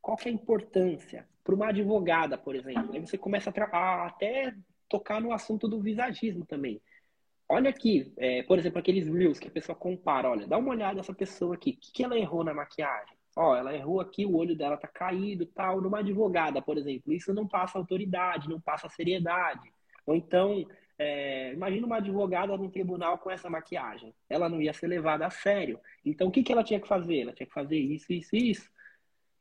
qual 0.00 0.16
que 0.16 0.28
é 0.28 0.32
a 0.32 0.34
importância 0.34 1.28
para 1.44 1.54
uma 1.54 1.68
advogada, 1.68 2.36
por 2.36 2.54
exemplo. 2.54 2.90
Aí 2.92 3.00
você 3.00 3.18
começa 3.18 3.50
a, 3.50 3.76
a, 3.76 4.06
até 4.06 4.54
tocar 4.88 5.20
no 5.20 5.32
assunto 5.32 5.68
do 5.68 5.80
visagismo 5.80 6.44
também. 6.44 6.80
Olha 7.48 7.70
aqui, 7.70 8.12
é, 8.16 8.42
por 8.44 8.58
exemplo, 8.58 8.78
aqueles 8.78 9.06
reels 9.06 9.38
que 9.38 9.48
a 9.48 9.50
pessoa 9.50 9.76
compara. 9.76 10.30
Olha, 10.30 10.46
dá 10.46 10.56
uma 10.56 10.70
olhada 10.70 10.94
nessa 10.94 11.14
pessoa 11.14 11.54
aqui. 11.54 11.70
O 11.70 11.76
que, 11.76 11.92
que 11.92 12.04
ela 12.04 12.18
errou 12.18 12.42
na 12.42 12.54
maquiagem? 12.54 13.16
Ó, 13.36 13.56
ela 13.56 13.74
errou 13.74 14.00
aqui, 14.00 14.26
o 14.26 14.36
olho 14.36 14.56
dela 14.56 14.76
tá 14.76 14.88
caído 14.88 15.46
tal. 15.46 15.80
Numa 15.80 15.98
advogada, 15.98 16.60
por 16.62 16.78
exemplo, 16.78 17.12
isso 17.12 17.32
não 17.32 17.46
passa 17.46 17.78
autoridade, 17.78 18.48
não 18.48 18.60
passa 18.60 18.88
seriedade. 18.88 19.72
Ou 20.06 20.14
então, 20.14 20.66
é, 21.02 21.52
imagina 21.52 21.86
uma 21.86 21.96
advogada 21.96 22.56
no 22.56 22.70
tribunal 22.70 23.18
com 23.18 23.30
essa 23.30 23.50
maquiagem. 23.50 24.14
Ela 24.28 24.48
não 24.48 24.62
ia 24.62 24.72
ser 24.72 24.86
levada 24.86 25.26
a 25.26 25.30
sério. 25.30 25.80
Então, 26.04 26.28
o 26.28 26.30
que, 26.30 26.42
que 26.42 26.52
ela 26.52 26.62
tinha 26.62 26.80
que 26.80 26.86
fazer? 26.86 27.20
Ela 27.20 27.32
tinha 27.32 27.46
que 27.46 27.52
fazer 27.52 27.76
isso, 27.76 28.12
isso 28.12 28.36
e 28.36 28.50
isso. 28.50 28.70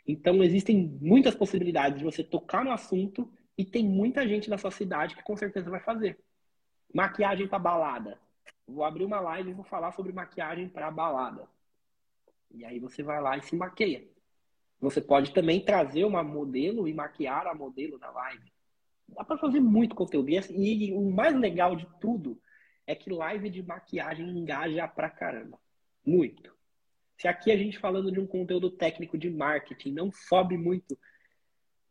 Então, 0.08 0.44
existem 0.44 0.98
muitas 1.00 1.36
possibilidades 1.36 2.00
de 2.00 2.04
você 2.04 2.24
tocar 2.24 2.66
no 2.66 2.72
assunto 2.72 3.32
e 3.58 3.64
tem 3.64 3.86
muita 3.86 4.28
gente 4.28 4.50
na 4.50 4.58
sua 4.58 4.72
cidade 4.72 5.16
que 5.16 5.24
com 5.24 5.38
certeza 5.38 5.70
vai 5.70 5.80
fazer. 5.80 6.20
Maquiagem 6.94 7.48
para 7.48 7.60
balada. 7.60 8.20
Vou 8.68 8.84
abrir 8.84 9.06
uma 9.06 9.20
live 9.20 9.52
e 9.52 9.54
vou 9.54 9.66
falar 9.66 9.92
sobre 9.92 10.12
maquiagem 10.12 10.68
para 10.68 10.90
balada. 10.90 11.48
E 12.50 12.66
aí 12.66 12.80
você 12.80 13.04
vai 13.04 13.22
lá 13.22 13.38
e 13.38 13.44
se 13.44 13.56
maqueia. 13.56 14.04
Você 14.80 15.00
pode 15.00 15.32
também 15.32 15.64
trazer 15.64 16.06
uma 16.06 16.24
modelo 16.24 16.88
e 16.88 16.94
maquiar 16.94 17.46
a 17.46 17.54
modelo 17.54 18.00
na 18.00 18.10
live. 18.10 18.52
Dá 19.16 19.24
para 19.24 19.38
fazer 19.38 19.60
muito 19.60 19.96
conteúdo. 19.96 20.30
E 20.30 20.94
o 20.94 21.12
mais 21.12 21.36
legal 21.36 21.76
de 21.76 21.88
tudo 22.00 22.42
é 22.88 22.96
que 22.96 23.10
live 23.10 23.50
de 23.50 23.64
maquiagem 23.64 24.30
engaja 24.30 24.88
pra 24.88 25.10
caramba. 25.10 25.60
Muito. 26.06 26.56
Se 27.18 27.28
aqui 27.28 27.52
a 27.52 27.58
gente 27.58 27.78
falando 27.78 28.12
de 28.12 28.20
um 28.20 28.26
conteúdo 28.26 28.72
técnico 28.72 29.18
de 29.18 29.30
marketing 29.30 29.92
não 29.92 30.12
sobe 30.12 30.58
muito, 30.58 30.98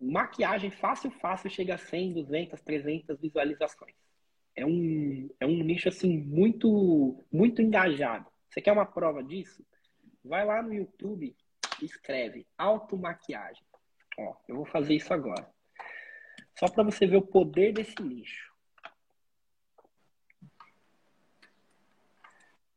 maquiagem 0.01 0.71
fácil, 0.71 1.11
fácil 1.11 1.51
chega 1.51 1.75
a 1.75 1.79
100, 1.79 2.15
200, 2.15 2.61
300 2.61 3.21
visualizações. 3.21 3.95
É 4.57 4.67
um, 4.67 5.31
é 5.39 5.47
um 5.47 5.63
nicho 5.63 5.89
assim 5.89 6.19
muito, 6.19 7.23
muito 7.33 7.63
engajado. 7.63 8.27
Você 8.49 8.61
quer 8.61 8.73
uma 8.73 8.87
prova 8.87 9.23
disso? 9.23 9.65
Vai 10.25 10.45
lá 10.45 10.61
no 10.63 10.75
YouTube 10.75 11.37
e 11.81 11.85
escreve 11.85 12.47
automaquiagem. 12.59 13.63
Ó, 14.19 14.35
eu 14.49 14.57
vou 14.57 14.67
fazer 14.67 14.95
isso 14.95 15.15
agora. 15.15 15.49
Só 16.61 16.69
para 16.69 16.83
você 16.83 17.07
ver 17.07 17.17
o 17.17 17.23
poder 17.23 17.73
desse 17.73 18.03
nicho. 18.03 18.55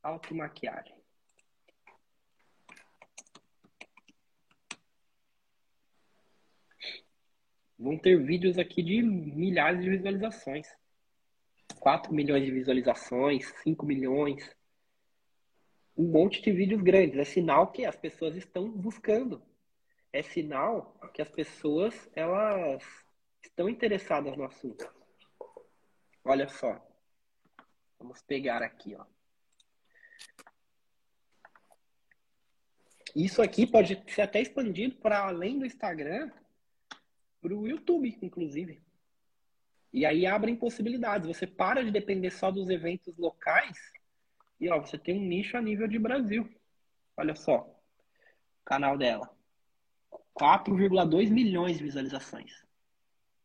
Automaquiagem. 0.01 0.95
vão 7.77 7.97
ter 7.97 8.15
vídeos 8.23 8.57
aqui 8.57 8.81
de 8.81 9.01
milhares 9.01 9.81
de 9.81 9.89
visualizações. 9.89 10.65
4 11.81 12.13
milhões 12.13 12.45
de 12.45 12.51
visualizações, 12.51 13.45
5 13.63 13.86
milhões. 13.86 14.55
um 15.97 16.05
monte 16.05 16.41
de 16.41 16.53
vídeos 16.53 16.81
grandes. 16.81 17.17
É 17.19 17.25
sinal 17.25 17.69
que 17.69 17.86
as 17.86 17.97
pessoas 17.97 18.38
estão 18.38 18.71
buscando. 18.71 19.43
É 20.13 20.21
sinal 20.21 20.97
que 21.13 21.21
as 21.21 21.29
pessoas 21.29 22.09
elas 22.15 23.02
estão 23.43 23.69
interessadas 23.69 24.35
no 24.37 24.43
assunto. 24.43 24.87
Olha 26.23 26.47
só. 26.47 26.79
Vamos 27.99 28.21
pegar 28.21 28.61
aqui, 28.61 28.95
ó. 28.95 29.05
Isso 33.15 33.41
aqui 33.41 33.67
pode 33.67 34.03
ser 34.11 34.23
até 34.23 34.41
expandido 34.41 34.95
para 34.95 35.27
além 35.27 35.59
do 35.59 35.65
Instagram, 35.65 36.31
para 37.41 37.53
o 37.53 37.67
YouTube, 37.67 38.17
inclusive. 38.21 38.81
E 39.91 40.05
aí 40.05 40.25
abrem 40.25 40.55
possibilidades. 40.55 41.27
Você 41.27 41.45
para 41.45 41.83
de 41.83 41.91
depender 41.91 42.31
só 42.31 42.49
dos 42.49 42.69
eventos 42.69 43.15
locais 43.17 43.77
e 44.63 44.69
ó, 44.69 44.79
você 44.79 44.97
tem 44.97 45.19
um 45.19 45.25
nicho 45.25 45.57
a 45.57 45.61
nível 45.61 45.87
de 45.89 45.99
Brasil. 45.99 46.49
Olha 47.17 47.35
só, 47.35 47.67
o 48.61 48.63
canal 48.63 48.97
dela. 48.97 49.29
4,2 50.33 51.29
milhões 51.29 51.77
de 51.77 51.83
visualizações. 51.83 52.65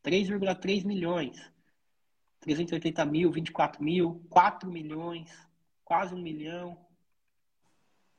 3,3 0.09 0.87
milhões. 0.87 1.39
380 2.41 3.05
mil, 3.05 3.31
24 3.31 3.85
mil, 3.85 4.25
4 4.31 4.71
milhões, 4.71 5.31
quase 5.85 6.15
1 6.15 6.19
milhão, 6.19 6.79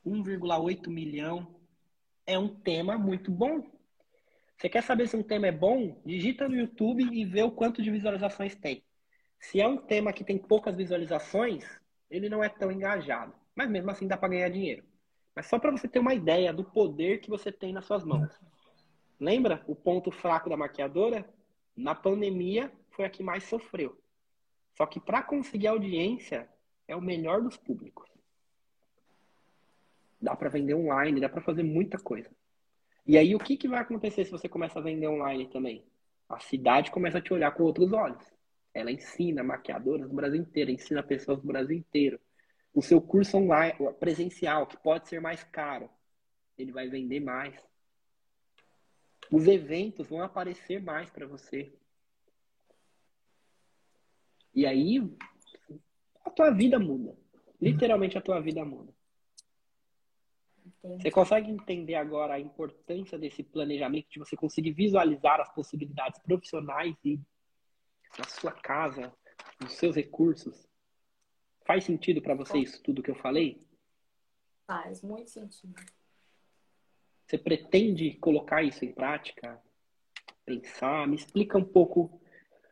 1,8 0.06 0.88
milhão. 0.88 1.52
É 2.24 2.38
um 2.38 2.48
tema 2.48 2.96
muito 2.96 3.32
bom. 3.32 3.68
Você 4.56 4.68
quer 4.68 4.84
saber 4.84 5.08
se 5.08 5.16
um 5.16 5.22
tema 5.22 5.48
é 5.48 5.52
bom? 5.52 6.00
Digita 6.06 6.48
no 6.48 6.54
YouTube 6.54 7.02
e 7.12 7.24
vê 7.24 7.42
o 7.42 7.50
quanto 7.50 7.82
de 7.82 7.90
visualizações 7.90 8.54
tem. 8.54 8.84
Se 9.40 9.60
é 9.60 9.66
um 9.66 9.78
tema 9.78 10.12
que 10.12 10.22
tem 10.22 10.38
poucas 10.38 10.76
visualizações, 10.76 11.64
ele 12.08 12.28
não 12.28 12.44
é 12.44 12.48
tão 12.48 12.70
engajado. 12.70 13.34
Mas 13.56 13.68
mesmo 13.68 13.90
assim 13.90 14.06
dá 14.06 14.16
para 14.16 14.28
ganhar 14.28 14.48
dinheiro. 14.50 14.84
Mas 15.34 15.46
só 15.46 15.58
para 15.58 15.72
você 15.72 15.88
ter 15.88 15.98
uma 15.98 16.14
ideia 16.14 16.52
do 16.52 16.62
poder 16.62 17.18
que 17.20 17.30
você 17.30 17.50
tem 17.50 17.72
nas 17.72 17.86
suas 17.86 18.04
mãos. 18.04 18.30
Lembra 19.18 19.64
o 19.66 19.74
ponto 19.74 20.12
fraco 20.12 20.48
da 20.48 20.56
maquiadora? 20.56 21.28
Na 21.80 21.94
pandemia 21.94 22.70
foi 22.90 23.06
a 23.06 23.10
que 23.10 23.22
mais 23.22 23.44
sofreu. 23.44 23.98
Só 24.76 24.84
que 24.84 25.00
para 25.00 25.22
conseguir 25.22 25.66
audiência 25.66 26.46
é 26.86 26.94
o 26.94 27.00
melhor 27.00 27.40
dos 27.40 27.56
públicos. 27.56 28.06
Dá 30.20 30.36
para 30.36 30.50
vender 30.50 30.74
online, 30.74 31.22
dá 31.22 31.28
para 31.28 31.40
fazer 31.40 31.62
muita 31.62 31.98
coisa. 31.98 32.30
E 33.06 33.16
aí, 33.16 33.34
o 33.34 33.38
que, 33.38 33.56
que 33.56 33.66
vai 33.66 33.80
acontecer 33.80 34.26
se 34.26 34.30
você 34.30 34.46
começa 34.46 34.78
a 34.78 34.82
vender 34.82 35.08
online 35.08 35.48
também? 35.48 35.82
A 36.28 36.38
cidade 36.38 36.90
começa 36.90 37.16
a 37.16 37.22
te 37.22 37.32
olhar 37.32 37.50
com 37.52 37.62
outros 37.62 37.94
olhos. 37.94 38.22
Ela 38.74 38.92
ensina 38.92 39.42
maquiadoras 39.42 40.06
do 40.06 40.14
Brasil 40.14 40.42
inteiro, 40.42 40.70
ensina 40.70 41.02
pessoas 41.02 41.40
do 41.40 41.46
Brasil 41.46 41.78
inteiro. 41.78 42.20
O 42.74 42.82
seu 42.82 43.00
curso 43.00 43.38
online, 43.38 43.74
presencial, 43.98 44.66
que 44.66 44.76
pode 44.76 45.08
ser 45.08 45.18
mais 45.18 45.42
caro, 45.44 45.88
ele 46.58 46.72
vai 46.72 46.88
vender 46.88 47.20
mais. 47.20 47.54
Os 49.30 49.46
eventos 49.46 50.08
vão 50.08 50.22
aparecer 50.22 50.82
mais 50.82 51.08
para 51.10 51.26
você. 51.26 51.72
E 54.52 54.66
aí, 54.66 54.98
a 56.24 56.30
tua 56.30 56.50
vida 56.50 56.78
muda. 56.78 57.16
Literalmente 57.60 58.18
a 58.18 58.20
tua 58.20 58.40
vida 58.40 58.64
muda. 58.64 58.92
Entendi. 60.66 61.02
Você 61.02 61.10
consegue 61.10 61.50
entender 61.50 61.94
agora 61.94 62.34
a 62.34 62.40
importância 62.40 63.18
desse 63.18 63.42
planejamento, 63.42 64.08
de 64.10 64.18
você 64.18 64.36
conseguir 64.36 64.72
visualizar 64.72 65.40
as 65.40 65.52
possibilidades 65.54 66.20
profissionais 66.20 66.96
e 67.04 67.20
na 68.18 68.24
sua 68.24 68.52
casa, 68.52 69.12
nos 69.60 69.74
seus 69.74 69.94
recursos? 69.94 70.68
Faz 71.64 71.84
sentido 71.84 72.20
para 72.20 72.34
você 72.34 72.58
isso 72.58 72.82
tudo 72.82 73.02
que 73.02 73.10
eu 73.10 73.14
falei? 73.14 73.64
Faz 74.66 75.02
muito 75.02 75.30
sentido. 75.30 75.74
Você 77.30 77.38
pretende 77.38 78.12
colocar 78.14 78.60
isso 78.60 78.84
em 78.84 78.92
prática? 78.92 79.62
Pensar? 80.44 81.06
Me 81.06 81.14
explica 81.14 81.56
um 81.56 81.64
pouco 81.64 82.20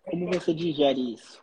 como 0.02 0.26
você 0.26 0.52
digere 0.52 1.14
isso. 1.14 1.40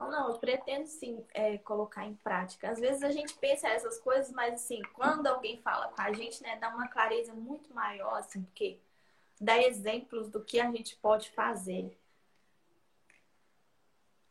Não, 0.00 0.32
eu 0.32 0.38
pretendo 0.40 0.88
sim 0.88 1.24
é, 1.32 1.56
colocar 1.58 2.04
em 2.04 2.16
prática. 2.16 2.68
Às 2.68 2.80
vezes 2.80 3.04
a 3.04 3.12
gente 3.12 3.32
pensa 3.34 3.68
essas 3.68 3.96
coisas, 4.00 4.32
mas 4.32 4.54
assim, 4.54 4.82
quando 4.92 5.28
alguém 5.28 5.56
fala 5.58 5.86
com 5.86 6.02
a 6.02 6.12
gente, 6.12 6.42
né, 6.42 6.58
dá 6.58 6.68
uma 6.70 6.88
clareza 6.88 7.32
muito 7.32 7.72
maior, 7.72 8.16
assim, 8.16 8.42
porque 8.42 8.80
dá 9.40 9.56
exemplos 9.56 10.28
do 10.28 10.42
que 10.42 10.58
a 10.58 10.68
gente 10.72 10.96
pode 10.96 11.30
fazer. 11.30 11.96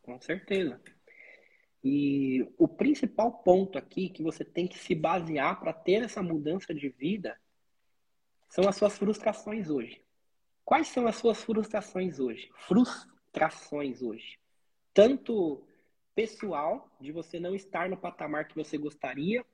Com 0.02 0.20
certeza. 0.20 0.78
E 1.82 2.46
o 2.58 2.68
principal 2.68 3.32
ponto 3.42 3.78
aqui 3.78 4.08
que 4.08 4.22
você 4.22 4.44
tem 4.44 4.66
que 4.66 4.78
se 4.78 4.94
basear 4.94 5.58
para 5.58 5.72
ter 5.72 6.02
essa 6.02 6.22
mudança 6.22 6.74
de 6.74 6.88
vida 6.88 7.40
são 8.48 8.68
as 8.68 8.76
suas 8.76 8.98
frustrações 8.98 9.70
hoje. 9.70 10.02
Quais 10.64 10.88
são 10.88 11.06
as 11.06 11.16
suas 11.16 11.42
frustrações 11.42 12.18
hoje? 12.18 12.50
Frustrações 12.54 14.02
hoje 14.02 14.40
tanto 14.92 15.62
pessoal, 16.14 16.90
de 17.00 17.12
você 17.12 17.38
não 17.38 17.54
estar 17.54 17.88
no 17.88 17.96
patamar 17.96 18.46
que 18.46 18.54
você 18.54 18.76
gostaria, 18.76 19.44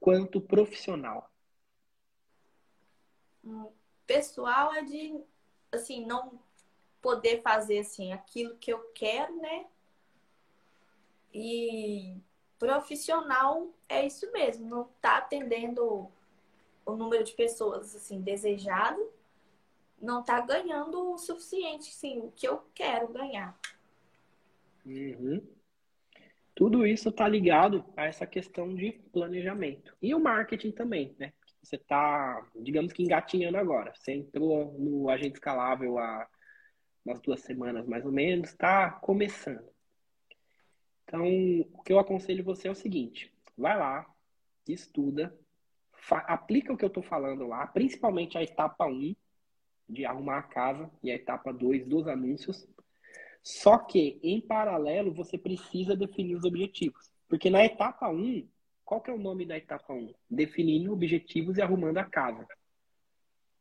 quanto 0.00 0.40
profissional? 0.40 1.30
Hum, 3.44 3.70
pessoal 4.06 4.74
é 4.74 4.82
de, 4.82 5.20
assim, 5.70 6.04
não 6.04 6.40
poder 7.00 7.42
fazer, 7.42 7.80
assim, 7.80 8.12
aquilo 8.12 8.56
que 8.56 8.72
eu 8.72 8.80
quero, 8.92 9.36
né? 9.36 9.66
E 11.32 12.16
profissional 12.58 13.68
é 13.88 14.06
isso 14.06 14.30
mesmo, 14.32 14.68
não 14.68 14.84
tá 15.00 15.18
atendendo 15.18 16.08
o 16.84 16.96
número 16.96 17.24
de 17.24 17.32
pessoas, 17.32 17.94
assim, 17.94 18.20
desejado, 18.20 19.00
não 20.00 20.22
tá 20.22 20.40
ganhando 20.40 21.12
o 21.12 21.18
suficiente, 21.18 21.92
sim, 21.92 22.20
o 22.20 22.32
que 22.32 22.46
eu 22.46 22.62
quero 22.74 23.08
ganhar. 23.08 23.56
Uhum. 24.84 25.46
Tudo 26.54 26.86
isso 26.86 27.08
está 27.08 27.26
ligado 27.26 27.84
a 27.96 28.04
essa 28.04 28.26
questão 28.26 28.74
de 28.74 28.92
planejamento. 29.12 29.96
E 30.02 30.14
o 30.14 30.20
marketing 30.20 30.72
também, 30.72 31.14
né? 31.18 31.32
Você 31.62 31.76
está, 31.76 32.44
digamos 32.56 32.92
que 32.92 33.02
engatinhando 33.02 33.56
agora. 33.56 33.92
Você 33.94 34.12
entrou 34.12 34.72
no 34.78 35.08
agente 35.08 35.34
escalável 35.34 35.98
há 35.98 36.28
umas 37.04 37.20
duas 37.20 37.40
semanas 37.40 37.86
mais 37.86 38.04
ou 38.04 38.12
menos, 38.12 38.50
está 38.50 38.90
começando. 38.90 39.71
Então, 41.12 41.26
o 41.74 41.82
que 41.82 41.92
eu 41.92 41.98
aconselho 41.98 42.42
você 42.42 42.68
é 42.68 42.70
o 42.70 42.74
seguinte: 42.74 43.30
vai 43.56 43.78
lá, 43.78 44.06
estuda, 44.66 45.38
aplica 46.10 46.72
o 46.72 46.76
que 46.76 46.84
eu 46.84 46.88
estou 46.88 47.02
falando 47.02 47.46
lá, 47.46 47.66
principalmente 47.66 48.38
a 48.38 48.42
etapa 48.42 48.86
1 48.86 49.14
de 49.86 50.06
arrumar 50.06 50.38
a 50.38 50.42
casa 50.42 50.90
e 51.02 51.10
a 51.10 51.14
etapa 51.14 51.52
2 51.52 51.86
dos 51.86 52.08
anúncios. 52.08 52.66
Só 53.42 53.76
que, 53.76 54.18
em 54.22 54.40
paralelo, 54.40 55.12
você 55.12 55.36
precisa 55.36 55.94
definir 55.94 56.36
os 56.36 56.44
objetivos. 56.44 57.12
Porque 57.28 57.50
na 57.50 57.62
etapa 57.62 58.08
1, 58.08 58.48
qual 58.82 59.02
que 59.02 59.10
é 59.10 59.14
o 59.14 59.18
nome 59.18 59.44
da 59.44 59.58
etapa 59.58 59.92
1? 59.92 60.14
Definindo 60.30 60.94
objetivos 60.94 61.58
e 61.58 61.62
arrumando 61.62 61.98
a 61.98 62.04
casa. 62.04 62.46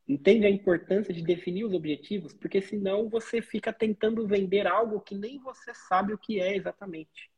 Entende 0.07 0.45
a 0.45 0.49
importância 0.49 1.13
de 1.13 1.21
definir 1.21 1.65
os 1.65 1.73
objetivos? 1.73 2.33
Porque 2.33 2.61
senão 2.61 3.09
você 3.09 3.41
fica 3.41 3.73
tentando 3.73 4.25
vender 4.25 4.67
algo 4.67 5.01
que 5.01 5.15
nem 5.15 5.37
você 5.39 5.73
sabe 5.73 6.13
o 6.13 6.17
que 6.17 6.39
é 6.39 6.55
exatamente. 6.55 7.30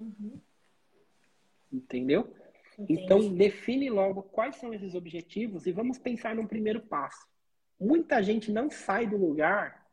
Uhum. 0.00 0.40
Entendeu? 1.70 2.34
Entendi. 2.78 3.02
Então, 3.02 3.34
define 3.34 3.90
logo 3.90 4.22
quais 4.22 4.56
são 4.56 4.72
esses 4.72 4.94
objetivos 4.94 5.66
e 5.66 5.72
vamos 5.72 5.98
pensar 5.98 6.34
num 6.34 6.46
primeiro 6.46 6.80
passo. 6.80 7.28
Muita 7.78 8.22
gente 8.22 8.50
não 8.50 8.70
sai 8.70 9.06
do 9.06 9.16
lugar 9.16 9.86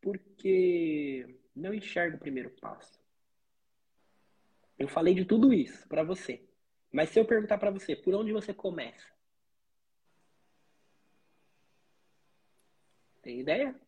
porque 0.00 1.38
não 1.54 1.72
enxerga 1.72 2.16
o 2.16 2.20
primeiro 2.20 2.50
passo. 2.60 3.00
Eu 4.78 4.88
falei 4.88 5.14
de 5.14 5.24
tudo 5.24 5.52
isso 5.52 5.88
para 5.88 6.04
você. 6.04 6.44
Mas 6.92 7.10
se 7.10 7.18
eu 7.18 7.24
perguntar 7.24 7.58
para 7.58 7.70
você, 7.70 7.94
por 7.96 8.14
onde 8.14 8.32
você 8.32 8.54
começa? 8.54 9.06
Tem 13.22 13.40
ideia? 13.40 13.78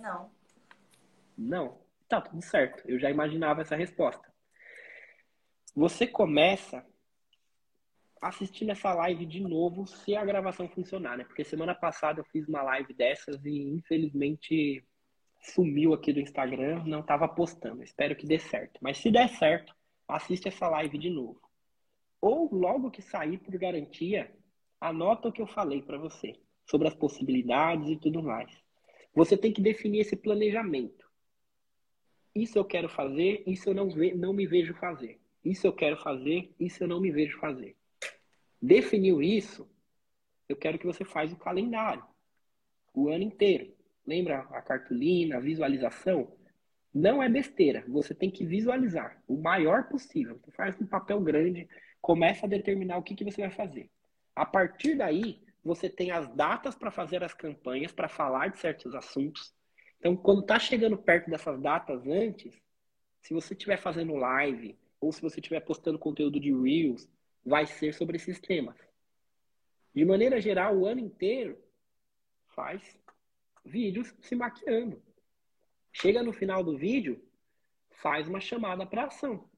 Não. 0.00 0.30
Não? 1.36 1.80
Tá, 2.08 2.20
tudo 2.20 2.42
certo. 2.42 2.88
Eu 2.88 2.98
já 2.98 3.10
imaginava 3.10 3.62
essa 3.62 3.76
resposta. 3.76 4.32
Você 5.74 6.06
começa 6.06 6.84
assistindo 8.20 8.70
essa 8.70 8.94
live 8.94 9.26
de 9.26 9.40
novo 9.40 9.86
se 9.86 10.16
a 10.16 10.24
gravação 10.24 10.68
funcionar, 10.68 11.18
né? 11.18 11.24
Porque 11.24 11.44
semana 11.44 11.74
passada 11.74 12.20
eu 12.20 12.24
fiz 12.24 12.48
uma 12.48 12.62
live 12.62 12.94
dessas 12.94 13.44
e 13.44 13.74
infelizmente 13.74 14.84
sumiu 15.40 15.92
aqui 15.92 16.12
do 16.12 16.20
Instagram, 16.20 16.82
não 16.84 17.00
estava 17.00 17.28
postando. 17.28 17.82
Espero 17.82 18.16
que 18.16 18.26
dê 18.26 18.38
certo. 18.38 18.78
Mas 18.80 18.98
se 18.98 19.10
der 19.10 19.28
certo, 19.28 19.74
assiste 20.08 20.48
essa 20.48 20.68
live 20.68 20.98
de 20.98 21.10
novo. 21.10 21.40
Ou 22.20 22.52
logo 22.52 22.90
que 22.90 23.02
sair 23.02 23.38
por 23.38 23.56
garantia, 23.58 24.34
anota 24.80 25.28
o 25.28 25.32
que 25.32 25.42
eu 25.42 25.46
falei 25.46 25.82
para 25.82 25.98
você 25.98 26.32
sobre 26.68 26.88
as 26.88 26.94
possibilidades 26.94 27.88
e 27.88 27.96
tudo 27.96 28.22
mais. 28.22 28.50
Você 29.16 29.34
tem 29.34 29.50
que 29.50 29.62
definir 29.62 30.00
esse 30.00 30.14
planejamento. 30.14 31.10
Isso 32.34 32.58
eu 32.58 32.64
quero 32.66 32.86
fazer, 32.86 33.42
isso 33.46 33.70
eu 33.70 33.74
não, 33.74 33.88
ve 33.88 34.12
não 34.12 34.34
me 34.34 34.46
vejo 34.46 34.74
fazer. 34.74 35.18
Isso 35.42 35.66
eu 35.66 35.72
quero 35.72 35.96
fazer, 35.96 36.52
isso 36.60 36.84
eu 36.84 36.86
não 36.86 37.00
me 37.00 37.10
vejo 37.10 37.38
fazer. 37.38 37.74
Definiu 38.60 39.22
isso, 39.22 39.66
eu 40.46 40.54
quero 40.54 40.78
que 40.78 40.84
você 40.84 41.02
faça 41.02 41.32
o 41.32 41.38
calendário. 41.38 42.04
O 42.92 43.08
ano 43.08 43.24
inteiro. 43.24 43.74
Lembra 44.06 44.40
a 44.50 44.60
cartolina, 44.60 45.38
a 45.38 45.40
visualização? 45.40 46.36
Não 46.92 47.22
é 47.22 47.28
besteira. 47.28 47.84
Você 47.88 48.14
tem 48.14 48.30
que 48.30 48.44
visualizar 48.44 49.22
o 49.26 49.38
maior 49.38 49.88
possível. 49.88 50.38
Você 50.44 50.50
faz 50.50 50.78
um 50.78 50.86
papel 50.86 51.18
grande, 51.22 51.66
começa 52.02 52.44
a 52.44 52.48
determinar 52.48 52.98
o 52.98 53.02
que, 53.02 53.14
que 53.14 53.24
você 53.24 53.40
vai 53.40 53.50
fazer. 53.50 53.88
A 54.34 54.44
partir 54.44 54.94
daí, 54.94 55.40
você 55.66 55.90
tem 55.90 56.12
as 56.12 56.28
datas 56.28 56.76
para 56.76 56.90
fazer 56.90 57.24
as 57.24 57.34
campanhas, 57.34 57.92
para 57.92 58.08
falar 58.08 58.48
de 58.48 58.58
certos 58.58 58.94
assuntos. 58.94 59.52
Então, 59.98 60.16
quando 60.16 60.42
está 60.42 60.58
chegando 60.58 60.96
perto 60.96 61.28
dessas 61.28 61.60
datas 61.60 62.06
antes, 62.06 62.56
se 63.20 63.34
você 63.34 63.52
estiver 63.52 63.76
fazendo 63.76 64.14
live 64.14 64.78
ou 65.00 65.12
se 65.12 65.20
você 65.20 65.40
estiver 65.40 65.60
postando 65.60 65.98
conteúdo 65.98 66.38
de 66.38 66.52
Reels, 66.52 67.08
vai 67.44 67.66
ser 67.66 67.92
sobre 67.92 68.16
esses 68.16 68.38
temas. 68.40 68.76
De 69.92 70.04
maneira 70.04 70.40
geral, 70.40 70.76
o 70.76 70.86
ano 70.86 71.00
inteiro 71.00 71.58
faz 72.54 72.96
vídeos 73.64 74.14
se 74.20 74.36
maquiando. 74.36 75.02
Chega 75.92 76.22
no 76.22 76.32
final 76.32 76.62
do 76.62 76.76
vídeo, 76.76 77.20
faz 77.90 78.28
uma 78.28 78.40
chamada 78.40 78.86
para 78.86 79.06
ação. 79.06 79.50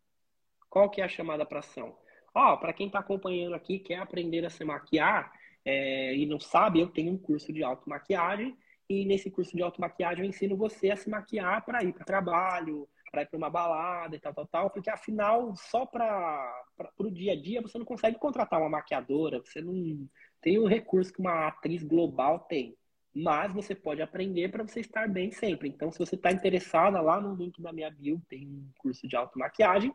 Qual 0.70 0.88
que 0.88 1.00
é 1.02 1.04
a 1.04 1.08
chamada 1.08 1.44
para 1.44 1.58
ação? 1.58 1.98
Ó, 2.34 2.56
para 2.56 2.72
quem 2.72 2.86
está 2.86 3.00
acompanhando 3.00 3.54
aqui, 3.54 3.78
quer 3.78 3.98
aprender 3.98 4.44
a 4.46 4.50
se 4.50 4.64
maquiar 4.64 5.37
é, 5.70 6.16
e 6.16 6.24
não 6.24 6.40
sabe, 6.40 6.80
eu 6.80 6.88
tenho 6.88 7.12
um 7.12 7.18
curso 7.18 7.52
de 7.52 7.62
automaquiagem 7.62 8.56
e 8.88 9.04
nesse 9.04 9.30
curso 9.30 9.54
de 9.54 9.62
automaquiagem 9.62 10.24
eu 10.24 10.28
ensino 10.30 10.56
você 10.56 10.90
a 10.90 10.96
se 10.96 11.10
maquiar 11.10 11.62
para 11.62 11.84
ir 11.84 11.92
para 11.92 12.06
trabalho, 12.06 12.88
para 13.10 13.20
ir 13.20 13.26
para 13.26 13.36
uma 13.36 13.50
balada 13.50 14.16
e 14.16 14.18
tal, 14.18 14.32
tal, 14.32 14.46
tal, 14.46 14.70
porque 14.70 14.88
afinal, 14.88 15.54
só 15.56 15.84
para 15.84 16.64
o 16.96 17.10
dia 17.10 17.34
a 17.34 17.36
dia 17.36 17.60
você 17.60 17.76
não 17.76 17.84
consegue 17.84 18.18
contratar 18.18 18.58
uma 18.58 18.70
maquiadora, 18.70 19.40
você 19.40 19.60
não 19.60 20.08
tem 20.40 20.58
o 20.58 20.66
recurso 20.66 21.12
que 21.12 21.20
uma 21.20 21.48
atriz 21.48 21.82
global 21.82 22.38
tem. 22.40 22.74
Mas 23.14 23.52
você 23.52 23.74
pode 23.74 24.00
aprender 24.00 24.50
para 24.50 24.66
você 24.66 24.80
estar 24.80 25.06
bem 25.06 25.32
sempre. 25.32 25.68
Então, 25.68 25.92
se 25.92 25.98
você 25.98 26.14
está 26.14 26.30
interessada, 26.30 27.00
lá 27.00 27.20
no 27.20 27.34
link 27.34 27.60
da 27.60 27.72
minha 27.72 27.90
bio 27.90 28.22
tem 28.26 28.46
um 28.46 28.70
curso 28.78 29.06
de 29.06 29.16
automaquiagem. 29.16 29.90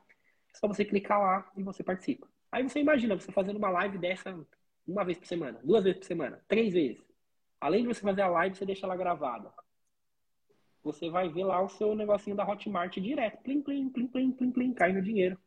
É 0.53 0.57
só 0.57 0.67
você 0.67 0.85
clicar 0.85 1.19
lá 1.19 1.51
e 1.55 1.63
você 1.63 1.83
participa. 1.83 2.27
Aí 2.51 2.61
você 2.61 2.79
imagina 2.79 3.15
você 3.15 3.31
fazendo 3.31 3.57
uma 3.57 3.69
live 3.69 3.97
dessa 3.97 4.37
uma 4.87 5.03
vez 5.03 5.17
por 5.17 5.27
semana, 5.27 5.59
duas 5.63 5.83
vezes 5.83 5.99
por 5.99 6.05
semana, 6.05 6.43
três 6.47 6.73
vezes. 6.73 7.03
Além 7.59 7.81
de 7.83 7.87
você 7.87 8.01
fazer 8.01 8.21
a 8.21 8.27
live, 8.27 8.55
você 8.55 8.65
deixa 8.65 8.85
ela 8.85 8.95
gravada. 8.95 9.51
Você 10.83 11.09
vai 11.09 11.29
ver 11.29 11.45
lá 11.45 11.61
o 11.61 11.69
seu 11.69 11.95
negocinho 11.95 12.35
da 12.35 12.45
Hotmart 12.45 12.93
direto. 12.99 13.41
Plim, 13.41 13.61
plim, 13.61 13.89
plim, 13.89 14.07
plim, 14.07 14.31
plim, 14.31 14.51
plim, 14.51 14.73
caindo 14.73 15.01
dinheiro. 15.01 15.39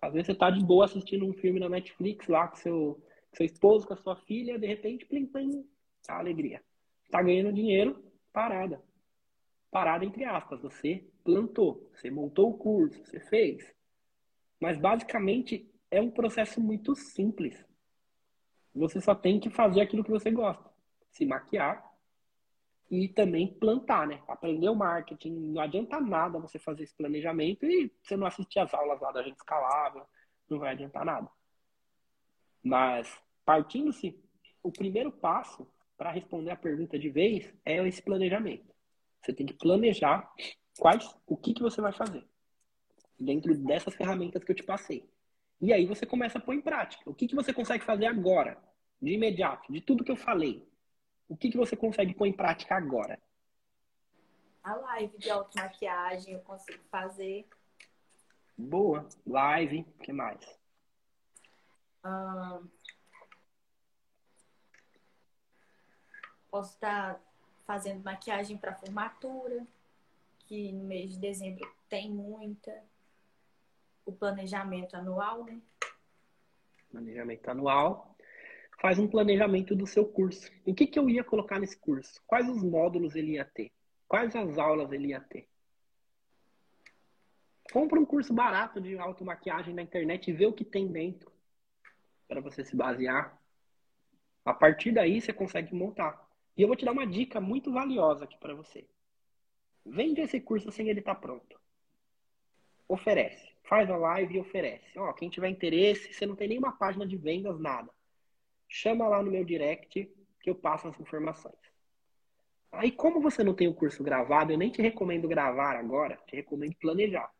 Às 0.00 0.12
vezes 0.14 0.28
você 0.28 0.34
tá 0.34 0.50
de 0.50 0.64
boa 0.64 0.86
assistindo 0.86 1.26
um 1.26 1.34
filme 1.34 1.60
na 1.60 1.68
Netflix 1.68 2.26
lá 2.28 2.48
com 2.48 2.56
seu, 2.56 3.02
com 3.30 3.36
seu 3.36 3.46
esposo, 3.46 3.86
com 3.86 3.92
a 3.92 3.96
sua 3.96 4.16
filha, 4.16 4.58
de 4.58 4.66
repente, 4.66 5.04
plim, 5.04 5.26
plim, 5.26 5.68
a 6.08 6.18
alegria. 6.18 6.62
Tá 7.10 7.22
ganhando 7.22 7.52
dinheiro, 7.52 8.02
parada. 8.32 8.82
Parada 9.70 10.04
entre 10.04 10.24
aspas. 10.24 10.62
Você 10.62 11.06
plantou, 11.22 11.90
você 11.92 12.10
montou 12.10 12.50
o 12.50 12.58
curso, 12.58 13.04
você 13.04 13.20
fez. 13.20 13.70
Mas 14.58 14.78
basicamente 14.78 15.70
é 15.90 16.00
um 16.00 16.10
processo 16.10 16.60
muito 16.60 16.94
simples. 16.94 17.62
Você 18.74 19.00
só 19.00 19.14
tem 19.14 19.38
que 19.38 19.50
fazer 19.50 19.80
aquilo 19.80 20.02
que 20.02 20.10
você 20.10 20.30
gosta. 20.30 20.68
Se 21.10 21.24
maquiar 21.24 21.84
e 22.90 23.08
também 23.08 23.46
plantar, 23.54 24.06
né? 24.06 24.22
Aprender 24.26 24.68
o 24.68 24.74
marketing. 24.74 25.52
Não 25.52 25.62
adianta 25.62 26.00
nada 26.00 26.38
você 26.38 26.58
fazer 26.58 26.82
esse 26.82 26.96
planejamento 26.96 27.64
e 27.64 27.92
você 28.02 28.16
não 28.16 28.26
assistir 28.26 28.58
as 28.58 28.74
aulas 28.74 29.00
lá 29.00 29.12
da 29.12 29.22
gente 29.22 29.36
escalável. 29.36 30.04
Não 30.48 30.58
vai 30.58 30.72
adiantar 30.72 31.04
nada. 31.04 31.28
Mas, 32.62 33.20
partindo-se, 33.44 34.18
o 34.62 34.72
primeiro 34.72 35.12
passo 35.12 35.66
para 35.96 36.10
responder 36.10 36.50
a 36.50 36.56
pergunta 36.56 36.98
de 36.98 37.08
vez 37.08 37.52
é 37.64 37.86
esse 37.86 38.02
planejamento. 38.02 38.74
Você 39.22 39.32
tem 39.32 39.46
que 39.46 39.54
planejar 39.54 40.30
quais, 40.78 41.16
o 41.26 41.36
que, 41.36 41.54
que 41.54 41.62
você 41.62 41.80
vai 41.80 41.92
fazer 41.92 42.26
dentro 43.18 43.56
dessas 43.56 43.94
ferramentas 43.94 44.42
que 44.42 44.50
eu 44.50 44.56
te 44.56 44.62
passei. 44.62 45.08
E 45.60 45.72
aí 45.72 45.86
você 45.86 46.04
começa 46.04 46.38
a 46.38 46.40
pôr 46.40 46.54
em 46.54 46.60
prática. 46.60 47.08
O 47.08 47.14
que, 47.14 47.26
que 47.26 47.34
você 47.34 47.52
consegue 47.52 47.84
fazer 47.84 48.06
agora, 48.06 48.58
de 49.00 49.12
imediato, 49.12 49.72
de 49.72 49.80
tudo 49.80 50.04
que 50.04 50.10
eu 50.10 50.16
falei? 50.16 50.68
O 51.28 51.36
que, 51.36 51.50
que 51.50 51.56
você 51.56 51.76
consegue 51.76 52.14
pôr 52.14 52.26
em 52.26 52.32
prática 52.32 52.74
agora? 52.74 53.20
A 54.62 54.74
live 54.74 55.18
de 55.18 55.30
automaquiagem 55.30 56.34
eu 56.34 56.40
consigo 56.40 56.82
fazer. 56.90 57.46
Boa. 58.56 59.08
Live, 59.26 59.80
o 59.80 60.02
que 60.02 60.12
mais? 60.12 60.40
posso 66.50 66.74
estar 66.74 67.20
fazendo 67.66 68.04
maquiagem 68.04 68.56
para 68.56 68.74
formatura, 68.74 69.66
que 70.46 70.70
no 70.70 70.84
mês 70.84 71.12
de 71.12 71.18
dezembro 71.18 71.68
tem 71.88 72.10
muita 72.10 72.70
o 74.04 74.12
planejamento 74.12 74.94
anual, 74.94 75.44
né? 75.44 75.60
Planejamento 76.90 77.48
anual. 77.48 78.16
Faz 78.80 78.98
um 78.98 79.08
planejamento 79.08 79.74
do 79.74 79.86
seu 79.86 80.06
curso. 80.06 80.50
O 80.64 80.74
que, 80.74 80.86
que 80.86 80.98
eu 80.98 81.08
ia 81.08 81.24
colocar 81.24 81.58
nesse 81.58 81.76
curso? 81.76 82.22
Quais 82.26 82.48
os 82.48 82.62
módulos 82.62 83.16
ele 83.16 83.32
ia 83.32 83.44
ter? 83.44 83.72
Quais 84.06 84.34
as 84.36 84.58
aulas 84.58 84.92
ele 84.92 85.08
ia 85.08 85.20
ter? 85.20 85.48
Compra 87.72 87.98
um 87.98 88.04
curso 88.04 88.32
barato 88.32 88.80
de 88.80 88.98
automaquiagem 88.98 89.74
na 89.74 89.82
internet 89.82 90.28
e 90.28 90.34
vê 90.34 90.46
o 90.46 90.52
que 90.52 90.64
tem 90.64 90.86
dentro 90.86 91.32
para 92.28 92.40
você 92.40 92.62
se 92.62 92.76
basear. 92.76 93.40
A 94.44 94.52
partir 94.52 94.92
daí 94.92 95.20
você 95.20 95.32
consegue 95.32 95.74
montar. 95.74 96.28
E 96.56 96.62
eu 96.62 96.68
vou 96.68 96.76
te 96.76 96.84
dar 96.84 96.92
uma 96.92 97.06
dica 97.06 97.40
muito 97.40 97.72
valiosa 97.72 98.24
aqui 98.24 98.36
para 98.38 98.54
você. 98.54 98.86
Vende 99.84 100.20
esse 100.20 100.40
curso 100.40 100.70
sem 100.70 100.88
ele 100.88 101.00
estar 101.00 101.14
tá 101.14 101.20
pronto. 101.20 101.58
Oferece 102.86 103.53
faz 103.64 103.90
a 103.90 103.96
live 103.96 104.34
e 104.34 104.40
oferece. 104.40 104.98
Ó, 104.98 105.12
quem 105.12 105.28
tiver 105.28 105.48
interesse, 105.48 106.12
você 106.12 106.26
não 106.26 106.36
tem 106.36 106.48
nenhuma 106.48 106.72
página 106.72 107.06
de 107.06 107.16
vendas, 107.16 107.58
nada. 107.58 107.90
Chama 108.68 109.08
lá 109.08 109.22
no 109.22 109.30
meu 109.30 109.44
direct 109.44 110.10
que 110.40 110.50
eu 110.50 110.54
passo 110.54 110.88
as 110.88 110.98
informações. 111.00 111.54
Aí, 112.72 112.90
como 112.90 113.20
você 113.20 113.42
não 113.44 113.54
tem 113.54 113.68
o 113.68 113.74
curso 113.74 114.02
gravado, 114.02 114.52
eu 114.52 114.58
nem 114.58 114.70
te 114.70 114.82
recomendo 114.82 115.28
gravar 115.28 115.76
agora, 115.76 116.18
te 116.26 116.36
recomendo 116.36 116.74
planejar. 116.76 117.30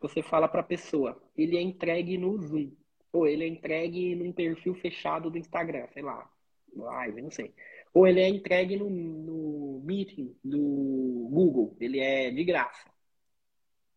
Você 0.00 0.22
fala 0.22 0.46
para 0.48 0.60
a 0.60 0.64
pessoa, 0.64 1.20
ele 1.36 1.56
é 1.56 1.60
entregue 1.60 2.16
no 2.16 2.38
Zoom, 2.38 2.72
ou 3.12 3.26
ele 3.26 3.44
é 3.44 3.48
entregue 3.48 4.14
num 4.14 4.32
perfil 4.32 4.74
fechado 4.74 5.30
do 5.30 5.38
Instagram, 5.38 5.88
sei 5.92 6.02
lá, 6.02 6.30
live, 6.74 7.22
não 7.22 7.30
sei. 7.30 7.52
Ou 7.92 8.06
ele 8.06 8.20
é 8.20 8.28
entregue 8.28 8.76
no, 8.76 8.88
no 8.88 9.82
Meeting 9.84 10.36
do 10.42 11.28
Google, 11.30 11.76
ele 11.80 12.00
é 12.00 12.30
de 12.30 12.44
graça. 12.44 12.93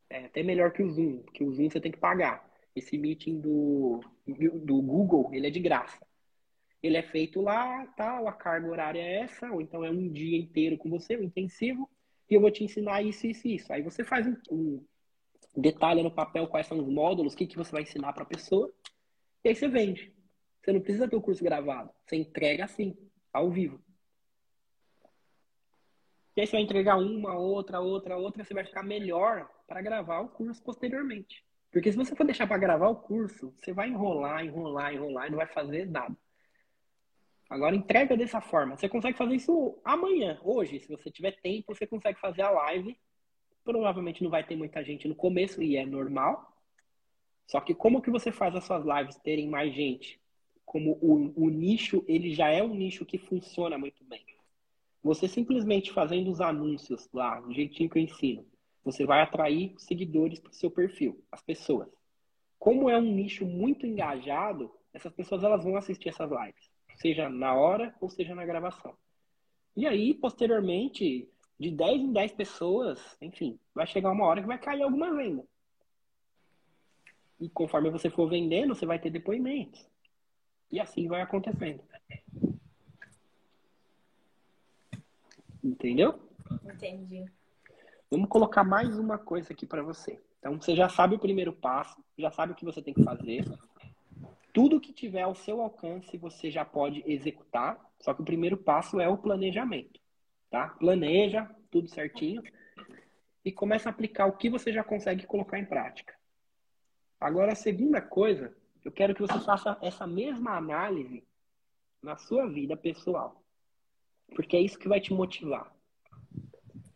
É 0.10 0.26
até 0.26 0.42
melhor 0.42 0.72
que 0.72 0.82
o 0.82 0.90
Zoom, 0.90 1.20
porque 1.20 1.44
o 1.44 1.52
Zoom 1.52 1.70
você 1.70 1.82
tem 1.82 1.92
que 1.92 1.98
pagar. 1.98 2.48
Esse 2.76 2.98
meeting 2.98 3.40
do, 3.40 4.02
do 4.26 4.82
Google, 4.82 5.30
ele 5.34 5.48
é 5.48 5.50
de 5.50 5.60
graça. 5.60 6.06
Ele 6.82 6.96
é 6.96 7.02
feito 7.02 7.42
lá, 7.42 7.86
tal, 7.98 8.28
a 8.28 8.34
carga 8.34 8.68
horária 8.68 9.02
é 9.02 9.22
essa, 9.22 9.52
ou 9.52 9.62
então 9.62 9.84
é 9.84 9.90
um 9.90 10.08
dia 10.08 10.38
inteiro 10.38 10.78
com 10.78 10.90
você, 10.90 11.18
um 11.18 11.24
intensivo, 11.24 11.90
e 12.30 12.36
eu 12.36 12.42
vou 12.42 12.52
te 12.52 12.64
ensinar 12.64 13.02
isso, 13.02 13.26
isso 13.26 13.48
isso. 13.48 13.74
Aí 13.74 13.82
você 13.82 14.04
faz 14.04 14.28
um, 14.28 14.36
um 14.52 14.86
no 15.56 16.12
papel 16.12 16.48
quais 16.48 16.68
são 16.68 16.80
os 16.80 16.88
módulos, 16.88 17.34
o 17.34 17.38
que, 17.38 17.48
que 17.48 17.58
você 17.58 17.72
vai 17.72 17.82
ensinar 17.82 18.14
para 18.14 18.24
a 18.24 18.28
pessoa, 18.28 18.72
e 19.44 19.50
aí 19.50 19.56
você 19.56 19.68
vende. 19.68 20.14
Você 20.62 20.72
não 20.72 20.82
precisa 20.82 21.08
ter 21.08 21.16
o 21.16 21.22
curso 21.22 21.44
gravado, 21.44 21.90
você 22.06 22.16
entrega 22.16 22.66
assim, 22.66 22.96
ao 23.34 23.50
vivo. 23.50 23.82
E 26.38 26.42
aí 26.42 26.46
você 26.46 26.52
vai 26.52 26.62
entregar 26.62 26.98
uma, 26.98 27.36
outra, 27.36 27.80
outra, 27.80 28.16
outra, 28.16 28.44
você 28.44 28.54
vai 28.54 28.64
ficar 28.64 28.84
melhor 28.84 29.50
para 29.68 29.82
gravar 29.82 30.20
o 30.20 30.30
curso 30.30 30.62
posteriormente. 30.62 31.44
Porque 31.72 31.92
se 31.92 31.98
você 31.98 32.16
for 32.16 32.26
deixar 32.26 32.46
para 32.46 32.60
gravar 32.60 32.90
o 32.90 32.96
curso, 32.96 33.56
você 33.60 33.74
vai 33.74 33.90
enrolar, 33.90 34.46
enrolar, 34.46 34.94
enrolar 34.94 35.26
e 35.26 35.30
não 35.32 35.38
vai 35.38 35.48
fazer 35.48 35.90
nada. 35.90 36.16
Agora 37.50 37.76
entrega 37.76 38.16
dessa 38.16 38.40
forma. 38.40 38.78
Você 38.78 38.88
consegue 38.88 39.18
fazer 39.18 39.34
isso 39.34 39.82
amanhã, 39.84 40.40
hoje, 40.44 40.80
se 40.80 40.88
você 40.88 41.10
tiver 41.10 41.32
tempo, 41.42 41.74
você 41.74 41.88
consegue 41.88 42.20
fazer 42.20 42.44
a 42.44 42.52
live. 42.52 42.96
Provavelmente 43.64 44.24
não 44.24 44.30
vai 44.30 44.44
ter 44.44 44.56
muita 44.56 44.84
gente 44.84 45.08
no 45.08 45.16
começo 45.16 45.60
e 45.64 45.76
é 45.76 45.88
normal. 45.88 46.56
Só 47.48 47.60
que 47.60 47.74
como 47.74 48.00
que 48.00 48.12
você 48.12 48.32
faz 48.32 48.56
as 48.56 48.64
suas 48.64 48.86
lives 48.86 49.18
terem 49.18 49.50
mais 49.50 49.74
gente? 49.74 50.22
Como 50.64 51.00
o, 51.02 51.34
o 51.46 51.50
nicho, 51.50 52.06
ele 52.08 52.32
já 52.32 52.50
é 52.50 52.62
um 52.62 52.76
nicho 52.76 53.08
que 53.08 53.18
funciona 53.18 53.76
muito 53.76 54.04
bem. 54.04 54.24
Você 55.04 55.28
simplesmente 55.28 55.92
fazendo 55.92 56.30
os 56.30 56.42
anúncios 56.42 57.10
lá, 57.14 57.40
do 57.40 57.54
jeitinho 57.54 57.90
que 57.90 58.00
eu 58.00 58.04
ensino, 58.04 58.46
você 58.84 59.06
vai 59.06 59.22
atrair 59.22 59.74
seguidores 59.78 60.40
para 60.40 60.52
o 60.52 60.56
seu 60.56 60.72
perfil, 60.72 61.24
as 61.32 61.42
pessoas. 61.42 61.90
Como 62.58 62.90
é 62.90 62.98
um 62.98 63.14
nicho 63.14 63.46
muito 63.46 63.86
engajado, 63.86 64.72
essas 64.94 65.14
pessoas 65.14 65.44
elas 65.44 65.64
vão 65.64 65.76
assistir 65.76 66.10
essas 66.10 66.30
lives, 66.30 66.72
seja 66.96 67.30
na 67.30 67.54
hora 67.54 67.96
ou 68.02 68.10
seja 68.10 68.34
na 68.34 68.46
gravação. 68.46 68.96
E 69.76 69.86
aí, 69.86 70.14
posteriormente, 70.14 71.30
de 71.60 71.72
10 71.72 72.02
em 72.02 72.14
10 72.14 72.32
pessoas, 72.34 73.18
enfim, 73.22 73.60
vai 73.74 73.86
chegar 73.86 74.12
uma 74.12 74.26
hora 74.26 74.42
que 74.42 74.48
vai 74.48 74.58
cair 74.58 74.82
alguma 74.82 75.14
venda. 75.14 75.46
E 77.40 77.50
conforme 77.50 77.92
você 77.92 78.10
for 78.10 78.28
vendendo, 78.28 78.74
você 78.74 78.86
vai 78.86 78.98
ter 78.98 79.12
depoimentos. 79.12 79.88
E 80.72 80.80
assim 80.80 81.08
vai 81.08 81.22
acontecendo. 81.22 81.84
Entendeu? 85.68 86.18
Entendi. 86.64 87.26
Vamos 88.10 88.30
colocar 88.30 88.64
mais 88.64 88.98
uma 88.98 89.18
coisa 89.18 89.52
aqui 89.52 89.66
para 89.66 89.84
você. 89.84 90.18
Então, 90.40 90.60
você 90.60 90.74
já 90.74 90.88
sabe 90.88 91.16
o 91.16 91.20
primeiro 91.20 91.52
passo, 91.52 92.02
já 92.18 92.32
sabe 92.32 92.54
o 92.54 92.56
que 92.56 92.64
você 92.64 92.82
tem 92.82 92.94
que 92.94 93.04
fazer. 93.04 93.44
Tudo 94.54 94.80
que 94.80 94.94
tiver 94.94 95.24
ao 95.24 95.36
seu 95.36 95.62
alcance, 95.62 96.18
você 96.18 96.50
já 96.50 96.64
pode 96.64 97.04
executar. 97.06 97.78
Só 98.00 98.14
que 98.14 98.22
o 98.22 98.26
primeiro 98.26 98.56
passo 98.56 99.02
é 99.02 99.10
o 99.10 99.18
planejamento. 99.18 100.00
Tá? 100.50 100.70
Planeja 100.70 101.54
tudo 101.70 101.90
certinho 101.90 102.42
e 103.44 103.52
começa 103.52 103.90
a 103.90 103.92
aplicar 103.92 104.28
o 104.28 104.38
que 104.38 104.50
você 104.50 104.72
já 104.72 104.86
consegue 104.86 105.28
colocar 105.28 105.60
em 105.60 105.66
prática. 105.66 106.16
Agora, 107.20 107.52
a 107.52 107.56
segunda 107.56 108.02
coisa, 108.02 108.56
eu 108.86 108.92
quero 108.92 109.14
que 109.14 109.22
você 109.22 109.38
faça 109.42 109.78
essa 109.82 110.08
mesma 110.08 110.56
análise 110.56 111.28
na 112.02 112.16
sua 112.16 112.48
vida 112.48 112.78
pessoal. 112.78 113.44
Porque 114.36 114.56
é 114.58 114.62
isso 114.62 114.80
que 114.80 114.88
vai 114.88 115.00
te 115.00 115.14
motivar. 115.14 115.76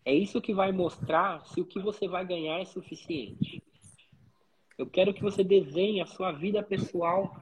É 0.04 0.14
isso 0.14 0.42
que 0.42 0.54
vai 0.54 0.72
mostrar 0.72 1.46
se 1.46 1.62
o 1.62 1.66
que 1.66 1.80
você 1.80 2.08
vai 2.08 2.26
ganhar 2.26 2.60
é 2.60 2.66
suficiente. 2.66 3.64
Eu 4.78 4.88
quero 4.90 5.14
que 5.14 5.22
você 5.22 5.44
desenhe 5.44 6.02
a 6.02 6.08
sua 6.08 6.32
vida 6.32 6.64
pessoal 6.64 7.36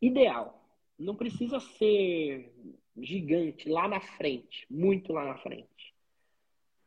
ideal. 0.00 0.64
Não 0.98 1.14
precisa 1.14 1.60
ser 1.60 2.50
gigante 2.96 3.68
lá 3.68 3.86
na 3.86 4.00
frente, 4.00 4.66
muito 4.70 5.12
lá 5.12 5.24
na 5.24 5.36
frente. 5.36 5.94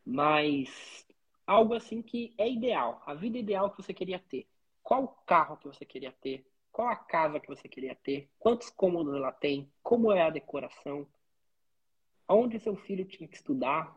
Mas 0.06 1.06
algo 1.45 1.74
assim 1.74 2.01
que 2.01 2.34
é 2.38 2.49
ideal, 2.49 3.01
a 3.06 3.14
vida 3.14 3.38
ideal 3.38 3.70
que 3.70 3.82
você 3.82 3.93
queria 3.93 4.20
ter. 4.20 4.47
Qual 4.82 5.04
o 5.04 5.08
carro 5.08 5.58
que 5.58 5.68
você 5.68 5.86
queria 5.86 6.12
ter? 6.12 6.45
Qual 6.72 6.88
a 6.88 6.95
casa 6.95 7.39
que 7.39 7.47
você 7.47 7.70
queria 7.70 7.95
ter? 7.95 8.30
Quantos 8.39 8.70
cômodos 8.70 9.14
ela 9.14 9.32
tem? 9.32 9.72
Como 9.84 10.12
é 10.12 10.24
a 10.24 10.30
decoração? 10.30 11.08
Onde 12.34 12.59
seu 12.59 12.75
filho 12.75 13.05
tinha 13.05 13.27
que 13.27 13.36
estudar? 13.36 13.95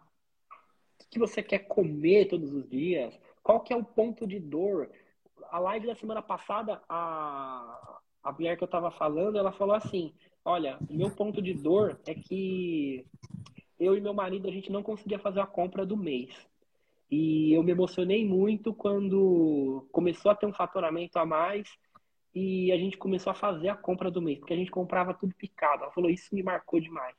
O 1.00 1.08
que 1.10 1.18
você 1.18 1.42
quer 1.42 1.60
comer 1.60 2.26
todos 2.26 2.52
os 2.52 2.68
dias? 2.68 3.18
Qual 3.42 3.60
que 3.60 3.72
é 3.72 3.76
o 3.76 3.84
ponto 3.84 4.26
de 4.26 4.38
dor? 4.38 4.90
A 5.50 5.58
live 5.58 5.86
da 5.86 5.94
semana 5.94 6.20
passada, 6.20 6.82
a, 6.88 8.00
a 8.22 8.32
mulher 8.32 8.56
que 8.56 8.62
eu 8.62 8.66
estava 8.66 8.90
falando, 8.90 9.38
ela 9.38 9.52
falou 9.52 9.74
assim, 9.74 10.12
olha, 10.44 10.78
o 10.90 10.94
meu 10.94 11.10
ponto 11.10 11.40
de 11.40 11.54
dor 11.54 11.98
é 12.06 12.14
que 12.14 13.06
eu 13.80 13.96
e 13.96 14.00
meu 14.00 14.12
marido, 14.12 14.48
a 14.48 14.52
gente 14.52 14.70
não 14.70 14.82
conseguia 14.82 15.18
fazer 15.18 15.40
a 15.40 15.46
compra 15.46 15.86
do 15.86 15.96
mês. 15.96 16.34
E 17.10 17.52
eu 17.56 17.62
me 17.62 17.72
emocionei 17.72 18.26
muito 18.26 18.74
quando 18.74 19.86
começou 19.92 20.30
a 20.30 20.34
ter 20.34 20.44
um 20.44 20.52
faturamento 20.52 21.18
a 21.18 21.24
mais 21.24 21.68
e 22.34 22.70
a 22.70 22.76
gente 22.76 22.98
começou 22.98 23.30
a 23.30 23.34
fazer 23.34 23.68
a 23.68 23.76
compra 23.76 24.10
do 24.10 24.20
mês, 24.20 24.38
porque 24.38 24.52
a 24.52 24.56
gente 24.56 24.70
comprava 24.70 25.14
tudo 25.14 25.34
picado. 25.34 25.84
Ela 25.84 25.92
falou, 25.92 26.10
isso 26.10 26.34
me 26.34 26.42
marcou 26.42 26.78
demais. 26.80 27.16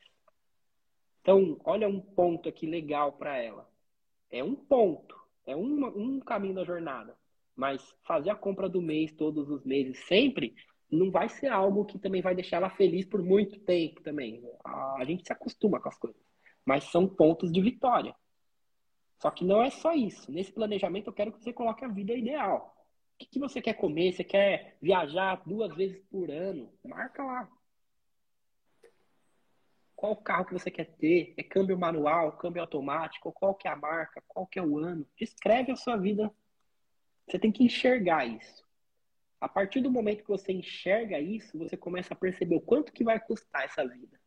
Então, 1.27 1.59
olha 1.65 1.89
um 1.89 1.99
ponto 1.99 2.47
aqui 2.47 2.65
legal 2.65 3.11
para 3.11 3.35
ela. 3.35 3.69
É 4.31 4.41
um 4.41 4.55
ponto, 4.55 5.13
é 5.45 5.53
um, 5.53 6.21
caminho 6.21 6.55
da 6.55 6.63
jornada. 6.63 7.17
Mas 7.53 7.83
fazer 8.05 8.29
a 8.29 8.35
compra 8.35 8.69
do 8.69 8.81
mês 8.81 9.11
todos 9.11 9.49
os 9.49 9.65
meses, 9.65 9.97
sempre, 10.07 10.55
não 10.89 11.11
vai 11.11 11.27
ser 11.27 11.47
algo 11.47 11.83
que 11.83 11.99
também 11.99 12.21
vai 12.21 12.33
deixar 12.33 12.57
ela 12.57 12.69
feliz 12.69 13.05
por 13.05 13.21
muito 13.21 13.59
tempo 13.59 14.01
também. 14.01 14.41
A 14.63 15.03
gente 15.03 15.25
se 15.27 15.33
acostuma 15.33 15.81
com 15.81 15.89
as 15.89 15.97
coisas. 15.97 16.21
Mas 16.65 16.85
são 16.85 17.05
pontos 17.05 17.51
de 17.51 17.59
vitória. 17.59 18.15
Só 19.19 19.29
que 19.29 19.43
não 19.43 19.61
é 19.61 19.69
só 19.69 19.93
isso. 19.93 20.31
Nesse 20.31 20.53
planejamento, 20.53 21.07
eu 21.07 21.13
quero 21.13 21.33
que 21.33 21.43
você 21.43 21.51
coloque 21.51 21.83
a 21.83 21.89
vida 21.89 22.13
ideal. 22.13 22.73
O 23.15 23.17
que, 23.17 23.25
que 23.25 23.39
você 23.39 23.61
quer 23.61 23.73
comer? 23.73 24.13
Você 24.13 24.23
quer 24.23 24.77
viajar 24.81 25.43
duas 25.45 25.75
vezes 25.75 26.01
por 26.09 26.31
ano? 26.31 26.71
Marca 26.85 27.21
lá. 27.21 27.49
Qual 29.97 30.15
carro 30.15 30.45
que 30.45 30.53
você 30.53 30.69
quer 30.69 30.85
ter? 30.85 31.33
É 31.35 31.41
câmbio 31.41 31.75
manual, 31.75 32.31
câmbio 32.33 32.61
automático? 32.61 33.33
Qual 33.33 33.55
que 33.55 33.67
é 33.67 33.71
a 33.71 33.75
marca? 33.75 34.23
Qual 34.27 34.45
que 34.45 34.59
é 34.59 34.61
o 34.61 34.77
ano? 34.77 35.07
Descreve 35.17 35.71
a 35.71 35.75
sua 35.75 35.97
vida. 35.97 36.31
Você 37.25 37.39
tem 37.39 37.51
que 37.51 37.63
enxergar 37.63 38.23
isso. 38.23 38.63
A 39.41 39.49
partir 39.49 39.81
do 39.81 39.89
momento 39.89 40.21
que 40.21 40.29
você 40.29 40.51
enxerga 40.51 41.19
isso, 41.19 41.57
você 41.57 41.75
começa 41.75 42.13
a 42.13 42.17
perceber 42.17 42.55
o 42.55 42.61
quanto 42.61 42.93
que 42.93 43.03
vai 43.03 43.19
custar 43.19 43.65
essa 43.65 43.83
vida. 43.87 44.19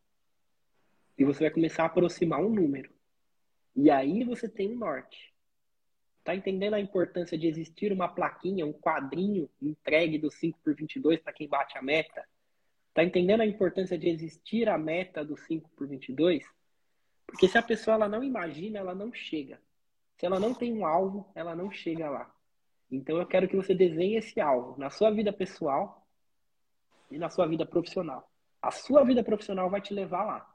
E 1.16 1.24
você 1.24 1.44
vai 1.44 1.50
começar 1.52 1.84
a 1.84 1.86
aproximar 1.86 2.40
um 2.40 2.50
número. 2.50 2.92
E 3.76 3.92
aí 3.92 4.24
você 4.24 4.48
tem 4.48 4.72
um 4.72 4.76
norte. 4.76 5.32
Tá 6.24 6.34
entendendo 6.34 6.74
a 6.74 6.80
importância 6.80 7.38
de 7.38 7.46
existir 7.46 7.92
uma 7.92 8.08
plaquinha, 8.08 8.66
um 8.66 8.72
quadrinho 8.72 9.48
entregue 9.62 10.18
do 10.18 10.32
5 10.32 10.58
por 10.64 10.74
22 10.74 11.20
para 11.20 11.32
quem 11.32 11.46
bate 11.46 11.78
a 11.78 11.82
meta? 11.82 12.26
Tá 12.92 13.04
entendendo 13.04 13.40
a 13.40 13.46
importância 13.46 13.96
de 13.96 14.08
existir 14.08 14.68
a 14.68 14.76
meta 14.76 15.24
do 15.24 15.36
5 15.36 15.70
por 15.76 15.86
22? 15.86 16.44
Porque 17.26 17.46
se 17.46 17.56
a 17.56 17.62
pessoa 17.62 17.94
ela 17.94 18.08
não 18.08 18.24
imagina, 18.24 18.78
ela 18.78 18.94
não 18.94 19.12
chega. 19.12 19.60
Se 20.18 20.26
ela 20.26 20.40
não 20.40 20.52
tem 20.52 20.72
um 20.72 20.84
alvo, 20.84 21.30
ela 21.34 21.54
não 21.54 21.70
chega 21.70 22.10
lá. 22.10 22.34
Então 22.90 23.16
eu 23.18 23.26
quero 23.26 23.48
que 23.48 23.56
você 23.56 23.74
desenhe 23.74 24.16
esse 24.16 24.40
alvo 24.40 24.78
na 24.78 24.90
sua 24.90 25.10
vida 25.10 25.32
pessoal 25.32 26.04
e 27.10 27.18
na 27.18 27.30
sua 27.30 27.46
vida 27.46 27.64
profissional. 27.64 28.28
A 28.60 28.70
sua 28.70 29.04
vida 29.04 29.22
profissional 29.22 29.70
vai 29.70 29.80
te 29.80 29.94
levar 29.94 30.24
lá. 30.24 30.54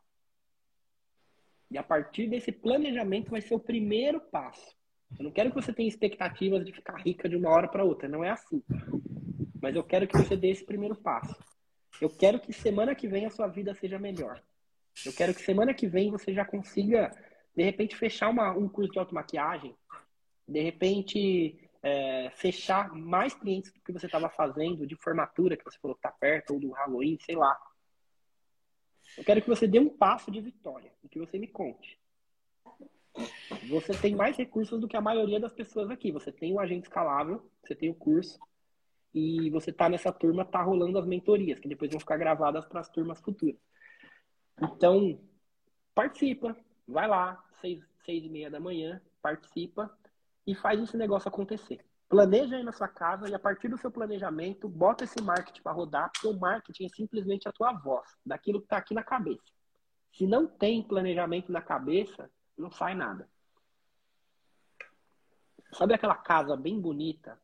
E 1.71 1.77
a 1.77 1.83
partir 1.83 2.27
desse 2.27 2.51
planejamento 2.51 3.31
vai 3.31 3.41
ser 3.41 3.55
o 3.55 3.59
primeiro 3.59 4.19
passo. 4.19 4.75
Eu 5.17 5.23
não 5.23 5.31
quero 5.31 5.49
que 5.49 5.55
você 5.55 5.73
tenha 5.73 5.87
expectativas 5.87 6.65
de 6.65 6.73
ficar 6.73 6.97
rica 6.97 7.29
de 7.29 7.35
uma 7.35 7.49
hora 7.49 7.67
para 7.67 7.83
outra, 7.83 8.09
não 8.09 8.23
é 8.23 8.29
assim. 8.29 8.61
Mas 9.61 9.75
eu 9.75 9.83
quero 9.83 10.07
que 10.07 10.17
você 10.17 10.35
dê 10.35 10.49
esse 10.49 10.65
primeiro 10.65 10.95
passo. 10.95 11.35
Eu 12.01 12.09
quero 12.09 12.39
que 12.39 12.51
semana 12.51 12.93
que 12.93 13.07
vem 13.07 13.25
a 13.25 13.29
sua 13.29 13.47
vida 13.47 13.73
seja 13.73 13.97
melhor. 13.97 14.41
Eu 15.05 15.13
quero 15.13 15.33
que 15.33 15.41
semana 15.41 15.73
que 15.73 15.87
vem 15.87 16.11
você 16.11 16.33
já 16.33 16.45
consiga, 16.45 17.11
de 17.55 17.63
repente, 17.63 17.95
fechar 17.95 18.29
uma, 18.29 18.51
um 18.51 18.67
curso 18.67 18.91
de 18.91 18.99
automaquiagem. 18.99 19.75
De 20.47 20.61
repente, 20.61 21.57
é, 21.81 22.29
fechar 22.31 22.93
mais 22.93 23.33
clientes 23.33 23.71
do 23.71 23.79
que 23.81 23.91
você 23.91 24.05
estava 24.05 24.29
fazendo 24.29 24.85
de 24.85 24.95
formatura, 24.95 25.57
que 25.57 25.63
você 25.63 25.77
falou 25.79 25.95
que 25.95 25.99
está 25.99 26.11
perto, 26.11 26.53
ou 26.53 26.59
do 26.59 26.71
Halloween, 26.71 27.17
sei 27.19 27.35
lá. 27.35 27.57
Eu 29.17 29.23
quero 29.23 29.41
que 29.41 29.47
você 29.47 29.67
dê 29.67 29.79
um 29.79 29.89
passo 29.89 30.31
de 30.31 30.41
vitória 30.41 30.91
e 31.03 31.07
que 31.07 31.19
você 31.19 31.37
me 31.37 31.47
conte. 31.47 31.99
Você 33.69 33.93
tem 33.93 34.15
mais 34.15 34.35
recursos 34.35 34.79
do 34.79 34.87
que 34.87 34.97
a 34.97 35.01
maioria 35.01 35.39
das 35.39 35.53
pessoas 35.53 35.89
aqui. 35.89 36.11
Você 36.11 36.31
tem 36.31 36.53
o 36.53 36.59
agente 36.59 36.83
escalável, 36.83 37.49
você 37.63 37.73
tem 37.73 37.89
o 37.89 37.95
curso, 37.95 38.37
e 39.15 39.49
você 39.49 39.71
tá 39.71 39.87
nessa 39.87 40.11
turma, 40.11 40.43
tá 40.43 40.61
rolando 40.61 40.99
as 40.99 41.05
mentorias, 41.05 41.57
que 41.57 41.69
depois 41.69 41.89
vão 41.89 42.01
ficar 42.01 42.17
gravadas 42.17 42.65
para 42.65 42.81
as 42.81 42.89
turmas 42.89 43.21
futuras. 43.21 43.55
Então, 44.61 45.17
participa, 45.93 46.53
vai 46.85 47.07
lá, 47.07 47.41
seis, 47.61 47.81
seis 48.05 48.25
e 48.25 48.29
meia 48.29 48.51
da 48.51 48.59
manhã, 48.59 49.01
participa 49.21 49.89
e 50.45 50.53
faz 50.53 50.81
esse 50.81 50.97
negócio 50.97 51.29
acontecer. 51.29 51.79
Planeja 52.09 52.57
aí 52.57 52.63
na 52.63 52.73
sua 52.73 52.89
casa 52.89 53.29
e 53.29 53.33
a 53.33 53.39
partir 53.39 53.69
do 53.69 53.77
seu 53.77 53.89
planejamento, 53.89 54.67
bota 54.67 55.05
esse 55.05 55.21
marketing 55.21 55.61
para 55.61 55.71
rodar, 55.71 56.11
porque 56.11 56.27
o 56.27 56.37
marketing 56.37 56.85
é 56.85 56.89
simplesmente 56.89 57.47
a 57.47 57.53
tua 57.53 57.71
voz, 57.71 58.09
daquilo 58.25 58.59
que 58.59 58.65
está 58.65 58.77
aqui 58.77 58.93
na 58.93 59.01
cabeça. 59.01 59.49
Se 60.11 60.27
não 60.27 60.45
tem 60.45 60.83
planejamento 60.83 61.53
na 61.53 61.61
cabeça, 61.61 62.29
não 62.57 62.69
sai 62.69 62.93
nada. 62.93 63.29
Sabe 65.71 65.93
aquela 65.93 66.15
casa 66.15 66.57
bem 66.57 66.79
bonita, 66.79 67.39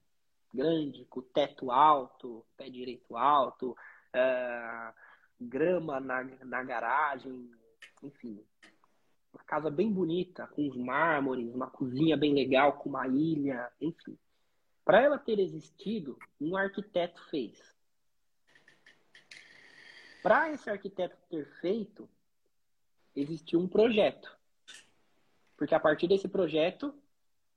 grande, 0.54 1.06
com 1.06 1.22
teto 1.22 1.72
alto, 1.72 2.46
pé 2.58 2.70
direito 2.70 3.16
alto, 3.16 3.72
uh, 3.72 4.94
grama 5.40 6.00
na, 6.00 6.24
na 6.24 6.64
garagem, 6.64 7.52
enfim. 8.04 8.44
Uma 9.34 9.44
casa 9.46 9.70
bem 9.70 9.92
bonita, 9.92 10.48
com 10.48 10.68
os 10.68 10.76
mármores, 10.76 11.54
uma 11.54 11.70
cozinha 11.70 12.18
bem 12.18 12.34
legal, 12.34 12.74
com 12.74 12.90
uma 12.90 13.08
ilha, 13.08 13.72
enfim. 13.80 14.18
Para 14.84 15.02
ela 15.02 15.18
ter 15.18 15.40
existido, 15.40 16.18
um 16.40 16.58
arquiteto 16.58 17.24
fez. 17.30 17.74
Para 20.22 20.52
esse 20.52 20.70
arquiteto 20.70 21.18
ter 21.30 21.46
feito, 21.62 22.10
existiu 23.16 23.60
um 23.60 23.68
projeto. 23.68 24.38
Porque 25.56 25.74
a 25.74 25.80
partir 25.80 26.08
desse 26.08 26.28
projeto, 26.28 26.94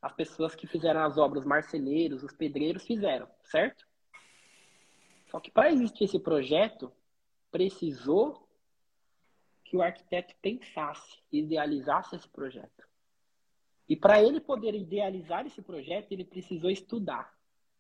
as 0.04 0.12
pessoas 0.12 0.54
que 0.54 0.66
fizeram 0.66 1.02
as 1.02 1.16
obras, 1.16 1.44
os 1.44 1.48
marceleiros, 1.48 2.22
os 2.22 2.34
pedreiros 2.34 2.84
fizeram, 2.84 3.26
certo? 3.42 3.86
Só 5.30 5.40
que 5.40 5.50
para 5.50 5.72
existir 5.72 6.04
esse 6.04 6.18
projeto, 6.18 6.92
precisou 7.50 8.46
que 9.64 9.78
o 9.78 9.80
arquiteto 9.80 10.34
pensasse, 10.42 11.22
idealizasse 11.32 12.14
esse 12.14 12.28
projeto. 12.28 12.86
E 13.88 13.96
para 13.96 14.22
ele 14.22 14.42
poder 14.42 14.74
idealizar 14.74 15.46
esse 15.46 15.62
projeto, 15.62 16.12
ele 16.12 16.26
precisou 16.26 16.70
estudar. 16.70 17.32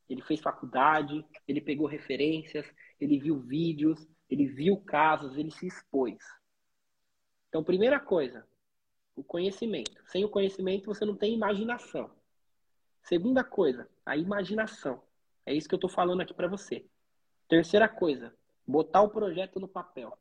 Ele 0.08 0.22
fez 0.22 0.40
faculdade, 0.40 1.22
ele 1.46 1.60
pegou 1.60 1.86
referências, 1.86 2.66
ele 2.98 3.18
viu 3.18 3.38
vídeos, 3.38 4.08
ele 4.30 4.46
viu 4.46 4.78
casos, 4.78 5.36
ele 5.36 5.50
se 5.50 5.66
expôs. 5.66 6.16
Então, 7.50 7.62
primeira 7.62 8.00
coisa, 8.00 8.48
o 9.16 9.22
conhecimento. 9.22 10.02
Sem 10.06 10.24
o 10.24 10.28
conhecimento, 10.28 10.86
você 10.86 11.04
não 11.04 11.16
tem 11.16 11.34
imaginação. 11.34 12.10
Segunda 13.02 13.44
coisa, 13.44 13.88
a 14.04 14.16
imaginação. 14.16 15.02
É 15.44 15.52
isso 15.54 15.68
que 15.68 15.74
eu 15.74 15.78
estou 15.78 15.90
falando 15.90 16.22
aqui 16.22 16.32
para 16.32 16.48
você. 16.48 16.86
Terceira 17.48 17.88
coisa, 17.88 18.34
botar 18.66 19.02
o 19.02 19.10
projeto 19.10 19.60
no 19.60 19.68
papel. 19.68 20.16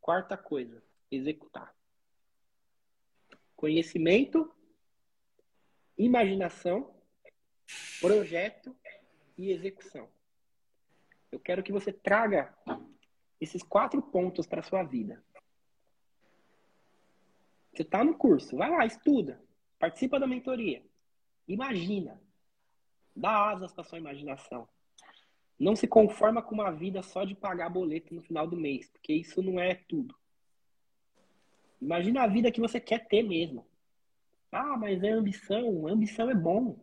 Quarta 0.00 0.36
coisa, 0.36 0.82
executar. 1.10 1.74
Conhecimento, 3.56 4.52
imaginação, 5.98 6.94
projeto 8.00 8.76
e 9.36 9.50
execução. 9.50 10.08
Eu 11.32 11.40
quero 11.40 11.62
que 11.62 11.72
você 11.72 11.92
traga 11.92 12.56
esses 13.40 13.62
quatro 13.62 14.00
pontos 14.00 14.46
para 14.46 14.62
sua 14.62 14.84
vida. 14.84 15.22
Você 17.76 17.82
está 17.82 18.02
no 18.02 18.14
curso, 18.14 18.56
vai 18.56 18.70
lá, 18.70 18.86
estuda, 18.86 19.38
participa 19.78 20.18
da 20.18 20.26
mentoria, 20.26 20.82
imagina, 21.46 22.18
dá 23.14 23.50
asas 23.50 23.70
para 23.70 23.84
sua 23.84 23.98
imaginação. 23.98 24.66
Não 25.60 25.76
se 25.76 25.86
conforma 25.86 26.40
com 26.40 26.54
uma 26.54 26.70
vida 26.70 27.02
só 27.02 27.22
de 27.22 27.34
pagar 27.34 27.68
boleto 27.68 28.14
no 28.14 28.22
final 28.22 28.46
do 28.46 28.56
mês, 28.56 28.88
porque 28.88 29.12
isso 29.12 29.42
não 29.42 29.60
é 29.60 29.74
tudo. 29.74 30.16
Imagina 31.78 32.22
a 32.22 32.26
vida 32.26 32.50
que 32.50 32.62
você 32.62 32.80
quer 32.80 33.06
ter 33.08 33.22
mesmo. 33.22 33.66
Ah, 34.50 34.78
mas 34.78 35.02
é 35.02 35.10
ambição. 35.10 35.86
Ambição 35.86 36.30
é 36.30 36.34
bom. 36.34 36.78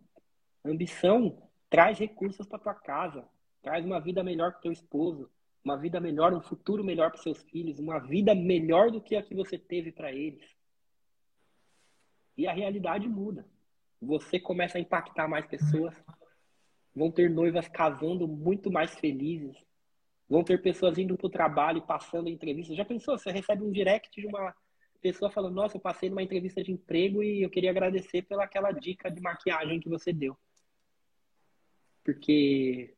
Ambição 0.63 1.41
traz 1.71 1.97
recursos 1.97 2.45
para 2.45 2.59
tua 2.59 2.75
casa, 2.75 3.27
traz 3.63 3.83
uma 3.83 3.99
vida 3.99 4.23
melhor 4.23 4.51
para 4.51 4.61
teu 4.61 4.71
esposo, 4.71 5.27
uma 5.65 5.75
vida 5.75 5.99
melhor, 5.99 6.33
um 6.33 6.41
futuro 6.41 6.83
melhor 6.83 7.09
para 7.09 7.21
seus 7.21 7.41
filhos, 7.41 7.79
uma 7.79 7.97
vida 7.97 8.35
melhor 8.35 8.91
do 8.91 9.01
que 9.01 9.15
a 9.15 9.23
que 9.23 9.33
você 9.33 9.57
teve 9.57 9.91
para 9.91 10.11
eles. 10.11 10.53
E 12.37 12.47
a 12.47 12.53
realidade 12.53 13.07
muda. 13.07 13.45
Você 14.01 14.39
começa 14.39 14.77
a 14.77 14.81
impactar 14.81 15.27
mais 15.27 15.45
pessoas, 15.45 15.95
vão 16.95 17.11
ter 17.11 17.29
noivas 17.29 17.67
casando 17.67 18.27
muito 18.27 18.71
mais 18.71 18.93
felizes, 18.95 19.55
vão 20.27 20.43
ter 20.43 20.61
pessoas 20.61 20.97
indo 20.97 21.15
para 21.15 21.27
o 21.27 21.29
trabalho 21.29 21.81
passando 21.81 22.29
entrevistas. 22.29 22.75
Já 22.75 22.83
pensou? 22.83 23.17
Você 23.17 23.31
recebe 23.31 23.63
um 23.63 23.71
direct 23.71 24.19
de 24.19 24.27
uma 24.27 24.53
pessoa 25.01 25.31
falando: 25.31 25.55
Nossa, 25.55 25.77
eu 25.77 25.81
passei 25.81 26.09
numa 26.09 26.23
entrevista 26.23 26.63
de 26.63 26.71
emprego 26.71 27.23
e 27.23 27.43
eu 27.43 27.49
queria 27.49 27.69
agradecer 27.69 28.23
pela 28.23 28.43
aquela 28.43 28.71
dica 28.71 29.09
de 29.09 29.21
maquiagem 29.21 29.79
que 29.79 29.89
você 29.89 30.11
deu. 30.11 30.37
Porque 32.03 32.93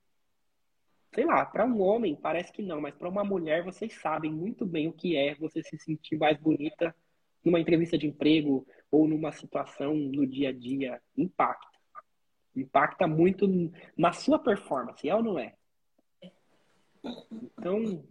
sei 1.15 1.25
lá, 1.25 1.45
para 1.45 1.65
um 1.65 1.81
homem 1.81 2.13
parece 2.13 2.51
que 2.51 2.61
não, 2.61 2.81
mas 2.81 2.93
para 2.93 3.07
uma 3.07 3.23
mulher 3.23 3.63
vocês 3.63 3.93
sabem 4.01 4.29
muito 4.29 4.65
bem 4.65 4.89
o 4.89 4.93
que 4.93 5.15
é 5.15 5.33
você 5.35 5.63
se 5.63 5.77
sentir 5.77 6.17
mais 6.17 6.37
bonita 6.37 6.93
numa 7.41 7.59
entrevista 7.59 7.97
de 7.97 8.05
emprego 8.05 8.67
ou 8.91 9.07
numa 9.07 9.31
situação 9.31 9.93
no 9.95 10.25
dia 10.25 10.49
a 10.49 10.53
dia. 10.53 11.01
Impacta. 11.17 11.77
Impacta 12.55 13.07
muito 13.07 13.47
na 13.97 14.11
sua 14.13 14.39
performance, 14.39 15.07
é 15.07 15.15
ou 15.15 15.23
não 15.23 15.37
é? 15.37 15.55
Então, 17.59 18.03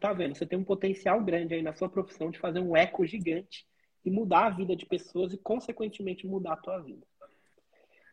tá 0.00 0.12
vendo? 0.12 0.36
Você 0.36 0.46
tem 0.46 0.58
um 0.58 0.64
potencial 0.64 1.22
grande 1.22 1.54
aí 1.54 1.62
na 1.62 1.74
sua 1.74 1.88
profissão 1.88 2.30
de 2.30 2.38
fazer 2.38 2.60
um 2.60 2.76
eco 2.76 3.04
gigante 3.06 3.66
e 4.04 4.10
mudar 4.10 4.46
a 4.46 4.50
vida 4.50 4.74
de 4.74 4.86
pessoas 4.86 5.32
e, 5.32 5.38
consequentemente, 5.38 6.26
mudar 6.26 6.54
a 6.54 6.56
tua 6.56 6.78
vida. 6.80 7.06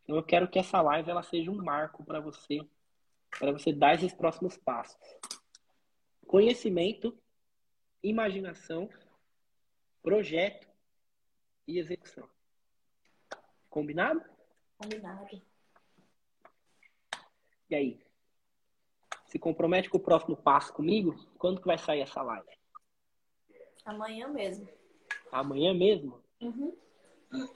Então, 0.04 0.16
eu 0.16 0.24
quero 0.24 0.48
que 0.48 0.60
essa 0.60 0.82
live 0.82 1.10
ela 1.10 1.24
seja 1.24 1.50
um 1.50 1.64
marco 1.64 2.04
para 2.04 2.20
você 2.20 2.60
para 3.40 3.52
você 3.52 3.74
dar 3.74 3.96
esses 3.96 4.14
próximos 4.14 4.58
passos. 4.58 4.98
Conhecimento, 6.26 7.18
imaginação, 8.02 8.90
projeto 10.02 10.65
e 11.68 11.80
execução. 11.80 12.28
Combinado? 13.70 14.24
Combinado. 14.78 15.42
E 17.70 17.76
aí? 17.76 18.06
Se 19.28 19.40
compromete 19.40 19.90
com 19.90 19.98
o 19.98 20.04
próximo 20.04 20.38
passo 20.38 20.74
comigo? 20.74 21.16
Quando 21.38 21.60
que 21.60 21.68
vai 21.68 21.78
sair 21.78 22.02
essa 22.02 22.22
live? 22.22 22.48
Amanhã 23.84 24.28
mesmo. 24.28 24.68
Amanhã 25.32 25.74
mesmo? 25.74 26.24
Uhum. 26.42 26.78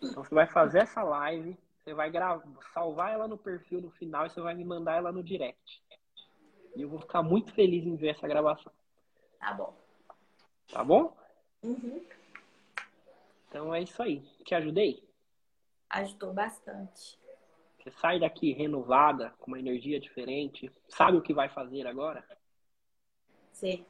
Então 0.04 0.24
você 0.24 0.36
vai 0.36 0.48
fazer 0.48 0.80
essa 0.80 1.04
live 1.04 1.58
você 1.90 1.94
vai 1.94 2.12
gravar, 2.12 2.44
salvar 2.72 3.12
ela 3.12 3.28
no 3.28 3.38
perfil 3.38 3.82
no 3.82 3.90
final 3.90 4.26
e 4.26 4.30
você 4.30 4.40
vai 4.40 4.54
me 4.54 4.64
mandar 4.64 4.98
ela 4.98 5.12
no 5.12 5.24
direct. 5.24 5.82
E 6.76 6.82
eu 6.82 6.90
vou 6.90 7.00
ficar 7.00 7.24
muito 7.24 7.52
feliz 7.54 7.84
em 7.84 7.96
ver 7.96 8.10
essa 8.10 8.28
gravação. 8.28 8.72
Tá 9.40 9.54
bom. 9.54 9.76
Tá 10.72 10.84
bom? 10.84 11.18
Uhum. 11.64 12.06
Então 13.50 13.74
é 13.74 13.82
isso 13.82 14.02
aí. 14.02 14.22
Te 14.46 14.54
ajudei? 14.54 15.04
Ajudou 15.90 16.34
bastante. 16.34 17.20
Você 17.80 17.92
sai 17.92 18.20
daqui 18.20 18.54
renovada, 18.54 19.32
com 19.40 19.48
uma 19.48 19.60
energia 19.60 20.00
diferente. 20.00 20.72
Sabe 20.88 21.18
o 21.18 21.22
que 21.22 21.34
vai 21.34 21.50
fazer 21.50 21.88
agora? 21.88 22.24
Sim. 23.52 23.86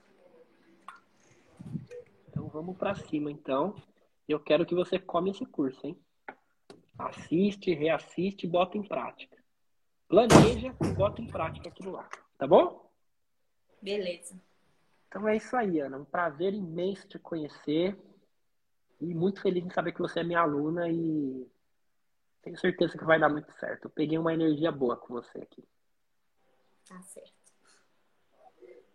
Então 2.30 2.48
vamos 2.48 2.78
para 2.78 2.96
cima, 2.96 3.30
então. 3.30 3.76
Eu 4.28 4.40
quero 4.40 4.66
que 4.66 4.76
você 4.76 4.98
come 4.98 5.32
esse 5.32 5.46
curso, 5.46 5.86
hein? 5.86 6.00
Assiste, 6.98 7.74
reassiste 7.74 8.46
e 8.46 8.50
bota 8.50 8.78
em 8.78 8.84
prática. 8.84 9.38
Planeja 10.08 10.74
e 10.82 10.94
bota 10.94 11.22
em 11.22 11.28
prática 11.28 11.68
aquilo 11.68 11.92
lá. 11.92 12.08
Tá 12.38 12.48
bom? 12.48 12.90
Beleza. 13.82 14.40
Então 15.08 15.28
é 15.28 15.36
isso 15.36 15.56
aí, 15.58 15.80
Ana. 15.80 15.98
Um 15.98 16.06
prazer 16.06 16.54
imenso 16.54 17.08
te 17.08 17.18
conhecer. 17.20 17.98
E 19.00 19.14
muito 19.14 19.42
feliz 19.42 19.66
em 19.66 19.70
saber 19.70 19.94
que 19.94 20.02
você 20.02 20.20
é 20.20 20.24
minha 20.24 20.42
aluna 20.42 20.90
e 20.90 21.50
tenho 22.42 22.58
certeza 22.58 22.98
que 22.98 23.06
vai 23.06 23.20
dar 23.20 23.30
muito 23.30 23.52
certo. 23.54 23.86
Eu 23.86 23.90
peguei 23.90 24.18
uma 24.18 24.34
energia 24.34 24.72
boa 24.72 24.98
com 24.98 25.14
você 25.14 25.40
aqui. 25.40 25.68
Tá 26.88 27.02
certo. 27.02 27.34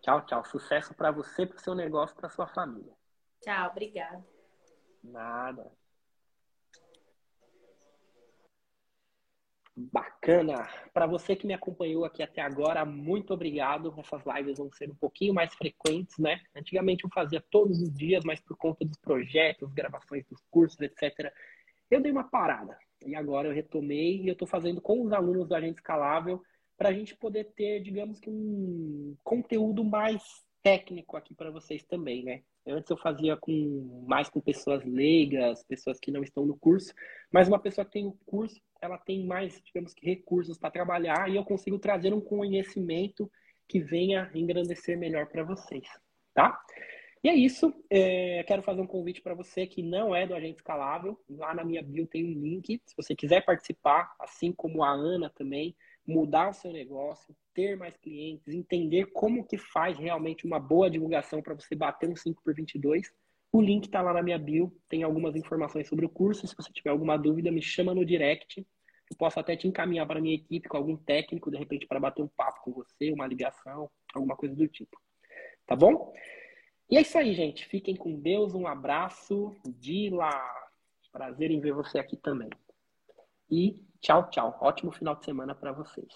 Tchau, 0.02 0.26
tchau. 0.26 0.44
Sucesso 0.44 0.94
para 0.94 1.10
você, 1.10 1.46
para 1.46 1.56
o 1.56 1.60
seu 1.60 1.74
negócio, 1.74 2.14
para 2.16 2.28
sua 2.28 2.46
família. 2.46 2.92
Tchau, 3.40 3.70
obrigada. 3.70 4.24
Nada. 5.02 5.72
Bacana. 9.76 10.68
Para 10.92 11.06
você 11.06 11.34
que 11.34 11.46
me 11.46 11.52
acompanhou 11.52 12.04
aqui 12.04 12.22
até 12.22 12.40
agora, 12.40 12.84
muito 12.84 13.34
obrigado. 13.34 13.92
Essas 13.98 14.22
lives 14.24 14.58
vão 14.58 14.70
ser 14.70 14.88
um 14.88 14.94
pouquinho 14.94 15.34
mais 15.34 15.52
frequentes, 15.54 16.16
né? 16.18 16.40
Antigamente 16.54 17.02
eu 17.02 17.10
fazia 17.10 17.42
todos 17.50 17.80
os 17.80 17.92
dias, 17.92 18.24
mas 18.24 18.40
por 18.40 18.56
conta 18.56 18.84
dos 18.84 18.96
projetos, 18.98 19.72
gravações 19.72 20.24
dos 20.26 20.40
cursos, 20.48 20.80
etc., 20.80 21.32
eu 21.90 22.00
dei 22.00 22.12
uma 22.12 22.24
parada. 22.24 22.78
E 23.04 23.16
agora 23.16 23.48
eu 23.48 23.52
retomei 23.52 24.22
e 24.22 24.28
eu 24.28 24.32
estou 24.32 24.46
fazendo 24.46 24.80
com 24.80 25.02
os 25.02 25.12
alunos 25.12 25.48
do 25.48 25.54
Agente 25.54 25.76
Escalável 25.76 26.40
para 26.76 26.88
a 26.88 26.92
gente 26.92 27.16
poder 27.16 27.52
ter, 27.56 27.80
digamos 27.80 28.20
que, 28.20 28.30
um 28.30 29.16
conteúdo 29.22 29.84
mais 29.84 30.22
técnico 30.62 31.16
aqui 31.16 31.34
para 31.34 31.50
vocês 31.50 31.84
também, 31.84 32.24
né? 32.24 32.42
Antes 32.66 32.90
eu 32.90 32.96
fazia 32.96 33.36
com 33.36 34.04
mais 34.08 34.30
com 34.30 34.40
pessoas 34.40 34.82
leigas, 34.84 35.62
pessoas 35.64 36.00
que 36.00 36.10
não 36.10 36.22
estão 36.22 36.46
no 36.46 36.56
curso, 36.56 36.94
mas 37.30 37.46
uma 37.46 37.58
pessoa 37.58 37.84
que 37.84 37.92
tem 37.92 38.06
o 38.06 38.16
curso, 38.24 38.58
ela 38.84 38.98
tem 38.98 39.26
mais, 39.26 39.60
digamos 39.64 39.94
que, 39.94 40.06
recursos 40.06 40.58
para 40.58 40.70
trabalhar 40.70 41.30
e 41.30 41.36
eu 41.36 41.44
consigo 41.44 41.78
trazer 41.78 42.12
um 42.12 42.20
conhecimento 42.20 43.30
que 43.68 43.80
venha 43.80 44.30
engrandecer 44.34 44.98
melhor 44.98 45.26
para 45.26 45.42
vocês, 45.42 45.88
tá? 46.34 46.60
E 47.22 47.28
é 47.30 47.34
isso. 47.34 47.74
É, 47.88 48.44
quero 48.44 48.62
fazer 48.62 48.82
um 48.82 48.86
convite 48.86 49.22
para 49.22 49.34
você 49.34 49.66
que 49.66 49.82
não 49.82 50.14
é 50.14 50.26
do 50.26 50.34
Agente 50.34 50.56
Escalável. 50.56 51.18
Lá 51.26 51.54
na 51.54 51.64
minha 51.64 51.82
bio 51.82 52.06
tem 52.06 52.22
um 52.22 52.38
link. 52.38 52.82
Se 52.84 52.94
você 52.94 53.16
quiser 53.16 53.42
participar, 53.42 54.14
assim 54.20 54.52
como 54.52 54.84
a 54.84 54.90
Ana 54.90 55.30
também, 55.30 55.74
mudar 56.06 56.50
o 56.50 56.52
seu 56.52 56.70
negócio, 56.70 57.34
ter 57.54 57.78
mais 57.78 57.96
clientes, 57.96 58.46
entender 58.48 59.06
como 59.06 59.46
que 59.46 59.56
faz 59.56 59.96
realmente 59.96 60.44
uma 60.44 60.60
boa 60.60 60.90
divulgação 60.90 61.40
para 61.40 61.54
você 61.54 61.74
bater 61.74 62.10
um 62.10 62.14
5 62.14 62.42
por 62.44 62.54
22. 62.54 63.10
O 63.50 63.62
link 63.62 63.86
está 63.86 64.02
lá 64.02 64.12
na 64.12 64.22
minha 64.22 64.38
bio, 64.38 64.76
tem 64.86 65.02
algumas 65.02 65.34
informações 65.34 65.88
sobre 65.88 66.04
o 66.04 66.10
curso. 66.10 66.46
Se 66.46 66.54
você 66.54 66.70
tiver 66.72 66.90
alguma 66.90 67.16
dúvida, 67.16 67.50
me 67.50 67.62
chama 67.62 67.94
no 67.94 68.04
direct. 68.04 68.66
Eu 69.14 69.16
posso 69.16 69.38
até 69.38 69.56
te 69.56 69.68
encaminhar 69.68 70.06
para 70.08 70.20
minha 70.20 70.34
equipe 70.34 70.68
com 70.68 70.76
algum 70.76 70.96
técnico, 70.96 71.48
de 71.48 71.56
repente, 71.56 71.86
para 71.86 72.00
bater 72.00 72.20
um 72.20 72.28
papo 72.28 72.62
com 72.62 72.72
você, 72.72 73.12
uma 73.12 73.28
ligação, 73.28 73.88
alguma 74.12 74.36
coisa 74.36 74.56
do 74.56 74.66
tipo. 74.66 75.00
Tá 75.64 75.76
bom? 75.76 76.12
E 76.90 76.96
é 76.96 77.00
isso 77.00 77.16
aí, 77.16 77.32
gente. 77.32 77.64
Fiquem 77.66 77.94
com 77.94 78.18
Deus. 78.18 78.54
Um 78.54 78.66
abraço. 78.66 79.54
Dila. 79.64 80.30
Prazer 81.12 81.52
em 81.52 81.60
ver 81.60 81.72
você 81.72 82.00
aqui 82.00 82.16
também. 82.16 82.50
E 83.48 83.80
tchau, 84.00 84.28
tchau. 84.30 84.58
Ótimo 84.60 84.90
final 84.90 85.14
de 85.14 85.24
semana 85.24 85.54
para 85.54 85.70
vocês. 85.70 86.12